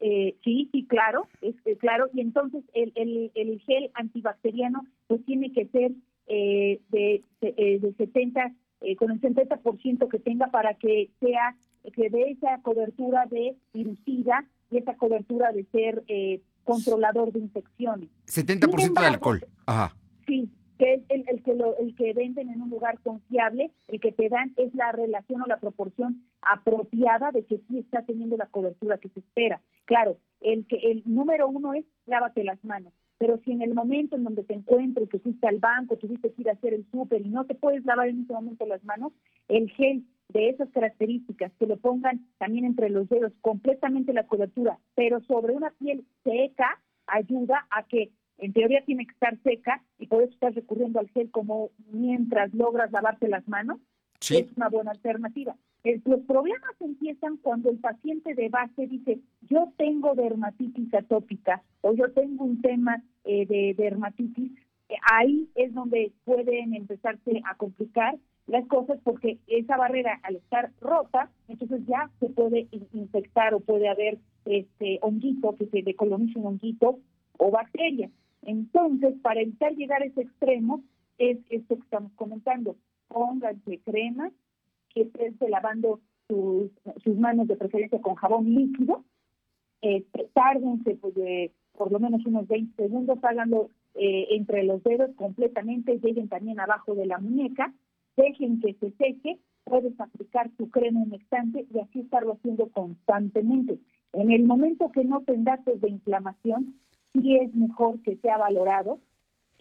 Eh, 0.00 0.36
sí, 0.42 0.68
sí, 0.72 0.86
claro, 0.86 1.28
es, 1.42 1.54
claro. 1.78 2.08
Y 2.12 2.22
entonces 2.22 2.64
el, 2.72 2.92
el, 2.96 3.30
el, 3.34 3.60
gel 3.60 3.90
antibacteriano 3.94 4.84
pues 5.06 5.24
tiene 5.26 5.52
que 5.52 5.66
ser 5.66 5.92
eh, 6.26 6.80
de, 6.88 7.22
de, 7.40 7.78
de 7.80 7.94
70 7.98 8.54
eh, 8.80 8.96
con 8.96 9.10
el 9.10 9.20
70% 9.20 10.08
que 10.08 10.18
tenga 10.18 10.48
para 10.48 10.74
que 10.74 11.10
sea 11.20 11.56
que 11.94 12.10
dé 12.10 12.30
esa 12.30 12.60
cobertura 12.62 13.26
de 13.26 13.56
virucida 13.72 14.44
y 14.70 14.78
esa 14.78 14.94
cobertura 14.96 15.52
de 15.52 15.64
ser 15.66 16.02
eh, 16.08 16.40
controlador 16.64 17.32
de 17.32 17.40
infecciones. 17.40 18.08
70% 18.26 19.00
de 19.00 19.06
alcohol. 19.06 19.46
Ajá. 19.66 19.94
Sí, 20.26 20.50
que 20.78 20.94
es 20.94 21.02
el, 21.08 21.24
el 21.28 21.42
que 21.42 21.54
lo, 21.54 21.76
el 21.78 21.94
que 21.94 22.12
venden 22.14 22.48
en 22.48 22.62
un 22.62 22.70
lugar 22.70 22.98
confiable, 23.00 23.70
el 23.88 24.00
que 24.00 24.12
te 24.12 24.28
dan 24.28 24.52
es 24.56 24.74
la 24.74 24.92
relación 24.92 25.42
o 25.42 25.46
la 25.46 25.58
proporción 25.58 26.22
apropiada 26.40 27.32
de 27.32 27.44
que 27.44 27.60
sí 27.68 27.78
está 27.78 28.02
teniendo 28.02 28.36
la 28.36 28.46
cobertura 28.46 28.98
que 28.98 29.10
se 29.10 29.20
espera. 29.20 29.60
Claro, 29.84 30.16
el 30.40 30.66
que 30.66 30.76
el 30.76 31.02
número 31.04 31.48
uno 31.48 31.74
es 31.74 31.84
lávate 32.06 32.44
las 32.44 32.62
manos. 32.64 32.92
Pero 33.20 33.38
si 33.44 33.52
en 33.52 33.60
el 33.60 33.74
momento 33.74 34.16
en 34.16 34.24
donde 34.24 34.44
te 34.44 34.54
encuentres, 34.54 35.06
que 35.10 35.18
fuiste 35.18 35.46
al 35.46 35.58
banco, 35.58 35.98
tuviste 35.98 36.32
que 36.32 36.40
ir 36.40 36.48
a 36.48 36.54
hacer 36.54 36.72
el 36.72 36.86
súper 36.90 37.20
y 37.20 37.28
no 37.28 37.44
te 37.44 37.54
puedes 37.54 37.84
lavar 37.84 38.08
en 38.08 38.22
ese 38.22 38.32
momento 38.32 38.64
las 38.64 38.82
manos, 38.82 39.12
el 39.48 39.68
gel 39.72 40.04
de 40.30 40.48
esas 40.48 40.70
características, 40.70 41.52
que 41.58 41.66
lo 41.66 41.76
pongan 41.76 42.26
también 42.38 42.64
entre 42.64 42.88
los 42.88 43.10
dedos, 43.10 43.34
completamente 43.42 44.14
la 44.14 44.26
cobertura, 44.26 44.78
pero 44.94 45.20
sobre 45.24 45.52
una 45.54 45.70
piel 45.72 46.02
seca, 46.24 46.80
ayuda 47.06 47.66
a 47.68 47.82
que 47.82 48.10
en 48.38 48.54
teoría 48.54 48.82
tiene 48.86 49.04
que 49.04 49.12
estar 49.12 49.38
seca 49.42 49.82
y 49.98 50.06
por 50.06 50.22
eso 50.22 50.32
estás 50.32 50.54
recurriendo 50.54 50.98
al 50.98 51.10
gel 51.10 51.30
como 51.30 51.72
mientras 51.92 52.54
logras 52.54 52.90
lavarte 52.90 53.28
las 53.28 53.46
manos, 53.46 53.80
es 54.30 54.46
una 54.56 54.68
buena 54.70 54.92
alternativa. 54.92 55.56
los 56.04 56.20
problemas 56.20 56.74
empiezan 56.80 57.36
cuando 57.38 57.68
el 57.68 57.78
paciente 57.78 58.34
de 58.34 58.48
base 58.48 58.86
dice, 58.86 59.20
yo 59.42 59.72
tengo 59.76 60.14
dermatitis 60.14 60.92
atópica 60.94 61.62
o 61.82 61.94
yo 61.94 62.12
tengo 62.12 62.44
un 62.44 62.62
tema 62.62 63.02
eh, 63.24 63.46
de 63.46 63.74
dermatitis, 63.76 64.52
eh, 64.88 64.94
ahí 65.12 65.48
es 65.54 65.72
donde 65.74 66.12
pueden 66.24 66.74
empezarse 66.74 67.42
a 67.44 67.54
complicar 67.56 68.16
las 68.46 68.66
cosas 68.66 68.98
porque 69.04 69.38
esa 69.46 69.76
barrera 69.76 70.18
al 70.22 70.36
estar 70.36 70.72
rota, 70.80 71.30
entonces 71.48 71.86
ya 71.86 72.10
se 72.18 72.28
puede 72.30 72.66
infectar 72.92 73.54
o 73.54 73.60
puede 73.60 73.88
haber 73.88 74.18
este 74.44 74.98
honguito 75.02 75.54
que 75.56 75.66
se 75.66 75.82
decolonice 75.82 76.38
un 76.38 76.46
honguito 76.46 76.98
o 77.38 77.50
bacteria. 77.50 78.10
Entonces, 78.42 79.14
para 79.22 79.40
evitar 79.40 79.72
llegar 79.74 80.02
a 80.02 80.06
ese 80.06 80.22
extremo, 80.22 80.82
es 81.18 81.38
esto 81.50 81.76
que 81.76 81.82
estamos 81.82 82.12
comentando. 82.16 82.76
Pónganse 83.08 83.78
crema, 83.80 84.32
que 84.92 85.02
estén 85.02 85.36
lavando 85.48 86.00
sus, 86.26 86.70
sus 87.04 87.16
manos 87.16 87.46
de 87.48 87.56
preferencia 87.56 88.00
con 88.00 88.14
jabón 88.14 88.52
líquido, 88.52 89.04
eh, 89.82 90.04
tárdense 90.34 90.96
pues, 90.96 91.14
de 91.14 91.52
por 91.76 91.92
lo 91.92 91.98
menos 91.98 92.24
unos 92.26 92.46
20 92.46 92.82
segundos, 92.82 93.18
háganlo 93.22 93.70
eh, 93.94 94.28
entre 94.30 94.64
los 94.64 94.82
dedos 94.82 95.10
completamente, 95.16 95.98
lleguen 95.98 96.28
también 96.28 96.60
abajo 96.60 96.94
de 96.94 97.06
la 97.06 97.18
muñeca, 97.18 97.72
dejen 98.16 98.60
que 98.60 98.74
se 98.74 98.90
seque, 98.92 99.38
puedes 99.64 99.98
aplicar 100.00 100.50
tu 100.56 100.70
crema 100.70 101.00
humectante 101.00 101.66
y 101.72 101.78
así 101.78 102.00
estarlo 102.00 102.34
haciendo 102.34 102.68
constantemente. 102.68 103.78
En 104.12 104.30
el 104.30 104.44
momento 104.44 104.90
que 104.90 105.04
no 105.04 105.22
tengas 105.22 105.64
de 105.64 105.88
inflamación, 105.88 106.74
sí 107.12 107.36
es 107.36 107.54
mejor 107.54 108.00
que 108.02 108.16
sea 108.16 108.36
valorado 108.36 109.00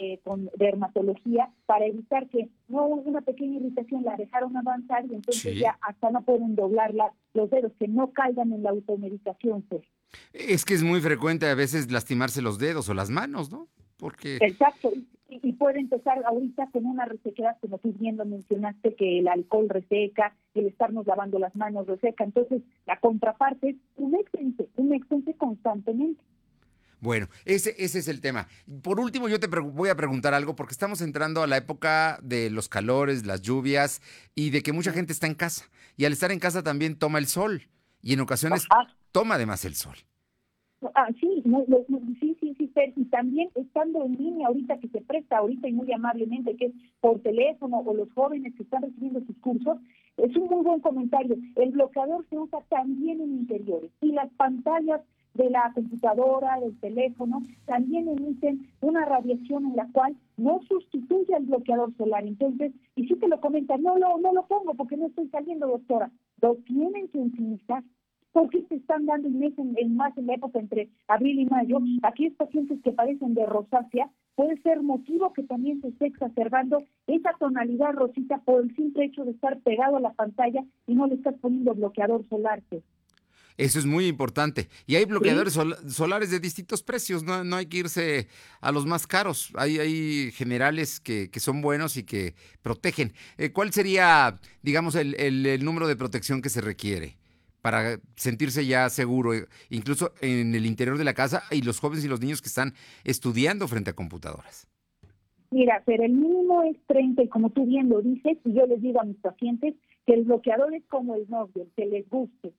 eh, 0.02 0.20
con 0.24 0.50
dermatología 0.56 1.50
para 1.66 1.86
evitar 1.86 2.30
que 2.30 2.50
no 2.70 2.86
una 2.86 3.20
pequeña 3.20 3.60
irritación 3.60 4.04
la 4.04 4.16
dejaron 4.16 4.56
avanzar 4.56 5.04
y 5.06 5.16
entonces 5.16 5.60
ya 5.60 5.78
hasta 5.82 6.10
no 6.10 6.22
pueden 6.24 6.56
doblar 6.56 6.94
los 7.34 7.50
dedos, 7.50 7.74
que 7.78 7.90
no 7.90 8.12
caigan 8.12 8.54
en 8.54 8.64
la 8.64 8.70
automedicación. 8.70 9.62
Pues. 9.64 9.82
Es 10.32 10.64
que 10.64 10.74
es 10.74 10.84
muy 10.84 11.02
frecuente 11.02 11.48
a 11.48 11.56
veces 11.56 11.92
lastimarse 11.92 12.42
los 12.42 12.60
dedos 12.60 12.88
o 12.88 12.94
las 12.94 13.10
manos, 13.10 13.52
¿no? 13.52 13.68
Porque... 13.98 14.38
Exacto, 14.38 14.94
y, 15.28 15.54
puede 15.54 15.80
empezar 15.80 16.24
ahorita 16.26 16.70
con 16.72 16.86
una 16.86 17.06
resequedad, 17.06 17.58
como 17.60 17.78
tú 17.78 17.94
bien 18.00 18.18
lo 18.18 18.26
mencionaste, 18.26 18.96
que 18.96 19.20
el 19.20 19.28
alcohol 19.28 19.68
reseca, 19.70 20.34
el 20.54 20.68
estarnos 20.68 21.06
lavando 21.06 21.38
las 21.38 21.56
manos 21.56 21.88
reseca. 21.88 22.24
Entonces, 22.24 22.62
la 22.88 23.00
contraparte 23.00 23.70
es 23.70 23.76
un 23.98 24.16
extense, 24.16 24.70
un 24.78 24.94
extense 24.94 25.34
constantemente. 25.36 26.24
Bueno, 27.02 27.28
ese, 27.46 27.76
ese 27.78 28.00
es 28.00 28.08
el 28.08 28.22
tema. 28.22 28.48
Por 28.82 29.00
último, 29.00 29.30
yo 29.30 29.40
te 29.40 29.48
voy 29.48 29.90
a 29.90 29.96
preguntar 29.96 30.34
algo 30.34 30.56
porque 30.56 30.74
estamos 30.74 31.02
entrando 31.02 31.42
a 31.42 31.48
la 31.48 31.58
época 31.58 32.20
de 32.22 32.50
los 32.50 32.68
calores, 32.68 33.26
las 33.26 33.42
lluvias 33.42 34.02
y 34.36 34.50
de 34.50 34.62
que 34.62 34.74
mucha 34.74 34.92
gente 34.92 35.14
está 35.14 35.28
en 35.28 35.36
casa. 35.36 35.66
Y 35.96 36.06
al 36.06 36.14
estar 36.14 36.32
en 36.32 36.40
casa 36.40 36.64
también 36.64 36.98
toma 36.98 37.20
el 37.20 37.28
sol 37.28 37.64
y 38.02 38.14
en 38.14 38.20
ocasiones 38.20 38.68
toma 39.12 39.36
además 39.36 39.66
el 39.66 39.76
sol. 39.76 39.96
Ah, 40.96 41.08
sí, 41.20 41.44
sí, 42.20 42.38
sí, 42.40 42.56
sí, 42.58 42.72
y 42.96 43.06
también 43.06 43.50
estando 43.56 44.06
en 44.06 44.16
línea 44.16 44.48
ahorita 44.48 44.80
que 44.80 44.88
se 44.88 45.02
presta 45.02 45.38
ahorita 45.38 45.68
y 45.68 45.74
muy 45.74 45.92
amablemente, 45.92 46.56
que 46.56 46.68
es 46.68 46.74
por 47.02 47.20
teléfono 47.20 47.80
o 47.80 47.94
los 47.94 48.10
jóvenes 48.14 48.54
que 48.56 48.64
están 48.64 48.84
recibiendo 48.84 49.20
sus 49.26 49.38
cursos, 49.40 49.78
es 50.16 50.36
un 50.38 50.48
muy 50.48 50.64
buen 50.64 50.80
comentario. 50.80 51.36
El 51.56 51.72
bloqueador 51.72 52.26
se 52.30 52.38
usa 52.38 52.60
también 52.70 53.20
en 53.20 53.40
interiores 53.40 53.92
y 54.02 54.14
las 54.14 54.30
pantallas 54.34 55.02
de 55.34 55.50
la 55.50 55.72
computadora, 55.74 56.60
del 56.60 56.78
teléfono, 56.80 57.42
también 57.66 58.08
emiten 58.08 58.68
una 58.82 59.06
radiación 59.06 59.66
en 59.68 59.76
la 59.76 59.88
cual 59.92 60.16
no 60.38 60.62
sustituye 60.68 61.36
al 61.36 61.46
bloqueador 61.46 61.96
solar. 61.98 62.26
Entonces, 62.26 62.74
y 62.96 63.08
si 63.08 63.16
te 63.16 63.28
lo 63.28 63.40
comentan, 63.40 63.82
no 63.82 63.98
lo, 63.98 64.18
no 64.18 64.34
lo 64.34 64.48
pongo 64.48 64.74
porque 64.74 64.98
no 64.98 65.08
estoy 65.08 65.28
saliendo, 65.30 65.68
doctora. 65.68 66.12
Lo 66.42 66.56
tienen 66.56 67.08
que 67.10 67.20
utilizar 67.20 67.84
porque 68.32 68.64
se 68.70 68.76
están 68.76 69.06
dando 69.06 69.28
en, 69.28 69.76
en, 69.78 69.96
más 69.96 70.18
en 70.18 70.28
la 70.28 70.36
época 70.36 70.60
entre 70.60 70.90
abril 71.08 71.40
y 71.40 71.46
mayo, 71.46 71.80
aquellos 72.04 72.36
pacientes 72.36 72.80
que 72.84 72.92
padecen 72.92 73.34
de 73.34 73.46
rosácea, 73.46 74.10
puede 74.36 74.62
ser 74.62 74.82
motivo 74.82 75.34
que 75.34 75.44
también 75.44 75.82
se 75.82 75.90
esté 75.90 76.08
exacerbando 76.08 76.84
esa 77.08 77.32
tonalidad 77.40 77.94
rosita 77.94 78.38
por 78.46 78.64
el 78.64 78.76
simple 78.76 79.06
hecho 79.06 79.26
de 79.26 79.32
estar 79.32 79.60
pegado 79.62 79.98
a 79.98 80.02
la 80.02 80.14
pantalla 80.14 80.64
y 80.88 80.96
no 80.96 81.08
le 81.08 81.16
estás 81.16 81.36
poniendo 81.42 81.74
bloqueador 81.74 82.24
solar. 82.30 82.62
Eso 83.60 83.78
es 83.78 83.86
muy 83.86 84.08
importante. 84.08 84.70
Y 84.88 84.96
hay 84.96 85.04
bloqueadores 85.04 85.60
solares 85.90 86.32
de 86.32 86.40
distintos 86.40 86.82
precios, 86.82 87.24
no, 87.24 87.44
no, 87.44 87.58
hay 87.58 87.66
que 87.66 87.80
irse 87.80 88.30
a 88.62 88.72
los 88.72 88.86
más 88.86 89.06
caros. 89.06 89.52
Hay, 89.56 89.80
hay 89.80 90.32
generales 90.32 91.02
que, 91.02 91.30
que 91.30 91.42
son 91.42 91.62
buenos 91.62 91.98
y 91.98 92.04
que 92.04 92.36
protegen. 92.62 93.12
Eh, 93.38 93.52
¿Cuál 93.52 93.74
sería, 93.74 94.40
digamos, 94.62 94.96
el, 94.96 95.14
el, 95.16 95.66
número 95.66 95.90
de 95.90 95.98
protección 95.98 96.42
que 96.42 96.50
se 96.50 96.62
requiere? 96.62 97.18
para 97.62 98.00
sentirse 98.16 98.66
ya 98.66 98.90
seguro, 98.90 99.34
eh, 99.34 99.46
incluso 99.70 100.14
en 100.22 100.56
el 100.56 100.66
interior 100.66 100.98
de 100.98 101.04
la 101.04 101.14
casa 101.14 101.44
y 101.52 101.62
los 101.62 101.82
jóvenes 101.82 102.06
y 102.06 102.08
los 102.08 102.22
niños 102.22 102.42
que 102.42 102.48
están 102.48 102.74
estudiando 103.04 103.68
frente 103.68 103.90
a 103.90 103.94
computadoras? 103.94 104.66
Mira, 105.52 105.84
pero 105.86 106.06
el 106.06 106.14
mínimo 106.14 106.64
es 106.64 106.78
30 106.88 107.24
y 107.24 107.28
como 107.28 107.50
tú 107.50 107.66
bien 107.66 107.90
lo 107.90 108.02
dices, 108.02 108.38
y 108.46 108.54
yo 108.54 108.66
les 108.66 108.82
digo 108.82 109.02
a 109.02 109.04
mis 109.04 109.18
pacientes 109.18 109.76
que 110.08 110.14
el 110.14 110.24
bloqueador 110.24 110.74
es 110.74 110.86
como 110.86 111.16
el 111.16 111.30
novio, 111.30 111.68
que 111.76 111.86
les 111.86 112.08
guste. 112.10 112.54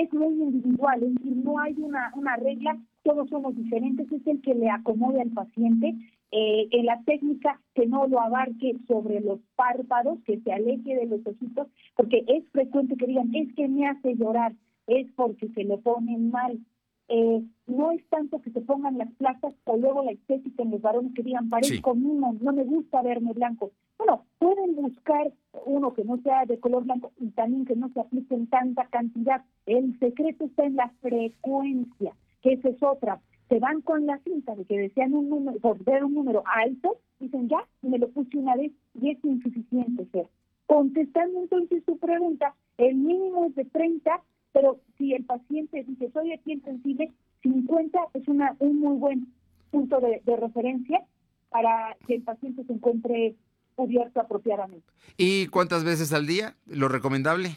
Es 0.00 0.14
muy 0.14 0.28
individual, 0.28 1.02
es 1.02 1.14
decir, 1.16 1.36
no 1.38 1.58
hay 1.58 1.74
una, 1.76 2.12
una 2.14 2.36
regla, 2.36 2.78
todos 3.02 3.28
somos 3.30 3.56
diferentes, 3.56 4.06
es 4.12 4.24
el 4.28 4.40
que 4.42 4.54
le 4.54 4.70
acomode 4.70 5.20
al 5.20 5.30
paciente 5.30 5.92
eh, 6.30 6.68
en 6.70 6.86
la 6.86 7.02
técnica 7.02 7.60
que 7.74 7.84
no 7.88 8.06
lo 8.06 8.20
abarque 8.20 8.76
sobre 8.86 9.20
los 9.20 9.40
párpados, 9.56 10.20
que 10.24 10.38
se 10.38 10.52
aleje 10.52 10.94
de 10.94 11.06
los 11.06 11.26
ojitos, 11.26 11.66
porque 11.96 12.22
es 12.28 12.48
frecuente 12.52 12.96
que 12.96 13.06
digan, 13.06 13.34
es 13.34 13.52
que 13.54 13.66
me 13.66 13.88
hace 13.88 14.14
llorar, 14.14 14.52
es 14.86 15.10
porque 15.16 15.48
se 15.48 15.64
lo 15.64 15.80
ponen 15.80 16.30
mal. 16.30 16.60
Eh, 17.08 17.42
no 17.66 17.90
es 17.90 18.04
tanto 18.08 18.40
que 18.42 18.50
se 18.50 18.60
pongan 18.60 18.98
las 18.98 19.10
plazas 19.14 19.54
o 19.64 19.76
luego 19.76 20.02
la 20.04 20.12
estética 20.12 20.62
en 20.62 20.72
los 20.72 20.82
varones 20.82 21.14
que 21.14 21.22
digan, 21.22 21.48
parezco 21.48 21.94
sí. 21.94 22.00
no 22.00 22.52
me 22.52 22.64
gusta 22.64 23.02
verme 23.02 23.32
blanco. 23.32 23.70
Bueno, 23.96 24.24
pueden 24.38 24.76
buscar 24.76 25.32
uno 25.64 25.94
que 25.94 26.04
no 26.04 26.18
sea 26.18 26.44
de 26.44 26.60
color 26.60 26.84
blanco 26.84 27.12
y 27.18 27.30
también 27.30 27.64
que 27.64 27.76
no 27.76 27.88
se 27.90 28.00
aplique 28.00 28.34
en 28.34 28.46
tanta 28.48 28.86
cantidad. 28.86 29.42
El 29.64 29.98
secreto 29.98 30.44
está 30.44 30.64
en 30.64 30.76
la 30.76 30.90
frecuencia, 31.00 32.12
que 32.42 32.52
esa 32.52 32.68
es 32.68 32.82
otra 32.82 33.20
se 33.48 33.58
van 33.58 33.80
con 33.80 34.06
la 34.06 34.18
cinta 34.18 34.54
de 34.54 34.64
que 34.64 34.78
desean 34.78 35.14
un 35.14 35.30
número, 35.30 35.58
por 35.58 35.82
ver 35.82 36.04
un 36.04 36.14
número 36.14 36.42
alto, 36.46 36.98
dicen 37.18 37.48
ya, 37.48 37.66
me 37.82 37.98
lo 37.98 38.08
puse 38.10 38.36
una 38.36 38.56
vez 38.56 38.72
y 38.94 39.10
es 39.10 39.24
insuficiente 39.24 40.06
ser. 40.12 40.28
Contestando 40.66 41.40
entonces 41.40 41.82
su 41.86 41.96
pregunta, 41.98 42.54
el 42.76 42.94
mínimo 42.96 43.46
es 43.46 43.54
de 43.54 43.64
30, 43.64 44.22
pero 44.58 44.80
si 44.96 45.14
el 45.14 45.24
paciente 45.24 45.84
dice 45.84 46.10
soy 46.10 46.30
de 46.30 46.38
piel 46.38 46.60
sensible, 46.64 47.12
50 47.42 47.96
es 48.14 48.26
una, 48.26 48.56
un 48.58 48.80
muy 48.80 48.96
buen 48.96 49.32
punto 49.70 50.00
de, 50.00 50.20
de 50.24 50.36
referencia 50.36 51.06
para 51.48 51.96
que 52.08 52.16
el 52.16 52.22
paciente 52.22 52.64
se 52.64 52.72
encuentre 52.72 53.36
cubierto 53.76 54.20
apropiadamente. 54.20 54.84
¿Y 55.16 55.46
cuántas 55.46 55.84
veces 55.84 56.12
al 56.12 56.26
día? 56.26 56.56
¿Lo 56.66 56.88
recomendable? 56.88 57.50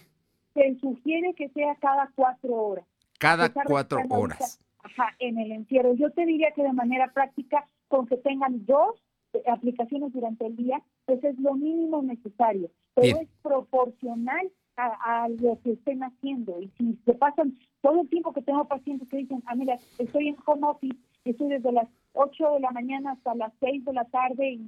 Se 0.53 0.77
sugiere 0.79 1.33
que 1.33 1.49
sea 1.49 1.73
cada 1.81 2.11
cuatro 2.13 2.53
horas. 2.53 2.85
Cada 3.17 3.51
cuatro 3.51 3.97
horas. 4.09 4.59
Ajá, 4.83 5.15
en 5.17 5.39
el 5.39 5.51
encierro. 5.53 5.95
Yo 5.95 6.11
te 6.11 6.27
diría 6.27 6.51
que 6.55 6.61
de 6.61 6.73
manera 6.73 7.11
práctica, 7.13 7.65
con 7.87 8.05
que 8.05 8.17
tengan 8.17 8.63
dos 8.67 9.01
eh, 9.33 9.41
aplicaciones 9.51 10.13
durante 10.13 10.45
el 10.45 10.55
día, 10.55 10.83
pues 11.05 11.23
es 11.23 11.35
lo 11.39 11.55
mínimo 11.55 12.03
necesario. 12.03 12.69
Pero 12.93 13.21
es 13.21 13.29
proporcional 13.41 14.51
a, 14.77 15.23
a, 15.23 15.29
lo 15.29 15.59
que 15.63 15.73
estén 15.73 16.03
haciendo. 16.03 16.61
Y 16.61 16.69
si 16.77 16.97
se 17.05 17.13
pasan 17.13 17.57
todo 17.81 18.01
el 18.01 18.09
tiempo 18.09 18.33
que 18.33 18.41
tengo 18.41 18.65
pacientes 18.65 19.07
que 19.09 19.17
dicen, 19.17 19.43
ah, 19.45 19.55
mira, 19.55 19.77
estoy 19.97 20.29
en 20.29 20.37
home 20.45 20.67
office, 20.67 20.97
estoy 21.25 21.49
desde 21.49 21.71
las 21.71 21.87
8 22.13 22.53
de 22.55 22.59
la 22.59 22.71
mañana 22.71 23.11
hasta 23.11 23.35
las 23.35 23.53
6 23.59 23.85
de 23.85 23.93
la 23.93 24.05
tarde 24.05 24.59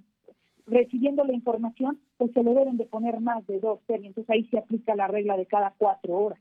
recibiendo 0.66 1.24
la 1.24 1.34
información, 1.34 2.00
pues 2.18 2.32
se 2.32 2.44
le 2.44 2.54
deben 2.54 2.78
de 2.78 2.86
poner 2.86 3.20
más 3.20 3.46
de 3.48 3.60
dos 3.60 3.80
series. 3.88 4.08
Entonces 4.08 4.30
ahí 4.30 4.46
se 4.46 4.60
aplica 4.60 4.96
la 4.96 5.08
regla 5.08 5.38
de 5.38 5.46
cada 5.46 5.74
cuatro 5.78 6.16
horas. 6.16 6.40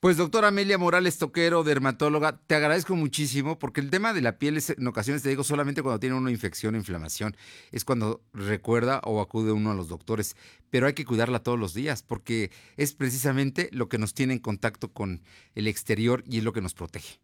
Pues 0.00 0.16
doctora 0.16 0.48
Amelia 0.48 0.78
Morales 0.78 1.18
Toquero, 1.18 1.64
dermatóloga, 1.64 2.38
te 2.46 2.54
agradezco 2.54 2.94
muchísimo 2.94 3.58
porque 3.58 3.80
el 3.80 3.90
tema 3.90 4.12
de 4.12 4.22
la 4.22 4.38
piel 4.38 4.56
es, 4.56 4.70
en 4.70 4.86
ocasiones 4.86 5.24
te 5.24 5.28
digo 5.28 5.42
solamente 5.42 5.82
cuando 5.82 5.98
tiene 5.98 6.14
una 6.14 6.30
infección 6.30 6.76
o 6.76 6.78
inflamación, 6.78 7.34
es 7.72 7.84
cuando 7.84 8.20
recuerda 8.32 9.00
o 9.02 9.20
acude 9.20 9.50
uno 9.50 9.72
a 9.72 9.74
los 9.74 9.88
doctores, 9.88 10.36
pero 10.70 10.86
hay 10.86 10.92
que 10.92 11.04
cuidarla 11.04 11.42
todos 11.42 11.58
los 11.58 11.74
días 11.74 12.04
porque 12.04 12.52
es 12.76 12.94
precisamente 12.94 13.70
lo 13.72 13.88
que 13.88 13.98
nos 13.98 14.14
tiene 14.14 14.34
en 14.34 14.38
contacto 14.38 14.92
con 14.92 15.20
el 15.56 15.66
exterior 15.66 16.22
y 16.28 16.38
es 16.38 16.44
lo 16.44 16.52
que 16.52 16.60
nos 16.60 16.74
protege. 16.74 17.18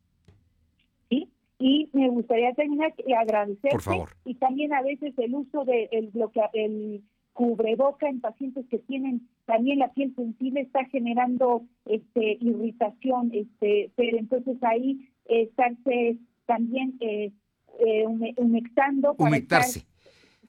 Sí, 1.11 1.31
y 1.61 1.89
me 1.93 2.11
gustaría 2.11 2.53
terminar 2.55 2.93
y 3.07 3.13
agradecerte. 3.13 3.69
Por 3.71 3.83
favor. 3.83 4.17
Y 4.25 4.35
también 4.35 4.73
a 4.73 4.83
veces 4.83 5.15
el 5.17 5.33
uso 5.33 5.65
del 5.65 5.89
de 5.91 6.11
bloquea, 6.13 6.51
el 6.53 7.05
cubreboca 7.35 8.09
en 8.09 8.21
pacientes 8.21 8.65
que 8.71 8.79
tienen 8.79 9.29
también 9.45 9.81
la 9.81 9.93
piel 9.93 10.15
sensible 10.15 10.63
está 10.63 10.85
generando 10.87 11.67
este 11.85 12.39
irritación, 12.41 13.31
este, 13.35 13.91
pero 13.97 14.17
entonces 14.17 14.57
ahí 14.63 15.11
eh, 15.27 15.43
estarse 15.43 16.17
también 16.47 16.97
eh, 17.01 17.33
eh, 17.81 18.05
humectando. 18.37 19.15
Humectarse. 19.19 19.85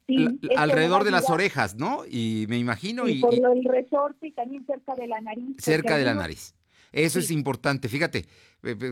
Sí, 0.08 0.40
alrededor 0.56 1.04
de 1.04 1.10
las 1.10 1.32
orejas, 1.32 1.76
¿no? 1.76 2.04
Y 2.08 2.46
me 2.48 2.60
imagino. 2.60 3.08
y, 3.08 3.20
por 3.20 3.34
el 3.34 3.64
resorte 3.64 4.28
y 4.28 4.32
también 4.32 4.64
cerca 4.68 4.94
de 4.94 5.08
la 5.08 5.20
nariz. 5.20 5.56
Cerca 5.58 5.98
de 5.98 6.06
la 6.06 6.14
nariz. 6.14 6.56
Eso 6.92 7.18
es 7.18 7.32
importante. 7.32 7.90
Fíjate, 7.90 8.26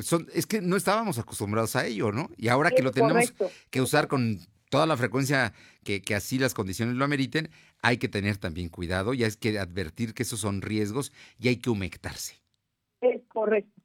son, 0.01 0.27
es 0.33 0.47
que 0.47 0.59
no 0.59 0.75
estábamos 0.75 1.19
acostumbrados 1.19 1.75
a 1.75 1.85
ello, 1.85 2.11
¿no? 2.11 2.29
Y 2.35 2.47
ahora 2.47 2.71
que 2.71 2.81
lo 2.81 2.91
tenemos 2.91 3.33
que 3.69 3.81
usar 3.81 4.07
con 4.07 4.39
toda 4.69 4.87
la 4.87 4.97
frecuencia 4.97 5.53
que, 5.83 6.01
que, 6.01 6.15
así 6.15 6.39
las 6.39 6.55
condiciones 6.55 6.95
lo 6.95 7.05
ameriten, 7.05 7.51
hay 7.83 7.97
que 7.97 8.07
tener 8.07 8.37
también 8.37 8.69
cuidado 8.69 9.13
y 9.13 9.23
hay 9.23 9.31
que 9.39 9.59
advertir 9.59 10.13
que 10.13 10.23
esos 10.23 10.39
son 10.39 10.61
riesgos 10.61 11.11
y 11.37 11.49
hay 11.49 11.57
que 11.57 11.69
humectarse. 11.69 12.41
Es 13.01 13.21
correcto. 13.27 13.81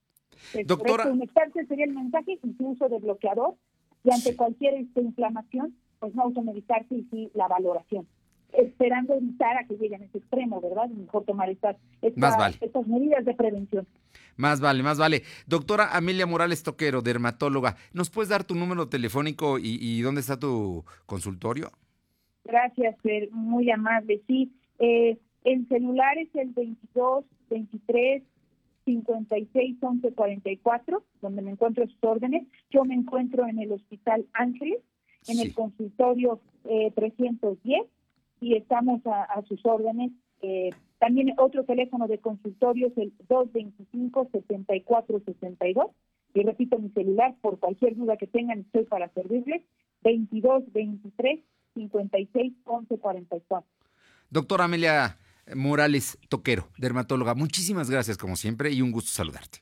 Doctora. 0.64 1.10
Humectarse 1.10 1.66
sería 1.66 1.84
el 1.84 1.92
mensaje 1.92 2.38
incluso 2.42 2.88
de 2.88 3.00
bloqueador 3.00 3.56
y 4.04 4.12
ante 4.12 4.36
cualquier 4.36 4.74
este, 4.74 5.00
inflamación, 5.00 5.76
pues 5.98 6.14
no 6.14 6.22
automedicarse 6.22 6.94
y 6.94 7.08
sí 7.10 7.30
la 7.34 7.48
valoración. 7.48 8.06
Esperando 8.52 9.14
evitar 9.14 9.56
a 9.58 9.66
que 9.66 9.74
lleguen 9.74 10.02
a 10.02 10.04
ese 10.06 10.18
extremo, 10.18 10.60
¿verdad? 10.60 10.88
Mejor 10.88 11.24
tomar 11.24 11.50
estas, 11.50 11.76
estas, 12.00 12.56
estas 12.62 12.86
medidas 12.86 13.24
de 13.24 13.34
prevención. 13.34 13.86
Más 14.36 14.60
vale, 14.60 14.84
más 14.84 14.96
vale. 14.96 15.24
Doctora 15.46 15.96
Amelia 15.96 16.24
Morales 16.24 16.62
Toquero, 16.62 17.02
dermatóloga, 17.02 17.76
¿nos 17.92 18.08
puedes 18.08 18.28
dar 18.28 18.44
tu 18.44 18.54
número 18.54 18.88
telefónico 18.88 19.58
y, 19.58 20.00
dónde 20.02 20.20
está 20.20 20.38
tu 20.38 20.84
consultorio? 21.04 21.72
Gracias, 22.48 22.96
ser 23.02 23.30
muy 23.30 23.70
amable. 23.70 24.20
Sí, 24.26 24.50
eh, 24.78 25.18
el 25.44 25.68
celular 25.68 26.16
es 26.16 26.34
el 26.34 26.48
22 26.48 27.26
23 27.50 28.22
56 28.86 29.76
11 29.82 30.12
44, 30.12 31.04
donde 31.20 31.42
me 31.42 31.50
encuentro 31.50 31.86
sus 31.86 32.02
órdenes. 32.02 32.46
Yo 32.70 32.86
me 32.86 32.94
encuentro 32.94 33.46
en 33.46 33.58
el 33.58 33.72
Hospital 33.72 34.24
Ángeles, 34.32 34.78
en 35.26 35.40
el 35.40 35.52
consultorio 35.52 36.40
eh, 36.64 36.90
310, 36.94 37.82
y 38.40 38.56
estamos 38.56 39.02
a, 39.04 39.42
sus 39.46 39.60
órdenes. 39.66 40.12
Eh, 40.40 40.70
también 40.98 41.34
otro 41.36 41.64
teléfono 41.64 42.08
de 42.08 42.16
consultorio 42.16 42.86
es 42.86 42.96
el 42.96 43.12
225-7462. 43.28 45.90
Y 46.32 46.44
repito, 46.44 46.78
mi 46.78 46.88
celular, 46.90 47.34
por 47.42 47.58
cualquier 47.58 47.94
duda 47.94 48.16
que 48.16 48.26
tengan, 48.26 48.60
estoy 48.60 48.84
para 48.84 49.10
servirles. 49.10 49.60
2223 50.02 51.40
56 51.74 52.52
11 52.64 52.98
44. 52.98 53.66
Doctora 54.30 54.64
Amelia 54.64 55.18
Morales 55.54 56.18
Toquero, 56.28 56.68
dermatóloga, 56.76 57.34
muchísimas 57.34 57.90
gracias 57.90 58.18
como 58.18 58.36
siempre 58.36 58.70
y 58.70 58.82
un 58.82 58.92
gusto 58.92 59.10
saludarte. 59.10 59.60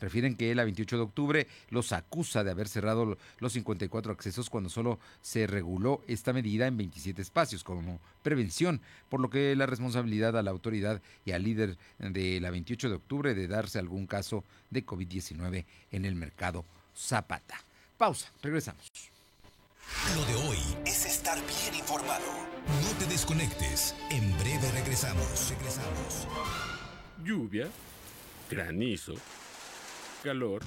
Refieren 0.00 0.34
que 0.34 0.54
la 0.54 0.64
28 0.64 0.96
de 0.96 1.02
octubre 1.02 1.46
los 1.70 1.92
acusa 1.92 2.44
de 2.44 2.50
haber 2.50 2.68
cerrado 2.68 3.16
los 3.38 3.52
54 3.52 4.12
accesos 4.12 4.50
cuando 4.50 4.68
solo 4.68 4.98
se 5.22 5.46
reguló 5.46 6.02
esta 6.08 6.32
medida 6.32 6.66
en 6.66 6.76
27 6.76 7.22
espacios 7.22 7.64
como 7.64 8.00
prevención, 8.22 8.80
por 9.08 9.20
lo 9.20 9.30
que 9.30 9.54
la 9.56 9.66
responsabilidad 9.66 10.36
a 10.36 10.42
la 10.42 10.50
autoridad 10.50 11.00
y 11.24 11.32
al 11.32 11.44
líder 11.44 11.78
de 11.98 12.40
la 12.40 12.50
28 12.50 12.88
de 12.88 12.94
octubre 12.96 13.34
de 13.34 13.46
darse 13.46 13.78
algún 13.78 14.06
caso 14.06 14.44
de 14.70 14.84
COVID-19 14.84 15.64
en 15.92 16.04
el 16.04 16.14
mercado 16.14 16.64
Zapata. 16.94 17.69
Pausa, 18.00 18.32
regresamos. 18.40 18.90
Lo 20.16 20.24
de 20.24 20.34
hoy 20.48 20.56
es 20.86 21.04
estar 21.04 21.36
bien 21.36 21.74
informado. 21.74 22.24
No 22.82 22.98
te 22.98 23.04
desconectes. 23.04 23.94
En 24.10 24.34
breve 24.38 24.70
regresamos. 24.72 25.50
Regresamos. 25.50 26.26
Lluvia, 27.22 27.68
granizo, 28.50 29.16
calor 30.24 30.62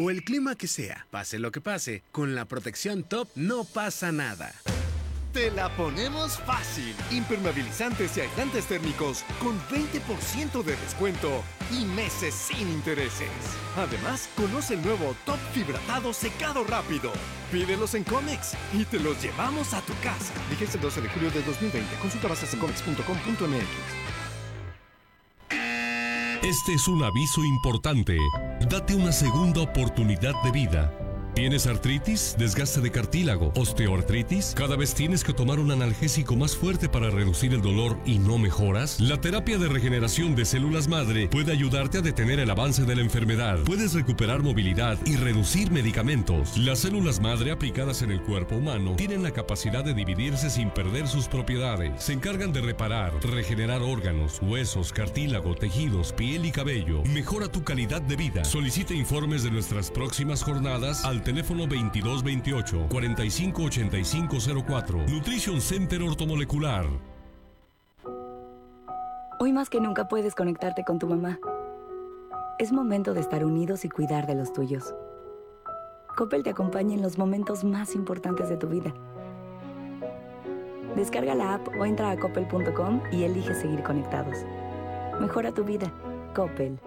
o 0.00 0.08
el 0.08 0.24
clima 0.24 0.56
que 0.56 0.66
sea. 0.66 1.06
Pase 1.10 1.38
lo 1.38 1.52
que 1.52 1.60
pase, 1.60 2.02
con 2.10 2.34
la 2.34 2.46
protección 2.46 3.04
top 3.04 3.28
no 3.34 3.64
pasa 3.64 4.10
nada. 4.10 4.54
Te 5.34 5.50
la 5.50 5.68
ponemos 5.70 6.38
fácil. 6.38 6.94
Impermeabilizantes 7.10 8.16
y 8.16 8.20
aislantes 8.20 8.66
térmicos 8.66 9.24
con 9.42 9.58
20% 9.62 10.62
de 10.62 10.76
descuento 10.76 11.42
y 11.72 11.84
meses 11.86 12.32
sin 12.32 12.68
intereses. 12.68 13.28
Además, 13.76 14.28
conoce 14.36 14.74
el 14.74 14.82
nuevo 14.82 15.16
Top 15.26 15.38
Fibratado 15.52 16.12
Secado 16.12 16.62
Rápido. 16.62 17.10
Pídelos 17.50 17.96
en 17.96 18.04
Comex 18.04 18.56
y 18.72 18.84
te 18.84 19.00
los 19.00 19.20
llevamos 19.20 19.74
a 19.74 19.80
tu 19.80 19.92
casa. 20.04 20.32
Fíjense 20.50 20.76
el 20.76 20.84
12 20.84 21.00
de 21.00 21.08
julio 21.08 21.30
de 21.32 21.42
2020. 21.42 21.96
Consulta 21.96 22.28
bases 22.28 22.54
en 22.54 22.60
comex.com.mx. 22.60 24.04
Este 26.44 26.74
es 26.74 26.86
un 26.86 27.02
aviso 27.02 27.42
importante. 27.42 28.16
Date 28.70 28.94
una 28.94 29.10
segunda 29.10 29.62
oportunidad 29.62 30.34
de 30.44 30.52
vida. 30.52 30.92
¿Tienes 31.34 31.66
artritis, 31.66 32.36
desgaste 32.38 32.80
de 32.80 32.92
cartílago, 32.92 33.50
osteoartritis? 33.56 34.54
¿Cada 34.56 34.76
vez 34.76 34.94
tienes 34.94 35.24
que 35.24 35.32
tomar 35.32 35.58
un 35.58 35.72
analgésico 35.72 36.36
más 36.36 36.54
fuerte 36.54 36.88
para 36.88 37.10
reducir 37.10 37.52
el 37.54 37.60
dolor 37.60 37.98
y 38.06 38.20
no 38.20 38.38
mejoras? 38.38 39.00
La 39.00 39.20
terapia 39.20 39.58
de 39.58 39.66
regeneración 39.66 40.36
de 40.36 40.44
células 40.44 40.86
madre 40.86 41.26
puede 41.26 41.50
ayudarte 41.50 41.98
a 41.98 42.02
detener 42.02 42.38
el 42.38 42.50
avance 42.50 42.84
de 42.84 42.94
la 42.94 43.02
enfermedad. 43.02 43.58
Puedes 43.64 43.94
recuperar 43.94 44.44
movilidad 44.44 44.96
y 45.06 45.16
reducir 45.16 45.72
medicamentos. 45.72 46.56
Las 46.56 46.78
células 46.78 47.20
madre 47.20 47.50
aplicadas 47.50 48.02
en 48.02 48.12
el 48.12 48.22
cuerpo 48.22 48.54
humano 48.54 48.94
tienen 48.94 49.24
la 49.24 49.32
capacidad 49.32 49.82
de 49.82 49.92
dividirse 49.92 50.50
sin 50.50 50.70
perder 50.70 51.08
sus 51.08 51.26
propiedades. 51.26 52.00
Se 52.00 52.12
encargan 52.12 52.52
de 52.52 52.60
reparar, 52.60 53.12
regenerar 53.24 53.82
órganos, 53.82 54.38
huesos, 54.40 54.92
cartílago, 54.92 55.56
tejidos, 55.56 56.12
piel 56.12 56.46
y 56.46 56.52
cabello. 56.52 57.02
Mejora 57.06 57.48
tu 57.48 57.64
calidad 57.64 58.02
de 58.02 58.14
vida. 58.14 58.44
Solicita 58.44 58.94
informes 58.94 59.42
de 59.42 59.50
nuestras 59.50 59.90
próximas 59.90 60.40
jornadas 60.44 61.04
al 61.04 61.23
teléfono 61.24 61.66
2228 61.66 62.86
458504. 62.88 64.98
Nutrition 65.08 65.60
Center 65.60 66.02
Ortomolecular. 66.02 66.86
Hoy 69.40 69.52
más 69.52 69.68
que 69.68 69.80
nunca 69.80 70.06
puedes 70.06 70.34
conectarte 70.34 70.84
con 70.84 70.98
tu 70.98 71.08
mamá. 71.08 71.38
Es 72.58 72.70
momento 72.70 73.14
de 73.14 73.20
estar 73.20 73.44
unidos 73.44 73.84
y 73.84 73.88
cuidar 73.88 74.26
de 74.26 74.36
los 74.36 74.52
tuyos. 74.52 74.94
Coppel 76.16 76.44
te 76.44 76.50
acompaña 76.50 76.94
en 76.94 77.02
los 77.02 77.18
momentos 77.18 77.64
más 77.64 77.96
importantes 77.96 78.48
de 78.48 78.56
tu 78.56 78.68
vida. 78.68 78.94
Descarga 80.94 81.34
la 81.34 81.54
app 81.54 81.66
o 81.80 81.84
entra 81.84 82.12
a 82.12 82.16
coppel.com 82.16 83.02
y 83.10 83.24
elige 83.24 83.54
seguir 83.54 83.82
conectados. 83.82 84.36
Mejora 85.20 85.52
tu 85.52 85.64
vida. 85.64 85.92
Coppel 86.34 86.78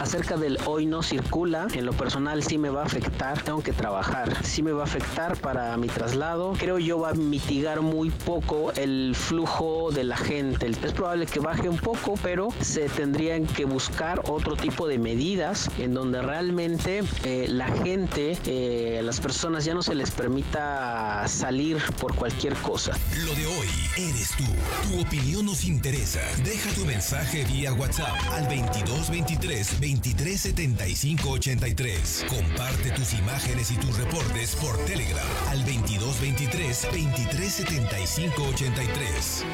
acerca 0.00 0.38
del 0.38 0.58
hoy 0.64 0.86
no 0.86 1.02
circula, 1.02 1.66
en 1.74 1.84
lo 1.84 1.92
personal 1.92 2.42
sí 2.42 2.56
me 2.56 2.70
va 2.70 2.82
a 2.82 2.86
afectar, 2.86 3.42
tengo 3.42 3.62
que 3.62 3.72
trabajar, 3.72 4.44
sí 4.44 4.62
me 4.62 4.72
va 4.72 4.82
a 4.82 4.84
afectar 4.84 5.36
para 5.36 5.76
mi 5.76 5.88
traslado, 5.88 6.54
creo 6.58 6.78
yo 6.78 6.98
va 6.98 7.10
a 7.10 7.14
mitigar 7.14 7.82
muy 7.82 8.10
poco 8.10 8.72
el 8.72 9.14
flujo 9.14 9.90
de 9.92 10.04
la 10.04 10.16
gente, 10.16 10.66
es 10.66 10.92
probable 10.92 11.26
que 11.26 11.40
baje 11.40 11.68
un 11.68 11.76
poco, 11.76 12.14
pero 12.22 12.48
se 12.60 12.88
tendrían 12.88 13.46
que 13.46 13.66
buscar 13.66 14.22
otro 14.26 14.56
tipo 14.56 14.88
de 14.88 14.98
medidas 14.98 15.70
en 15.78 15.92
donde 15.92 16.22
realmente 16.22 17.02
eh, 17.24 17.46
la 17.48 17.68
gente, 17.68 18.38
eh, 18.46 19.02
las 19.04 19.20
personas 19.20 19.66
ya 19.66 19.74
no 19.74 19.82
se 19.82 19.94
les 19.94 20.10
permita 20.10 21.28
salir 21.28 21.76
por 22.00 22.14
cualquier 22.14 22.54
cosa. 22.56 22.96
Lo 23.26 23.34
de 23.34 23.46
hoy 23.46 23.68
eres 23.98 24.30
tú, 24.36 24.44
tu 24.88 25.00
opinión 25.02 25.44
nos 25.44 25.64
interesa, 25.64 26.20
deja 26.42 26.70
tu 26.74 26.86
mensaje 26.86 27.44
vía 27.44 27.74
WhatsApp 27.74 28.16
al 28.32 28.44
2223 28.44 29.80
237583. 29.98 32.26
Comparte 32.28 32.90
tus 32.92 33.12
imágenes 33.14 33.70
y 33.70 33.76
tus 33.76 33.96
reportes 33.96 34.54
por 34.56 34.76
Telegram 34.84 35.26
al 35.48 35.64
2223 35.64 36.88
237583. 36.92 39.44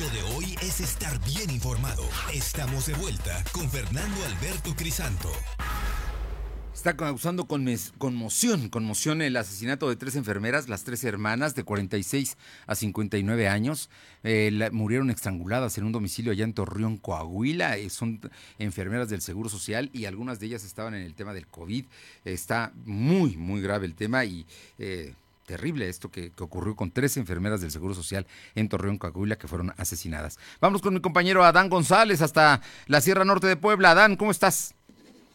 Lo 0.00 0.08
de 0.10 0.22
hoy 0.34 0.56
es 0.62 0.80
estar 0.80 1.18
bien 1.24 1.50
informado. 1.50 2.02
Estamos 2.32 2.86
de 2.86 2.94
vuelta 2.94 3.44
con 3.52 3.70
Fernando 3.70 4.24
Alberto 4.24 4.74
Crisanto. 4.74 5.30
Está 6.80 6.96
causando 6.96 7.44
conmoción, 7.44 8.70
conmoción 8.70 9.20
el 9.20 9.36
asesinato 9.36 9.90
de 9.90 9.96
tres 9.96 10.16
enfermeras, 10.16 10.70
las 10.70 10.82
tres 10.82 11.04
hermanas 11.04 11.54
de 11.54 11.62
46 11.62 12.38
a 12.66 12.74
59 12.74 13.48
años, 13.48 13.90
eh, 14.24 14.70
murieron 14.72 15.10
estranguladas 15.10 15.76
en 15.76 15.84
un 15.84 15.92
domicilio 15.92 16.32
allá 16.32 16.44
en 16.44 16.54
Torreón, 16.54 16.96
Coahuila. 16.96 17.76
Eh, 17.76 17.90
son 17.90 18.18
enfermeras 18.58 19.10
del 19.10 19.20
Seguro 19.20 19.50
Social 19.50 19.90
y 19.92 20.06
algunas 20.06 20.40
de 20.40 20.46
ellas 20.46 20.64
estaban 20.64 20.94
en 20.94 21.02
el 21.02 21.12
tema 21.12 21.34
del 21.34 21.46
COVID. 21.48 21.84
Está 22.24 22.72
muy, 22.86 23.36
muy 23.36 23.60
grave 23.60 23.84
el 23.84 23.94
tema 23.94 24.24
y... 24.24 24.46
Eh, 24.78 25.12
terrible 25.46 25.88
esto 25.88 26.12
que, 26.12 26.30
ocurrió 26.38 26.76
con 26.76 26.92
tres 26.92 27.16
enfermeras 27.16 27.60
del 27.60 27.72
Seguro 27.72 27.92
Social 27.92 28.24
en 28.54 28.68
Torreón, 28.68 28.98
Coahuila, 28.98 29.36
que 29.36 29.48
fueron 29.48 29.74
asesinadas. 29.76 30.38
Vamos 30.60 30.80
con 30.80 30.94
mi 30.94 31.00
compañero 31.00 31.44
Adán 31.44 31.68
González 31.68 32.22
hasta 32.22 32.62
la 32.86 33.00
Sierra 33.00 33.24
Norte 33.24 33.48
de 33.48 33.56
Puebla. 33.56 33.90
Adán, 33.90 34.14
¿cómo 34.14 34.30
estás? 34.30 34.76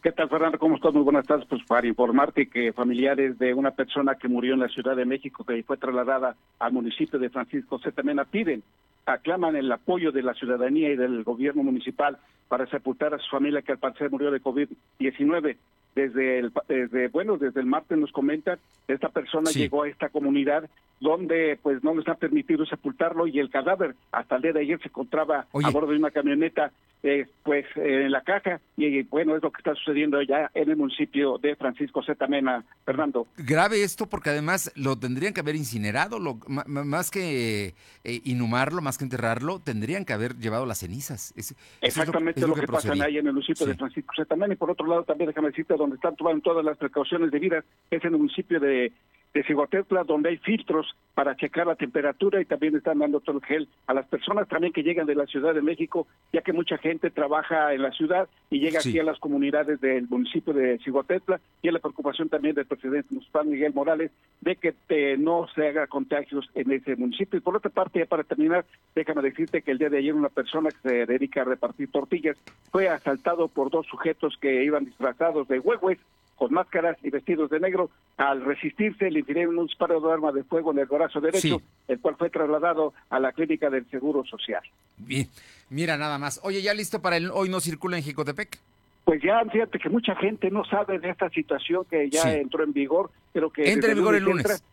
¿Qué 0.06 0.12
tal, 0.12 0.28
Fernando? 0.28 0.56
¿Cómo 0.60 0.76
estás? 0.76 0.94
Muy 0.94 1.02
buenas 1.02 1.26
tardes. 1.26 1.48
Pues 1.48 1.64
para 1.64 1.84
informarte 1.84 2.48
que 2.48 2.72
familiares 2.72 3.40
de 3.40 3.52
una 3.52 3.72
persona 3.72 4.14
que 4.14 4.28
murió 4.28 4.54
en 4.54 4.60
la 4.60 4.68
Ciudad 4.68 4.94
de 4.94 5.04
México, 5.04 5.42
que 5.42 5.60
fue 5.64 5.78
trasladada 5.78 6.36
al 6.60 6.72
municipio 6.72 7.18
de 7.18 7.28
Francisco 7.28 7.80
Zetamena, 7.80 8.24
piden, 8.24 8.62
aclaman 9.04 9.56
el 9.56 9.72
apoyo 9.72 10.12
de 10.12 10.22
la 10.22 10.34
ciudadanía 10.34 10.92
y 10.92 10.96
del 10.96 11.24
gobierno 11.24 11.64
municipal 11.64 12.18
para 12.46 12.68
sepultar 12.68 13.14
a 13.14 13.18
su 13.18 13.28
familia 13.28 13.62
que 13.62 13.72
al 13.72 13.78
parecer 13.78 14.08
murió 14.12 14.30
de 14.30 14.40
COVID-19 14.40 15.56
desde 15.96 16.38
el 16.38 16.52
desde 16.68 17.08
bueno 17.08 17.38
desde 17.38 17.58
el 17.58 17.66
martes 17.66 17.98
nos 17.98 18.12
comentan 18.12 18.58
esta 18.86 19.08
persona 19.08 19.50
llegó 19.50 19.82
a 19.82 19.88
esta 19.88 20.10
comunidad 20.10 20.68
donde 21.00 21.58
pues 21.62 21.82
no 21.82 21.94
les 21.94 22.06
ha 22.06 22.14
permitido 22.14 22.66
sepultarlo 22.66 23.26
y 23.26 23.38
el 23.38 23.50
cadáver 23.50 23.96
hasta 24.12 24.36
el 24.36 24.42
día 24.42 24.52
de 24.52 24.60
ayer 24.60 24.78
se 24.80 24.88
encontraba 24.88 25.46
a 25.52 25.70
bordo 25.70 25.90
de 25.90 25.98
una 25.98 26.10
camioneta 26.10 26.70
eh, 27.02 27.26
pues 27.44 27.64
en 27.76 28.10
la 28.10 28.22
caja. 28.22 28.60
Y 28.76 29.02
bueno 29.04 29.36
es 29.36 29.42
lo 29.42 29.52
que 29.52 29.58
está 29.58 29.74
sucediendo 29.74 30.18
allá 30.18 30.50
en 30.54 30.70
el 30.70 30.76
municipio 30.76 31.38
de 31.38 31.54
Francisco 31.54 32.02
Zetamena 32.02 32.64
Fernando. 32.84 33.28
Grave 33.36 33.84
esto 33.84 34.06
porque 34.08 34.30
además 34.30 34.72
lo 34.74 34.98
tendrían 34.98 35.32
que 35.32 35.40
haber 35.40 35.54
incinerado 35.54 36.18
lo, 36.18 36.38
más 36.48 37.10
que 37.10 37.74
eh, 38.02 38.20
inhumarlo 38.24 38.82
más 38.82 38.98
que 38.98 39.04
enterrarlo 39.04 39.60
tendrían 39.60 40.04
que 40.04 40.14
haber 40.14 40.36
llevado 40.36 40.66
las 40.66 40.78
cenizas. 40.78 41.32
Exactamente 41.80 42.40
lo, 42.40 42.54
que, 42.54 42.66
pasa 42.66 42.92
ahí 42.92 43.18
en 43.18 43.26
el 43.26 43.34
municipio 43.34 43.66
de 43.66 43.76
Francisco 43.76 44.14
Zetamena 44.16 44.54
y 44.54 44.56
por 44.56 44.70
otro 44.70 44.86
lado 44.86 45.04
también 45.04 45.28
déjame 45.28 45.50
decirte 45.50 45.74
donde 45.86 45.96
están 45.96 46.16
tomando 46.16 46.42
todas 46.42 46.64
las 46.64 46.76
precauciones 46.76 47.30
debidas 47.30 47.64
es 47.90 48.04
en 48.04 48.12
el 48.12 48.18
municipio 48.18 48.58
de 48.58 48.92
de 49.36 49.44
Ciguatetla, 49.44 50.04
donde 50.04 50.30
hay 50.30 50.38
filtros 50.38 50.96
para 51.14 51.36
checar 51.36 51.66
la 51.66 51.74
temperatura 51.74 52.40
y 52.40 52.46
también 52.46 52.74
están 52.74 53.00
dando 53.00 53.20
todo 53.20 53.36
el 53.36 53.44
gel 53.44 53.68
a 53.86 53.92
las 53.92 54.06
personas 54.06 54.48
también 54.48 54.72
que 54.72 54.82
llegan 54.82 55.06
de 55.06 55.14
la 55.14 55.26
Ciudad 55.26 55.54
de 55.54 55.60
México, 55.60 56.06
ya 56.32 56.40
que 56.40 56.54
mucha 56.54 56.78
gente 56.78 57.10
trabaja 57.10 57.74
en 57.74 57.82
la 57.82 57.92
ciudad 57.92 58.28
y 58.48 58.60
llega 58.60 58.80
aquí 58.80 58.98
a 58.98 59.04
las 59.04 59.18
comunidades 59.18 59.78
del 59.80 60.08
municipio 60.08 60.54
de 60.54 60.78
Ciguatetla 60.78 61.38
y 61.60 61.70
la 61.70 61.80
preocupación 61.80 62.30
también 62.30 62.54
del 62.54 62.64
presidente 62.64 63.08
municipal 63.10 63.46
Miguel 63.46 63.74
Morales 63.74 64.10
de 64.40 64.56
que 64.56 64.74
eh, 64.88 65.16
no 65.18 65.46
se 65.54 65.68
haga 65.68 65.86
contagios 65.86 66.48
en 66.54 66.72
ese 66.72 66.96
municipio. 66.96 67.36
Y 67.36 67.42
por 67.42 67.56
otra 67.56 67.70
parte, 67.70 67.98
ya 67.98 68.06
para 68.06 68.24
terminar, 68.24 68.64
déjame 68.94 69.20
decirte 69.20 69.60
que 69.60 69.72
el 69.72 69.78
día 69.78 69.90
de 69.90 69.98
ayer 69.98 70.14
una 70.14 70.30
persona 70.30 70.70
que 70.70 70.88
se 70.88 71.06
dedica 71.06 71.42
a 71.42 71.44
repartir 71.44 71.90
tortillas 71.90 72.38
fue 72.70 72.88
asaltado 72.88 73.48
por 73.48 73.70
dos 73.70 73.86
sujetos 73.86 74.38
que 74.40 74.64
iban 74.64 74.86
disfrazados 74.86 75.46
de 75.48 75.58
huehues 75.58 75.98
con 76.36 76.52
máscaras 76.52 76.96
y 77.02 77.10
vestidos 77.10 77.50
de 77.50 77.60
negro. 77.60 77.90
Al 78.16 78.44
resistirse, 78.44 79.10
le 79.10 79.20
infirieron 79.20 79.58
un 79.58 79.66
disparo 79.66 80.00
de 80.00 80.12
arma 80.12 80.32
de 80.32 80.44
fuego 80.44 80.72
en 80.72 80.78
el 80.78 80.86
brazo 80.86 81.20
derecho, 81.20 81.60
el 81.88 82.00
cual 82.00 82.16
fue 82.16 82.30
trasladado 82.30 82.94
a 83.10 83.18
la 83.18 83.32
clínica 83.32 83.68
del 83.70 83.88
Seguro 83.90 84.24
Social. 84.24 84.62
Bien, 84.98 85.28
mira 85.70 85.96
nada 85.96 86.18
más. 86.18 86.40
Oye, 86.42 86.62
¿ya 86.62 86.74
listo 86.74 87.02
para 87.02 87.16
el 87.16 87.30
Hoy 87.30 87.48
no 87.48 87.60
circula 87.60 87.96
en 87.96 88.04
Jicotepec? 88.04 88.58
Pues 89.04 89.22
ya, 89.22 89.42
fíjate 89.44 89.78
que 89.78 89.88
mucha 89.88 90.16
gente 90.16 90.50
no 90.50 90.64
sabe 90.64 90.98
de 90.98 91.10
esta 91.10 91.30
situación 91.30 91.84
que 91.88 92.10
ya 92.10 92.34
entró 92.34 92.64
en 92.64 92.72
vigor, 92.72 93.10
pero 93.32 93.50
que... 93.50 93.70
Entra 93.70 93.92
en 93.92 93.98
vigor 93.98 94.16
el 94.16 94.24
lunes. 94.24 94.64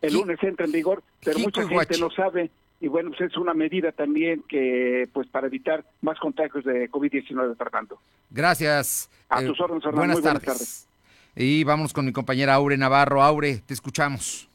el 0.00 0.14
lunes 0.14 0.38
entra 0.42 0.66
en 0.66 0.72
vigor, 0.72 1.02
pero 1.22 1.38
mucha 1.38 1.66
gente 1.68 1.98
no 1.98 2.10
sabe 2.10 2.50
y 2.82 2.88
bueno, 2.88 3.10
pues 3.10 3.30
es 3.30 3.36
una 3.36 3.54
medida 3.54 3.92
también 3.92 4.42
que, 4.48 5.08
pues 5.12 5.28
para 5.28 5.46
evitar 5.46 5.84
más 6.00 6.18
contagios 6.18 6.64
de 6.64 6.90
COVID-19, 6.90 7.56
Fernando. 7.56 8.00
Gracias. 8.28 9.08
A 9.28 9.40
tus 9.40 9.60
eh, 9.60 9.62
órdenes, 9.62 9.84
Buenas, 9.84 10.20
buenas 10.20 10.42
tardes. 10.42 10.88
Y 11.34 11.64
vamos 11.64 11.92
con 11.92 12.04
mi 12.04 12.12
compañera 12.12 12.54
Aure 12.54 12.76
Navarro. 12.76 13.22
Aure, 13.22 13.62
te 13.64 13.72
escuchamos 13.72 14.51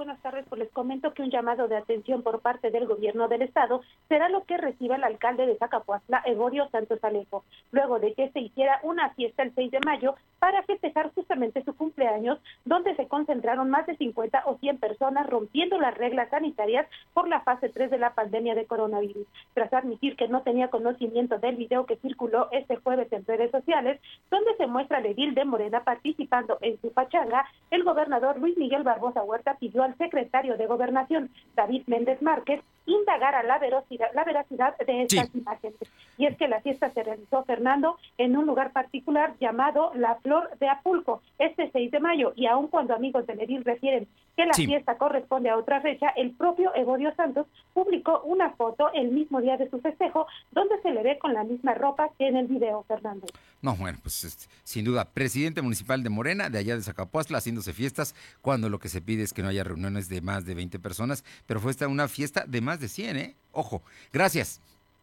buenas 0.00 0.22
tardes. 0.22 0.46
Pues 0.48 0.58
les 0.58 0.70
comento 0.70 1.12
que 1.12 1.20
un 1.20 1.30
llamado 1.30 1.68
de 1.68 1.76
atención 1.76 2.22
por 2.22 2.40
parte 2.40 2.70
del 2.70 2.86
gobierno 2.86 3.28
del 3.28 3.42
estado 3.42 3.82
será 4.08 4.30
lo 4.30 4.44
que 4.44 4.56
reciba 4.56 4.96
el 4.96 5.04
alcalde 5.04 5.44
de 5.44 5.56
Zacapuazla, 5.56 6.22
Evorio 6.24 6.70
Santos 6.70 7.04
Alejo, 7.04 7.44
luego 7.70 7.98
de 7.98 8.14
que 8.14 8.30
se 8.30 8.40
hiciera 8.40 8.80
una 8.82 9.10
fiesta 9.10 9.42
el 9.42 9.54
6 9.54 9.70
de 9.72 9.80
mayo 9.84 10.14
para 10.38 10.62
festejar 10.62 11.12
justamente 11.14 11.62
su 11.64 11.76
cumpleaños, 11.76 12.38
donde 12.64 12.96
se 12.96 13.08
concentraron 13.08 13.68
más 13.68 13.86
de 13.86 13.94
50 13.98 14.44
o 14.46 14.56
100 14.56 14.78
personas 14.78 15.28
rompiendo 15.28 15.78
las 15.78 15.94
reglas 15.94 16.30
sanitarias 16.30 16.86
por 17.12 17.28
la 17.28 17.42
fase 17.42 17.68
3 17.68 17.90
de 17.90 17.98
la 17.98 18.14
pandemia 18.14 18.54
de 18.54 18.64
coronavirus. 18.64 19.26
Tras 19.52 19.70
admitir 19.74 20.16
que 20.16 20.28
no 20.28 20.40
tenía 20.40 20.68
conocimiento 20.68 21.38
del 21.38 21.56
video 21.56 21.84
que 21.84 21.96
circuló 21.96 22.48
este 22.52 22.76
jueves 22.76 23.12
en 23.12 23.26
redes 23.26 23.50
sociales, 23.50 24.00
donde 24.30 24.56
se 24.56 24.66
muestra 24.66 24.96
a 24.96 25.02
Edil 25.02 25.34
de 25.34 25.44
Morena 25.44 25.84
participando 25.84 26.56
en 26.62 26.80
su 26.80 26.90
pachanga, 26.90 27.44
el 27.70 27.84
gobernador 27.84 28.38
Luis 28.38 28.56
Miguel 28.56 28.82
Barbosa 28.82 29.22
Huerta 29.22 29.58
pidió 29.60 29.89
al 29.90 29.98
secretario 29.98 30.56
de 30.56 30.66
Gobernación, 30.66 31.30
David 31.54 31.82
Méndez 31.86 32.22
Márquez, 32.22 32.60
indagar 32.86 33.34
a 33.34 33.42
la 33.42 33.58
veracidad, 33.58 34.08
la 34.14 34.24
veracidad 34.24 34.76
de 34.78 35.02
estas 35.02 35.34
imágenes. 35.34 35.78
Y 36.18 36.26
es 36.26 36.36
que 36.36 36.48
la 36.48 36.60
fiesta 36.60 36.90
se 36.90 37.02
realizó, 37.02 37.44
Fernando, 37.44 37.96
en 38.18 38.36
un 38.36 38.46
lugar 38.46 38.72
particular 38.72 39.34
llamado 39.40 39.92
La 39.94 40.16
Flor 40.16 40.50
de 40.58 40.68
Apulco, 40.68 41.22
este 41.38 41.70
6 41.70 41.90
de 41.90 42.00
mayo, 42.00 42.32
y 42.36 42.46
aun 42.46 42.68
cuando 42.68 42.94
amigos 42.94 43.26
de 43.26 43.34
Medellín 43.34 43.64
refieren 43.64 44.08
que 44.36 44.46
la 44.46 44.54
fiesta 44.54 44.96
corresponde 44.96 45.50
a 45.50 45.56
otra 45.56 45.80
fecha, 45.80 46.08
el 46.16 46.30
propio 46.32 46.74
Evodio 46.74 47.14
Santos 47.14 47.46
publicó 47.74 48.22
una 48.22 48.50
foto 48.50 48.90
el 48.94 49.10
mismo 49.10 49.40
día 49.40 49.56
de 49.56 49.68
su 49.68 49.80
festejo, 49.80 50.26
donde 50.50 50.80
se 50.82 50.90
le 50.90 51.02
ve 51.02 51.18
con 51.18 51.34
la 51.34 51.44
misma 51.44 51.74
ropa 51.74 52.08
que 52.18 52.28
en 52.28 52.36
el 52.36 52.46
video, 52.46 52.84
Fernando. 52.88 53.26
No, 53.60 53.76
bueno, 53.76 53.98
pues 54.02 54.24
este, 54.24 54.46
sin 54.64 54.84
duda, 54.84 55.04
presidente 55.04 55.60
municipal 55.60 56.02
de 56.02 56.08
Morena, 56.08 56.48
de 56.48 56.58
allá 56.58 56.74
de 56.74 56.82
Zacapuazla, 56.82 57.38
haciéndose 57.38 57.74
fiestas, 57.74 58.14
cuando 58.40 58.70
lo 58.70 58.78
que 58.78 58.88
se 58.88 59.02
pide 59.02 59.22
es 59.22 59.34
que 59.34 59.42
no 59.42 59.48
haya 59.48 59.64
reuniones 59.80 60.08
de 60.08 60.20
más 60.20 60.44
de 60.44 60.54
20 60.54 60.78
personas, 60.78 61.24
pero 61.46 61.60
fue 61.60 61.70
esta 61.70 61.88
una 61.88 62.08
fiesta 62.08 62.44
de 62.46 62.60
más 62.60 62.80
de 62.80 62.88
100, 62.88 63.16
¿eh? 63.16 63.36
Ojo, 63.52 63.82
gracias. 64.12 64.60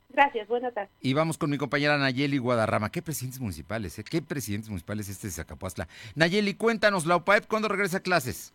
Gracias, 0.10 0.48
buenas 0.48 0.74
tardes. 0.74 0.90
Y 1.02 1.14
vamos 1.14 1.38
con 1.38 1.50
mi 1.50 1.58
compañera 1.58 1.98
Nayeli 1.98 2.38
Guadarrama. 2.38 2.92
¿Qué 2.92 3.02
presidentes 3.02 3.42
municipales, 3.42 3.98
eh? 4.00 4.04
¿Qué 4.04 4.22
presidentes 4.22 4.70
municipales 4.70 5.10
este 5.10 5.28
de 5.28 5.34
Zacapuazla? 5.34 5.88
Nayeli, 6.16 6.54
cuéntanos, 6.54 7.06
¿la 7.06 7.18
UPAEP 7.18 7.48
cuándo 7.48 7.68
regresa 7.68 7.98
a 7.98 8.02
clases? 8.02 8.54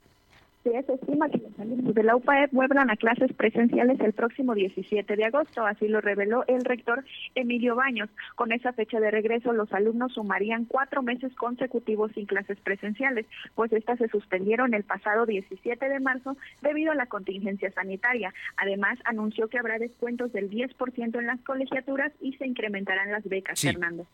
Se 0.63 0.95
estima 0.95 1.29
que 1.29 1.39
los 1.39 1.59
alumnos 1.59 1.95
de 1.95 2.03
la 2.05 2.17
UPAEP 2.17 2.53
vuelvan 2.53 2.91
a 2.91 2.97
clases 2.97 3.33
presenciales 3.33 3.99
el 4.01 4.13
próximo 4.13 4.55
17 4.55 5.17
de 5.17 5.25
agosto, 5.25 5.67
así 5.67 5.89
lo 5.89 6.01
reveló 6.01 6.45
el 6.47 6.65
rector 6.65 7.05
Emilio 7.35 7.75
Baños. 7.75 8.09
Con 8.37 8.53
esa 8.53 8.73
fecha 8.73 9.01
de 9.01 9.11
regreso, 9.11 9.53
los 9.53 9.73
alumnos 9.73 10.13
sumarían 10.13 10.65
cuatro 10.65 11.03
meses 11.03 11.35
consecutivos 11.35 12.13
sin 12.13 12.27
clases 12.27 12.59
presenciales, 12.61 13.27
pues 13.55 13.73
estas 13.73 13.99
se 13.99 14.09
suspendieron 14.09 14.75
el 14.75 14.85
pasado 14.85 15.27
17 15.27 15.89
de 15.89 16.01
marzo 16.01 16.37
debido 16.61 16.93
a 16.93 16.97
la 16.97 17.07
contingencia 17.07 17.71
sanitaria. 17.73 18.33
Además, 18.57 18.99
anunció 19.05 19.49
que 19.49 19.59
habrá 19.59 19.79
descuentos 19.79 20.33
del 20.33 20.51
10% 20.51 21.19
en 21.19 21.27
las 21.27 21.41
colegiaturas 21.41 22.13
y 22.21 22.35
se 22.35 22.47
incrementarán 22.47 23.11
las 23.11 23.25
becas, 23.25 23.61
Fernando. 23.61 24.07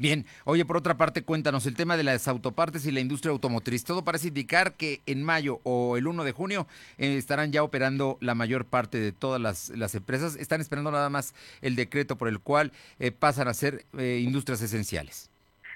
Bien, 0.00 0.24
oye, 0.46 0.64
por 0.64 0.78
otra 0.78 0.96
parte, 0.96 1.24
cuéntanos 1.24 1.66
el 1.66 1.74
tema 1.74 1.94
de 1.98 2.04
las 2.04 2.26
autopartes 2.26 2.86
y 2.86 2.90
la 2.90 3.00
industria 3.00 3.32
automotriz. 3.32 3.84
Todo 3.84 4.02
parece 4.02 4.28
indicar 4.28 4.72
que 4.72 5.02
en 5.04 5.22
mayo 5.22 5.60
o 5.62 5.98
el 5.98 6.06
1 6.06 6.24
de 6.24 6.32
junio 6.32 6.66
eh, 6.96 7.18
estarán 7.18 7.52
ya 7.52 7.62
operando 7.62 8.16
la 8.22 8.34
mayor 8.34 8.64
parte 8.64 8.98
de 8.98 9.12
todas 9.12 9.38
las, 9.68 9.94
empresas. 9.94 10.36
Están 10.36 10.62
esperando 10.62 10.90
nada 10.90 11.10
más 11.10 11.34
el 11.60 11.76
decreto 11.76 12.16
por 12.16 12.28
el 12.28 12.40
cual 12.40 12.72
eh, 12.98 13.10
pasan 13.10 13.46
a 13.46 13.52
ser 13.52 13.84
eh, 13.98 14.22
industrias 14.24 14.62
esenciales. 14.62 15.28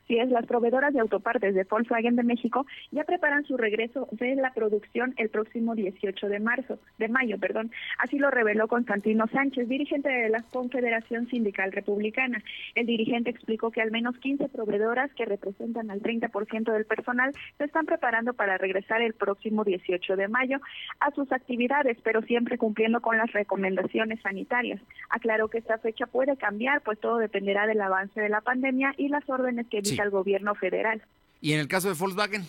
Sí, 0.06 0.18
es, 0.18 0.28
las 0.30 0.46
proveedoras 0.46 0.92
de 0.92 1.00
autopartes 1.00 1.54
de 1.54 1.64
Volkswagen 1.64 2.16
de 2.16 2.22
México 2.22 2.66
ya 2.90 3.04
preparan 3.04 3.44
su 3.44 3.56
regreso 3.56 4.06
de 4.12 4.34
la 4.36 4.52
producción 4.52 5.14
el 5.16 5.30
próximo 5.30 5.74
18 5.74 6.28
de 6.28 6.40
marzo, 6.40 6.78
de 6.98 7.08
mayo, 7.08 7.38
perdón. 7.38 7.70
Así 7.98 8.18
lo 8.18 8.30
reveló 8.30 8.68
Constantino 8.68 9.26
Sánchez, 9.28 9.68
dirigente 9.68 10.10
de 10.10 10.28
la 10.28 10.42
Confederación 10.42 11.28
Sindical 11.28 11.72
Republicana. 11.72 12.42
El 12.74 12.86
dirigente 12.86 13.30
explicó 13.30 13.70
que 13.70 13.80
al 13.80 13.90
menos 13.90 14.16
15 14.18 14.48
proveedoras 14.48 15.12
que 15.14 15.24
representan 15.24 15.90
al 15.90 16.02
30% 16.02 16.72
del 16.72 16.84
personal 16.84 17.32
se 17.56 17.64
están 17.64 17.86
preparando 17.86 18.34
para 18.34 18.58
regresar 18.58 19.00
el 19.00 19.14
próximo 19.14 19.64
18 19.64 20.16
de 20.16 20.28
mayo 20.28 20.60
a 21.00 21.10
sus 21.12 21.32
actividades, 21.32 21.96
pero 22.02 22.22
siempre 22.22 22.58
cumpliendo 22.58 23.00
con 23.00 23.16
las 23.16 23.32
recomendaciones 23.32 24.20
sanitarias. 24.20 24.80
Aclaró 25.08 25.48
que 25.48 25.58
esta 25.58 25.78
fecha 25.78 26.06
puede 26.06 26.36
cambiar, 26.36 26.82
pues 26.82 26.98
todo 27.00 27.18
dependerá 27.18 27.66
del 27.66 27.80
avance 27.80 28.20
de 28.20 28.28
la 28.28 28.40
pandemia 28.40 28.94
y 28.96 29.08
las 29.08 29.28
órdenes 29.28 29.66
que 29.68 29.82
al 30.00 30.10
gobierno 30.10 30.54
federal. 30.54 31.02
¿Y 31.40 31.52
en 31.52 31.60
el 31.60 31.68
caso 31.68 31.88
de 31.88 31.94
Volkswagen? 31.94 32.44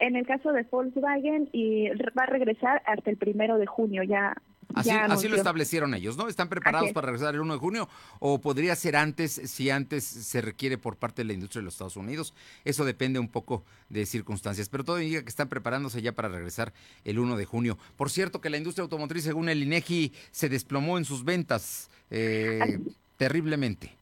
En 0.00 0.16
el 0.16 0.26
caso 0.26 0.52
de 0.52 0.64
Volkswagen 0.64 1.48
y 1.52 1.88
va 2.16 2.24
a 2.24 2.26
regresar 2.26 2.82
hasta 2.86 3.10
el 3.10 3.16
primero 3.16 3.58
de 3.58 3.66
junio, 3.66 4.02
ya. 4.02 4.34
Así, 4.74 4.90
así 4.90 5.28
lo 5.28 5.36
establecieron 5.36 5.94
ellos, 5.94 6.16
¿no? 6.16 6.26
¿Están 6.26 6.48
preparados 6.48 6.92
para 6.92 7.06
regresar 7.06 7.34
el 7.34 7.40
1 7.40 7.52
de 7.52 7.58
junio? 7.60 7.88
¿O 8.18 8.40
podría 8.40 8.74
ser 8.74 8.96
antes, 8.96 9.32
si 9.32 9.70
antes 9.70 10.02
se 10.02 10.40
requiere 10.40 10.78
por 10.78 10.96
parte 10.96 11.22
de 11.22 11.26
la 11.26 11.32
industria 11.32 11.60
de 11.60 11.66
los 11.66 11.74
Estados 11.74 11.96
Unidos? 11.96 12.34
Eso 12.64 12.84
depende 12.84 13.20
un 13.20 13.28
poco 13.28 13.62
de 13.88 14.04
circunstancias, 14.04 14.68
pero 14.68 14.82
todo 14.82 15.00
indica 15.00 15.22
que 15.22 15.28
están 15.28 15.48
preparándose 15.48 16.02
ya 16.02 16.12
para 16.12 16.28
regresar 16.28 16.72
el 17.04 17.20
1 17.20 17.36
de 17.36 17.44
junio. 17.44 17.78
Por 17.96 18.10
cierto, 18.10 18.40
que 18.40 18.50
la 18.50 18.56
industria 18.56 18.82
automotriz, 18.82 19.22
según 19.22 19.48
el 19.48 19.62
INEGI, 19.62 20.12
se 20.32 20.48
desplomó 20.48 20.98
en 20.98 21.04
sus 21.04 21.24
ventas 21.24 21.88
eh, 22.10 22.80
terriblemente. 23.16 23.92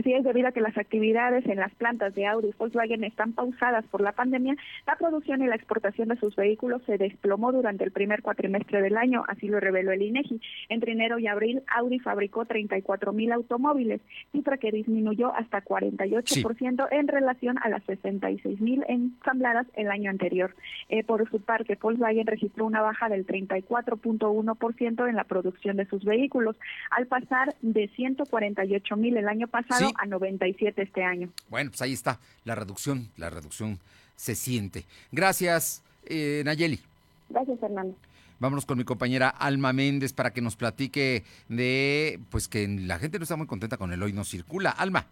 Así 0.00 0.14
es, 0.14 0.24
debido 0.24 0.48
a 0.48 0.52
que 0.52 0.62
las 0.62 0.78
actividades 0.78 1.44
en 1.44 1.58
las 1.58 1.74
plantas 1.74 2.14
de 2.14 2.26
Audi 2.26 2.48
y 2.48 2.54
Volkswagen 2.56 3.04
están 3.04 3.34
pausadas 3.34 3.84
por 3.90 4.00
la 4.00 4.12
pandemia, 4.12 4.56
la 4.86 4.96
producción 4.96 5.42
y 5.42 5.46
la 5.46 5.56
exportación 5.56 6.08
de 6.08 6.16
sus 6.16 6.34
vehículos 6.36 6.80
se 6.86 6.96
desplomó 6.96 7.52
durante 7.52 7.84
el 7.84 7.90
primer 7.90 8.22
cuatrimestre 8.22 8.80
del 8.80 8.96
año, 8.96 9.24
así 9.28 9.48
lo 9.48 9.60
reveló 9.60 9.92
el 9.92 10.00
INEGI. 10.00 10.40
Entre 10.70 10.92
enero 10.92 11.18
y 11.18 11.26
abril, 11.26 11.62
Audi 11.76 11.98
fabricó 11.98 12.46
34 12.46 13.12
mil 13.12 13.30
automóviles, 13.30 14.00
cifra 14.32 14.56
que 14.56 14.72
disminuyó 14.72 15.34
hasta 15.34 15.62
48% 15.62 16.88
en 16.92 17.06
relación 17.06 17.58
a 17.58 17.68
las 17.68 17.84
66 17.84 18.58
mil 18.58 18.82
ensambladas 18.88 19.66
el 19.74 19.90
año 19.90 20.08
anterior. 20.08 20.56
Eh, 20.88 21.04
por 21.04 21.28
su 21.28 21.42
parte, 21.42 21.76
Volkswagen 21.78 22.26
registró 22.26 22.64
una 22.64 22.80
baja 22.80 23.10
del 23.10 23.26
34.1% 23.26 25.08
en 25.10 25.16
la 25.16 25.24
producción 25.24 25.76
de 25.76 25.84
sus 25.84 26.06
vehículos, 26.06 26.56
al 26.90 27.06
pasar 27.06 27.54
de 27.60 27.88
148 27.88 28.96
mil 28.96 29.18
el 29.18 29.28
año 29.28 29.46
pasado 29.46 29.89
a 29.96 30.06
97 30.06 30.82
este 30.82 31.02
año. 31.02 31.30
Bueno, 31.48 31.70
pues 31.70 31.82
ahí 31.82 31.92
está 31.92 32.18
la 32.44 32.54
reducción, 32.54 33.08
la 33.16 33.30
reducción 33.30 33.78
se 34.16 34.34
siente. 34.34 34.84
Gracias, 35.12 35.82
eh, 36.06 36.42
Nayeli. 36.44 36.80
Gracias, 37.28 37.58
Fernando. 37.60 37.96
Vámonos 38.38 38.64
con 38.64 38.78
mi 38.78 38.84
compañera 38.84 39.28
Alma 39.28 39.72
Méndez 39.72 40.14
para 40.14 40.32
que 40.32 40.40
nos 40.40 40.56
platique 40.56 41.24
de, 41.48 42.18
pues 42.30 42.48
que 42.48 42.66
la 42.66 42.98
gente 42.98 43.18
no 43.18 43.24
está 43.24 43.36
muy 43.36 43.46
contenta 43.46 43.76
con 43.76 43.92
el 43.92 44.02
hoy 44.02 44.12
no 44.12 44.24
circula. 44.24 44.70
Alma. 44.70 45.06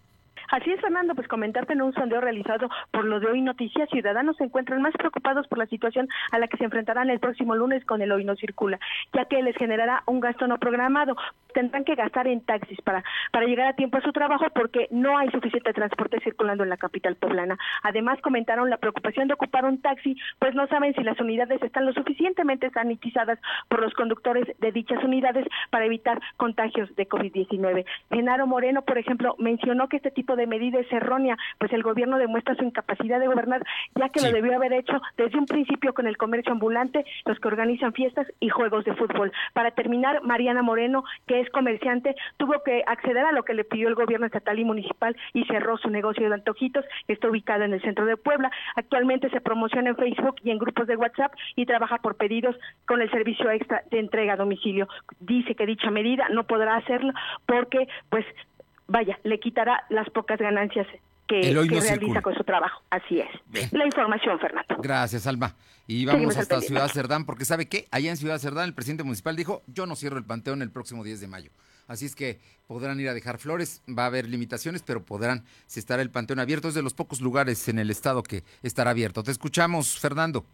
Así 0.50 0.70
es, 0.72 0.80
Fernando, 0.80 1.14
pues 1.14 1.28
comentarte 1.28 1.74
en 1.74 1.82
un 1.82 1.92
sondeo 1.92 2.22
realizado 2.22 2.70
por 2.90 3.04
lo 3.04 3.20
de 3.20 3.26
Hoy 3.26 3.42
Noticias, 3.42 3.88
ciudadanos 3.90 4.36
se 4.38 4.44
encuentran 4.44 4.80
más 4.80 4.94
preocupados 4.94 5.46
por 5.46 5.58
la 5.58 5.66
situación 5.66 6.08
a 6.32 6.38
la 6.38 6.48
que 6.48 6.56
se 6.56 6.64
enfrentarán 6.64 7.10
el 7.10 7.20
próximo 7.20 7.54
lunes 7.54 7.84
con 7.84 8.00
el 8.00 8.10
Hoy 8.12 8.24
No 8.24 8.34
Circula, 8.34 8.80
ya 9.12 9.26
que 9.26 9.42
les 9.42 9.56
generará 9.56 10.02
un 10.06 10.20
gasto 10.20 10.46
no 10.46 10.58
programado. 10.58 11.16
Tendrán 11.52 11.84
que 11.84 11.94
gastar 11.94 12.28
en 12.28 12.40
taxis 12.40 12.80
para, 12.82 13.04
para 13.30 13.46
llegar 13.46 13.68
a 13.68 13.72
tiempo 13.74 13.98
a 13.98 14.00
su 14.02 14.12
trabajo 14.12 14.46
porque 14.54 14.86
no 14.90 15.18
hay 15.18 15.30
suficiente 15.30 15.72
transporte 15.72 16.20
circulando 16.20 16.62
en 16.62 16.70
la 16.70 16.76
capital 16.76 17.16
poblana. 17.16 17.58
Además, 17.82 18.18
comentaron 18.22 18.70
la 18.70 18.76
preocupación 18.78 19.28
de 19.28 19.34
ocupar 19.34 19.64
un 19.64 19.82
taxi, 19.82 20.16
pues 20.38 20.54
no 20.54 20.66
saben 20.68 20.94
si 20.94 21.02
las 21.02 21.20
unidades 21.20 21.62
están 21.62 21.84
lo 21.84 21.92
suficientemente 21.92 22.70
sanitizadas 22.70 23.38
por 23.68 23.80
los 23.80 23.92
conductores 23.94 24.46
de 24.58 24.72
dichas 24.72 25.02
unidades 25.04 25.46
para 25.70 25.84
evitar 25.84 26.20
contagios 26.36 26.94
de 26.96 27.08
COVID-19. 27.08 27.84
Genaro 28.10 28.46
Moreno, 28.46 28.82
por 28.82 28.96
ejemplo, 28.96 29.34
mencionó 29.38 29.88
que 29.88 29.96
este 29.96 30.10
tipo 30.10 30.36
de 30.36 30.37
medida 30.46 30.80
es 30.80 30.92
errónea, 30.92 31.36
pues 31.58 31.72
el 31.72 31.82
gobierno 31.82 32.18
demuestra 32.18 32.54
su 32.54 32.64
incapacidad 32.64 33.20
de 33.20 33.26
gobernar, 33.26 33.64
ya 33.94 34.08
que 34.08 34.20
lo 34.20 34.30
debió 34.32 34.56
haber 34.56 34.72
hecho 34.72 35.00
desde 35.16 35.38
un 35.38 35.46
principio 35.46 35.94
con 35.94 36.06
el 36.06 36.16
comercio 36.16 36.52
ambulante, 36.52 37.04
los 37.24 37.38
que 37.38 37.48
organizan 37.48 37.92
fiestas 37.92 38.26
y 38.40 38.48
juegos 38.48 38.84
de 38.84 38.94
fútbol. 38.94 39.32
Para 39.52 39.70
terminar, 39.72 40.22
Mariana 40.22 40.62
Moreno, 40.62 41.04
que 41.26 41.40
es 41.40 41.50
comerciante, 41.50 42.14
tuvo 42.36 42.62
que 42.64 42.82
acceder 42.86 43.24
a 43.24 43.32
lo 43.32 43.42
que 43.44 43.54
le 43.54 43.64
pidió 43.64 43.88
el 43.88 43.94
gobierno 43.94 44.26
estatal 44.26 44.58
y 44.58 44.64
municipal 44.64 45.16
y 45.32 45.44
cerró 45.44 45.76
su 45.78 45.90
negocio 45.90 46.28
de 46.28 46.34
antojitos, 46.34 46.84
que 47.06 47.12
está 47.12 47.28
ubicado 47.28 47.64
en 47.64 47.72
el 47.72 47.82
centro 47.82 48.06
de 48.06 48.16
Puebla. 48.16 48.50
Actualmente 48.76 49.30
se 49.30 49.40
promociona 49.40 49.90
en 49.90 49.96
Facebook 49.96 50.36
y 50.42 50.50
en 50.50 50.58
grupos 50.58 50.86
de 50.86 50.96
WhatsApp 50.96 51.32
y 51.56 51.66
trabaja 51.66 51.98
por 51.98 52.16
pedidos 52.16 52.56
con 52.86 53.02
el 53.02 53.10
servicio 53.10 53.50
extra 53.50 53.82
de 53.90 53.98
entrega 53.98 54.34
a 54.34 54.36
domicilio. 54.36 54.88
Dice 55.20 55.54
que 55.54 55.66
dicha 55.66 55.90
medida 55.90 56.28
no 56.30 56.44
podrá 56.44 56.76
hacerlo 56.76 57.12
porque, 57.46 57.88
pues, 58.10 58.24
vaya, 58.88 59.18
le 59.22 59.38
quitará 59.38 59.84
las 59.90 60.10
pocas 60.10 60.38
ganancias 60.38 60.86
que, 61.28 61.42
realiza 61.42 62.22
con 62.22 62.34
su 62.34 62.42
trabajo. 62.42 62.82
Así 62.90 63.20
es. 63.20 63.72
La 63.72 63.84
información, 63.84 64.38
Fernando. 64.40 64.76
Gracias, 64.78 65.26
Alma. 65.26 65.54
Y 65.86 66.04
vamos 66.04 66.36
hasta 66.36 66.60
Ciudad 66.60 66.88
Cerdán, 66.88 67.24
porque 67.24 67.44
¿sabe 67.44 67.66
qué? 67.66 67.86
Allá 67.90 68.10
en 68.10 68.16
Ciudad 68.16 68.38
Cerdán 68.38 68.64
el 68.64 68.74
presidente 68.74 69.04
municipal 69.04 69.36
dijo, 69.36 69.62
yo 69.66 69.86
no 69.86 69.94
cierro 69.94 70.18
el 70.18 70.24
Panteón 70.24 70.62
el 70.62 70.70
próximo 70.70 71.04
10 71.04 71.20
de 71.20 71.28
mayo. 71.28 71.50
Así 71.86 72.04
es 72.04 72.14
que 72.14 72.38
podrán 72.66 73.00
ir 73.00 73.08
a 73.08 73.14
dejar 73.14 73.38
flores, 73.38 73.82
va 73.88 74.04
a 74.04 74.06
haber 74.06 74.28
limitaciones, 74.28 74.82
pero 74.82 75.02
podrán, 75.02 75.44
si 75.66 75.80
estará 75.80 76.02
el 76.02 76.10
Panteón 76.10 76.38
abierto, 76.38 76.68
es 76.68 76.74
de 76.74 76.82
los 76.82 76.92
pocos 76.92 77.22
lugares 77.22 77.66
en 77.68 77.78
el 77.78 77.90
estado 77.90 78.22
que 78.22 78.44
estará 78.62 78.90
abierto. 78.90 79.22
Te 79.22 79.30
escuchamos, 79.30 79.98
Fernando. 79.98 80.44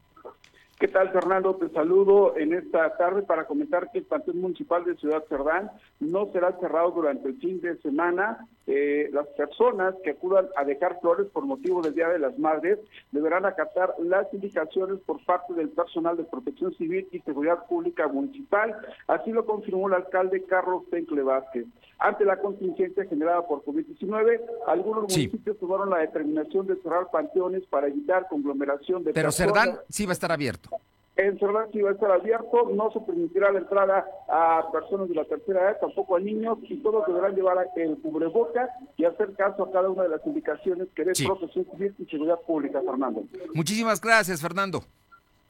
¿Qué 0.78 0.88
tal, 0.88 1.12
Fernando? 1.12 1.54
Te 1.54 1.68
saludo 1.68 2.36
en 2.36 2.52
esta 2.52 2.96
tarde 2.96 3.22
para 3.22 3.46
comentar 3.46 3.92
que 3.92 3.98
el 3.98 4.04
Panteón 4.04 4.40
Municipal 4.40 4.84
de 4.84 4.96
Ciudad 4.96 5.24
Cerdán 5.28 5.70
no 6.00 6.30
será 6.32 6.58
cerrado 6.58 6.90
durante 6.90 7.28
el 7.28 7.38
fin 7.38 7.60
de 7.60 7.76
semana. 7.76 8.48
Eh, 8.66 9.08
las 9.12 9.28
personas 9.28 9.94
que 10.02 10.10
acudan 10.10 10.48
a 10.56 10.64
dejar 10.64 10.98
flores 11.00 11.28
por 11.28 11.46
motivo 11.46 11.80
del 11.80 11.94
Día 11.94 12.08
de 12.08 12.18
las 12.18 12.36
Madres 12.40 12.80
deberán 13.12 13.46
acatar 13.46 13.94
las 14.00 14.26
indicaciones 14.34 14.98
por 15.06 15.24
parte 15.24 15.54
del 15.54 15.68
personal 15.68 16.16
de 16.16 16.24
Protección 16.24 16.74
Civil 16.74 17.06
y 17.12 17.20
Seguridad 17.20 17.66
Pública 17.68 18.08
Municipal. 18.08 18.74
Así 19.06 19.30
lo 19.30 19.46
confirmó 19.46 19.86
el 19.86 19.94
alcalde 19.94 20.42
Carlos 20.42 20.82
Tencle 20.90 21.22
Vázquez. 21.22 21.66
Ante 21.98 22.24
la 22.24 22.36
contingencia 22.38 23.04
generada 23.04 23.46
por 23.46 23.64
COVID-19, 23.64 24.40
algunos 24.66 25.02
municipios 25.02 25.58
tomaron 25.58 25.90
la 25.90 25.98
determinación 25.98 26.66
de 26.66 26.76
cerrar 26.82 27.10
panteones 27.10 27.62
para 27.66 27.86
evitar 27.86 28.26
conglomeración 28.28 29.04
de 29.04 29.12
Pero 29.12 29.32
Cerdán 29.32 29.78
sí 29.88 30.04
va 30.04 30.10
a 30.10 30.14
estar 30.14 30.32
abierto. 30.32 30.70
En 31.16 31.38
Cerdán 31.38 31.68
sí 31.72 31.80
va 31.80 31.90
a 31.90 31.92
estar 31.92 32.10
abierto, 32.10 32.70
no 32.74 32.90
se 32.90 32.98
permitirá 33.00 33.52
la 33.52 33.60
entrada 33.60 34.04
a 34.28 34.68
personas 34.72 35.08
de 35.08 35.14
la 35.14 35.24
tercera 35.24 35.62
edad, 35.62 35.78
tampoco 35.80 36.16
a 36.16 36.20
niños, 36.20 36.58
y 36.62 36.76
todos 36.78 37.06
deberán 37.06 37.36
llevar 37.36 37.68
el 37.76 37.96
cubreboca 37.98 38.68
y 38.96 39.04
hacer 39.04 39.32
caso 39.34 39.62
a 39.62 39.70
cada 39.70 39.88
una 39.90 40.02
de 40.02 40.08
las 40.08 40.26
indicaciones 40.26 40.88
que 40.94 41.04
dé 41.04 41.12
Protección 41.24 41.66
Civil 41.70 41.94
y 42.00 42.04
Seguridad 42.06 42.40
Pública, 42.40 42.80
Fernando. 42.84 43.22
Muchísimas 43.54 44.00
gracias, 44.00 44.42
Fernando. 44.42 44.82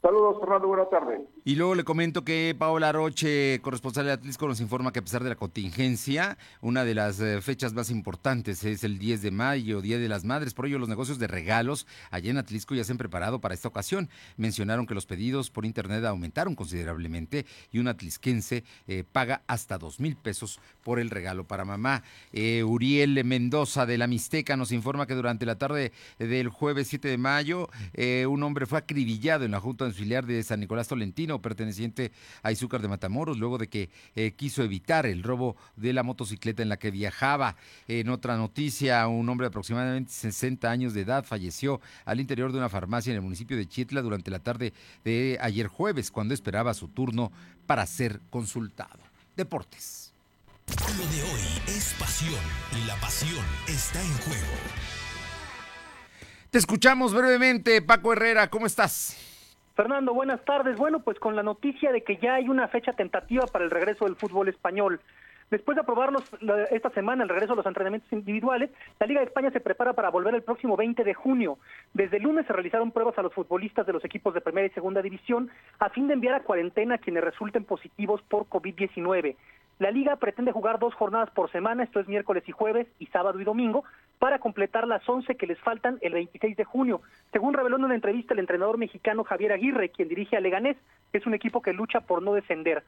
Saludos, 0.05 0.37
Fernando, 0.39 0.69
buenas 0.69 0.91
tardes. 0.91 1.23
Y 1.47 1.55
luego 1.55 1.75
le 1.75 1.83
comento 1.83 2.25
que 2.25 2.55
Paola 2.59 2.93
Roche, 2.93 3.59
corresponsal 3.63 4.05
de 4.05 4.13
Atlisco, 4.13 4.47
nos 4.47 4.61
informa 4.61 4.93
que 4.93 4.99
a 4.99 5.03
pesar 5.03 5.23
de 5.23 5.31
la 5.31 5.35
contingencia, 5.35 6.37
una 6.61 6.85
de 6.85 6.95
las 6.95 7.19
eh, 7.21 7.41
fechas 7.41 7.73
más 7.73 7.89
importantes 7.89 8.65
es 8.65 8.85
el 8.85 8.99
10 8.99 9.23
de 9.23 9.31
mayo, 9.31 9.81
Día 9.81 9.97
de 9.97 10.07
las 10.11 10.27
Madres. 10.27 10.53
Por 10.53 10.67
ello, 10.67 10.79
los 10.79 10.91
negocios 10.91 11.19
de 11.19 11.27
regalos 11.27 11.87
allá 12.11 12.31
en 12.31 12.37
Atlisco 12.37 12.75
ya 12.75 12.85
se 12.85 12.93
han 12.93 12.99
preparado 12.99 13.41
para 13.41 13.55
esta 13.55 13.69
ocasión. 13.69 14.11
Mencionaron 14.37 14.87
que 14.87 14.93
los 14.93 15.07
pedidos 15.07 15.49
por 15.49 15.65
internet 15.65 16.05
aumentaron 16.05 16.55
considerablemente 16.55 17.47
y 17.73 17.79
un 17.79 17.89
atlisquense 17.89 18.63
eh, 18.87 19.05
paga 19.11 19.41
hasta 19.47 19.79
dos 19.79 20.01
mil 20.01 20.17
pesos 20.17 20.61
por 20.83 20.99
el 20.99 21.09
regalo 21.09 21.45
para 21.45 21.65
mamá. 21.65 22.03
Eh, 22.35 22.63
Uriel 22.63 23.25
Mendoza 23.25 23.87
de 23.87 23.97
la 23.97 24.07
Mixteca 24.07 24.55
nos 24.55 24.71
informa 24.71 25.07
que 25.07 25.15
durante 25.15 25.47
la 25.47 25.57
tarde 25.57 25.93
del 26.19 26.51
jueves 26.51 26.89
7 26.89 27.09
de 27.09 27.17
mayo, 27.17 27.71
un 28.29 28.43
hombre 28.43 28.67
fue 28.67 28.79
acribillado 28.79 29.47
en 29.47 29.53
la 29.53 29.61
Junta 29.61 29.87
de 29.87 29.94
auxiliar 29.95 30.27
de 30.27 30.43
San 30.43 30.61
Nicolás 30.61 30.89
Tolentino, 30.89 31.41
perteneciente 31.41 32.11
a 32.43 32.51
Izúcar 32.51 32.83
de 32.83 32.89
Matamoros, 32.89 33.39
luego 33.39 33.59
de 33.59 33.69
que 33.69 33.91
eh, 34.17 34.33
quiso 34.33 34.63
evitar 34.63 35.07
el 35.07 35.23
robo 35.23 35.57
de 35.77 35.93
la 35.93 36.03
motocicleta 36.03 36.63
en 36.63 36.69
la 36.69 36.77
que 36.77 36.91
viajaba. 36.91 37.57
En 37.87 38.09
otra 38.09 38.37
noticia, 38.37 39.07
un 39.07 39.29
hombre 39.29 39.45
de 39.45 39.49
aproximadamente 39.49 40.11
60 40.13 40.69
años 40.69 40.95
de 40.95 41.03
edad 41.03 41.25
falleció 41.25 41.81
al 42.05 42.21
interior 42.21 42.51
de 42.51 42.59
una 42.59 42.69
farmacia 42.69 43.11
en 43.11 43.17
el 43.17 43.23
municipio 43.23 43.57
de 43.57 43.69
Chietla 43.69 44.03
durante 44.03 44.31
la 44.31 44.41
tarde 44.41 44.73
de 45.05 45.39
ayer 45.41 45.69
jueves, 45.69 46.11
cuando 46.11 46.35
esperaba 46.35 46.75
su 46.75 46.89
turno 46.89 47.31
para 47.67 47.87
ser 47.87 48.21
consultado. 48.31 48.99
Deportes. 49.37 50.13
Lo 50.67 51.07
de 51.07 51.23
hoy 51.23 51.77
es 51.77 51.95
pasión 51.99 52.41
y 52.73 52.87
la 52.87 52.97
pasión 52.97 53.45
está 53.69 54.01
en 54.01 54.13
juego. 54.19 54.55
Te 56.51 56.59
escuchamos 56.59 57.13
brevemente, 57.13 57.83
Paco 57.83 58.13
Herrera, 58.13 58.49
¿cómo 58.49 58.67
estás? 58.67 59.17
Fernando, 59.75 60.15
buenas 60.15 60.45
tardes. 60.45 60.77
Bueno, 60.77 61.01
pues 61.01 61.19
con 61.19 61.35
la 61.35 61.43
noticia 61.43 61.91
de 61.91 62.03
que 62.03 62.17
ya 62.19 62.35
hay 62.35 62.49
una 62.49 62.69
fecha 62.69 62.93
tentativa 62.93 63.45
para 63.47 63.65
el 63.65 63.73
regreso 63.73 64.05
del 64.05 64.15
fútbol 64.15 64.49
español. 64.49 65.01
Después 65.51 65.75
de 65.75 65.83
aprobarnos 65.83 66.23
esta 66.71 66.91
semana 66.91 67.25
el 67.25 67.29
regreso 67.29 67.53
a 67.53 67.57
los 67.57 67.67
entrenamientos 67.67 68.11
individuales, 68.13 68.71
la 68.99 69.07
Liga 69.07 69.21
de 69.21 69.27
España 69.27 69.51
se 69.51 69.61
prepara 69.61 69.93
para 69.93 70.11
volver 70.11 70.35
el 70.35 70.43
próximo 70.43 70.77
20 70.77 71.03
de 71.03 71.15
junio. 71.15 71.59
Desde 71.93 72.17
el 72.17 72.23
lunes 72.23 72.47
se 72.47 72.53
realizaron 72.53 72.93
pruebas 72.93 73.19
a 73.19 73.23
los 73.23 73.35
futbolistas 73.35 73.85
de 73.87 73.93
los 73.93 74.05
equipos 74.05 74.33
de 74.33 74.41
primera 74.41 74.67
y 74.67 74.71
segunda 74.71 75.03
división 75.03 75.51
a 75.81 75.91
fin 75.91 76.07
de 76.07 76.15
enviar 76.15 76.37
a 76.37 76.45
cuarentena 76.45 76.95
a 76.95 76.99
quienes 76.99 77.25
resulten 77.25 77.65
positivos 77.65 78.23
por 78.23 78.45
COVID-19. 78.45 79.37
La 79.79 79.91
liga 79.91 80.17
pretende 80.17 80.53
jugar 80.53 80.79
dos 80.79 80.95
jornadas 80.95 81.31
por 81.31 81.51
semana, 81.51 81.83
esto 81.83 81.99
es 81.99 82.07
miércoles 82.07 82.45
y 82.47 82.53
jueves 82.53 82.87
y 82.99 83.07
sábado 83.07 83.41
y 83.41 83.45
domingo, 83.45 83.85
para 84.19 84.39
completar 84.39 84.87
las 84.87 85.07
11 85.09 85.35
que 85.35 85.47
les 85.47 85.59
faltan 85.59 85.99
el 86.01 86.13
26 86.13 86.57
de 86.57 86.65
junio. 86.65 87.03
Según 87.33 87.55
reveló 87.55 87.77
en 87.77 87.85
una 87.85 87.95
entrevista 87.95 88.35
el 88.35 88.41
entrenador 88.41 88.79
mexicano 88.79 89.25
Javier 89.25 89.53
Aguirre, 89.53 89.89
quien 89.89 90.09
dirige 90.09 90.37
a 90.37 90.41
Leganés, 90.41 90.77
que 91.11 91.19
es 91.19 91.27
un 91.27 91.35
equipo 91.35 91.61
que 91.61 91.73
lucha 91.73 92.01
por 92.01 92.23
no 92.23 92.35
descender. 92.35 92.85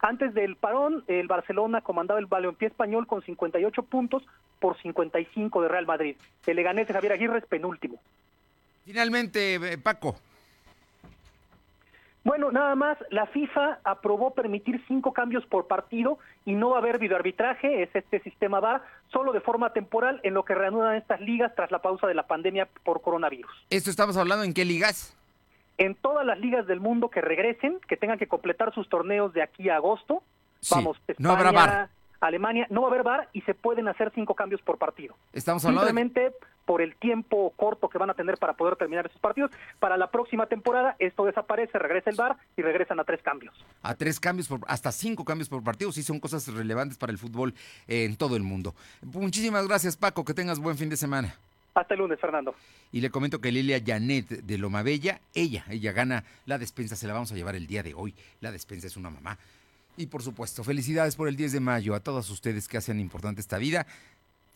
Antes 0.00 0.32
del 0.32 0.54
parón, 0.54 1.02
el 1.08 1.26
Barcelona 1.26 1.80
comandaba 1.80 2.20
el 2.20 2.26
balompié 2.26 2.68
español 2.68 3.08
con 3.08 3.20
58 3.22 3.82
puntos 3.82 4.22
por 4.60 4.80
55 4.80 5.62
de 5.62 5.68
Real 5.68 5.86
Madrid. 5.86 6.16
El 6.46 6.56
Leganés 6.56 6.86
de 6.86 6.94
Javier 6.94 7.14
Aguirre 7.14 7.38
es 7.38 7.46
penúltimo. 7.46 8.00
Finalmente, 8.84 9.56
eh, 9.56 9.78
Paco, 9.78 10.16
bueno, 12.28 12.52
nada 12.52 12.74
más, 12.74 12.98
la 13.08 13.24
FIFA 13.24 13.78
aprobó 13.84 14.34
permitir 14.34 14.84
cinco 14.86 15.14
cambios 15.14 15.46
por 15.46 15.66
partido 15.66 16.18
y 16.44 16.52
no 16.52 16.68
va 16.68 16.76
a 16.76 16.80
haber 16.80 16.98
videoarbitraje, 16.98 17.82
es 17.82 17.88
este 17.94 18.20
sistema 18.20 18.60
VAR, 18.60 18.82
solo 19.10 19.32
de 19.32 19.40
forma 19.40 19.72
temporal 19.72 20.20
en 20.24 20.34
lo 20.34 20.44
que 20.44 20.54
reanudan 20.54 20.96
estas 20.96 21.22
ligas 21.22 21.54
tras 21.56 21.70
la 21.70 21.78
pausa 21.80 22.06
de 22.06 22.12
la 22.12 22.26
pandemia 22.26 22.68
por 22.84 23.00
coronavirus. 23.00 23.50
¿Esto 23.70 23.88
estamos 23.88 24.18
hablando 24.18 24.44
en 24.44 24.52
qué 24.52 24.66
ligas? 24.66 25.16
En 25.78 25.94
todas 25.94 26.26
las 26.26 26.38
ligas 26.38 26.66
del 26.66 26.80
mundo 26.80 27.08
que 27.08 27.22
regresen, 27.22 27.80
que 27.88 27.96
tengan 27.96 28.18
que 28.18 28.26
completar 28.26 28.74
sus 28.74 28.90
torneos 28.90 29.32
de 29.32 29.40
aquí 29.40 29.70
a 29.70 29.76
agosto. 29.76 30.22
Vamos, 30.70 31.00
no 31.16 31.32
habrá 31.32 31.50
VAR. 31.50 31.88
Alemania, 32.20 32.66
no 32.68 32.82
va 32.82 32.88
a 32.88 32.90
haber 32.90 33.04
VAR 33.04 33.28
y 33.32 33.40
se 33.40 33.54
pueden 33.54 33.88
hacer 33.88 34.12
cinco 34.14 34.34
cambios 34.34 34.60
por 34.60 34.76
partido. 34.76 35.14
Estamos 35.32 35.64
hablando 35.64 35.86
Simplemente 35.86 36.34
por 36.68 36.82
el 36.82 36.96
tiempo 36.96 37.54
corto 37.56 37.88
que 37.88 37.96
van 37.96 38.10
a 38.10 38.14
tener 38.14 38.36
para 38.36 38.52
poder 38.52 38.76
terminar 38.76 39.06
esos 39.06 39.18
partidos. 39.22 39.50
Para 39.80 39.96
la 39.96 40.10
próxima 40.10 40.44
temporada 40.44 40.96
esto 40.98 41.24
desaparece, 41.24 41.78
regresa 41.78 42.10
el 42.10 42.16
VAR 42.16 42.36
y 42.58 42.60
regresan 42.60 43.00
a 43.00 43.04
tres 43.04 43.22
cambios. 43.22 43.54
A 43.82 43.94
tres 43.94 44.20
cambios, 44.20 44.48
por, 44.48 44.60
hasta 44.66 44.92
cinco 44.92 45.24
cambios 45.24 45.48
por 45.48 45.64
partido, 45.64 45.92
sí 45.92 46.02
son 46.02 46.20
cosas 46.20 46.46
relevantes 46.52 46.98
para 46.98 47.10
el 47.10 47.16
fútbol 47.16 47.54
en 47.86 48.16
todo 48.16 48.36
el 48.36 48.42
mundo. 48.42 48.74
Muchísimas 49.00 49.66
gracias 49.66 49.96
Paco, 49.96 50.26
que 50.26 50.34
tengas 50.34 50.58
buen 50.58 50.76
fin 50.76 50.90
de 50.90 50.98
semana. 50.98 51.34
Hasta 51.72 51.94
el 51.94 52.00
lunes, 52.00 52.20
Fernando. 52.20 52.54
Y 52.92 53.00
le 53.00 53.08
comento 53.08 53.40
que 53.40 53.50
Lilia 53.50 53.80
Janet 53.82 54.28
de 54.28 54.58
Loma 54.58 54.82
Bella, 54.82 55.22
ella, 55.32 55.64
ella 55.70 55.92
gana 55.92 56.24
la 56.44 56.58
despensa, 56.58 56.96
se 56.96 57.06
la 57.06 57.14
vamos 57.14 57.32
a 57.32 57.34
llevar 57.34 57.54
el 57.54 57.66
día 57.66 57.82
de 57.82 57.94
hoy. 57.94 58.14
La 58.42 58.52
despensa 58.52 58.88
es 58.88 58.98
una 58.98 59.08
mamá. 59.08 59.38
Y 59.96 60.06
por 60.06 60.22
supuesto, 60.22 60.62
felicidades 60.62 61.16
por 61.16 61.28
el 61.28 61.34
10 61.34 61.52
de 61.52 61.60
mayo 61.60 61.94
a 61.94 62.00
todos 62.00 62.28
ustedes 62.30 62.68
que 62.68 62.76
hacen 62.76 63.00
importante 63.00 63.40
esta 63.40 63.56
vida. 63.58 63.86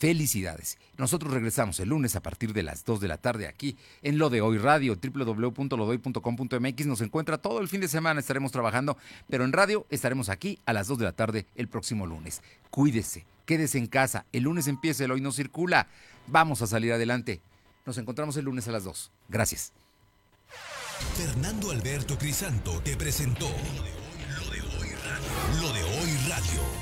Felicidades. 0.02 0.78
Nosotros 0.98 1.32
regresamos 1.32 1.78
el 1.78 1.90
lunes 1.90 2.16
a 2.16 2.20
partir 2.20 2.52
de 2.52 2.64
las 2.64 2.84
2 2.84 3.00
de 3.00 3.06
la 3.06 3.18
tarde 3.18 3.46
aquí 3.46 3.76
en 4.02 4.18
Lo 4.18 4.30
de 4.30 4.40
Hoy 4.40 4.58
Radio, 4.58 4.98
www.lodoy.com.mx. 5.00 6.86
Nos 6.86 7.00
encuentra 7.02 7.38
todo 7.38 7.60
el 7.60 7.68
fin 7.68 7.80
de 7.80 7.86
semana, 7.86 8.18
estaremos 8.18 8.50
trabajando, 8.50 8.98
pero 9.30 9.44
en 9.44 9.52
radio 9.52 9.86
estaremos 9.90 10.28
aquí 10.28 10.58
a 10.66 10.72
las 10.72 10.88
2 10.88 10.98
de 10.98 11.04
la 11.04 11.12
tarde 11.12 11.46
el 11.54 11.68
próximo 11.68 12.04
lunes. 12.04 12.42
Cuídese, 12.70 13.26
quédese 13.46 13.78
en 13.78 13.86
casa. 13.86 14.26
El 14.32 14.42
lunes 14.42 14.66
empieza, 14.66 15.04
el 15.04 15.12
hoy 15.12 15.20
no 15.20 15.30
circula. 15.30 15.86
Vamos 16.26 16.62
a 16.62 16.66
salir 16.66 16.92
adelante. 16.92 17.40
Nos 17.86 17.96
encontramos 17.96 18.36
el 18.36 18.46
lunes 18.46 18.66
a 18.66 18.72
las 18.72 18.82
2. 18.82 19.12
Gracias. 19.28 19.72
Fernando 21.14 21.70
Alberto 21.70 22.18
Crisanto 22.18 22.80
te 22.80 22.96
presentó 22.96 23.48
Lo 23.48 24.50
de 24.50 24.62
hoy 24.62 24.88
radio. 25.04 25.60
Lo 25.60 25.72
de 25.72 25.82
hoy 25.84 26.10
radio. 26.28 26.81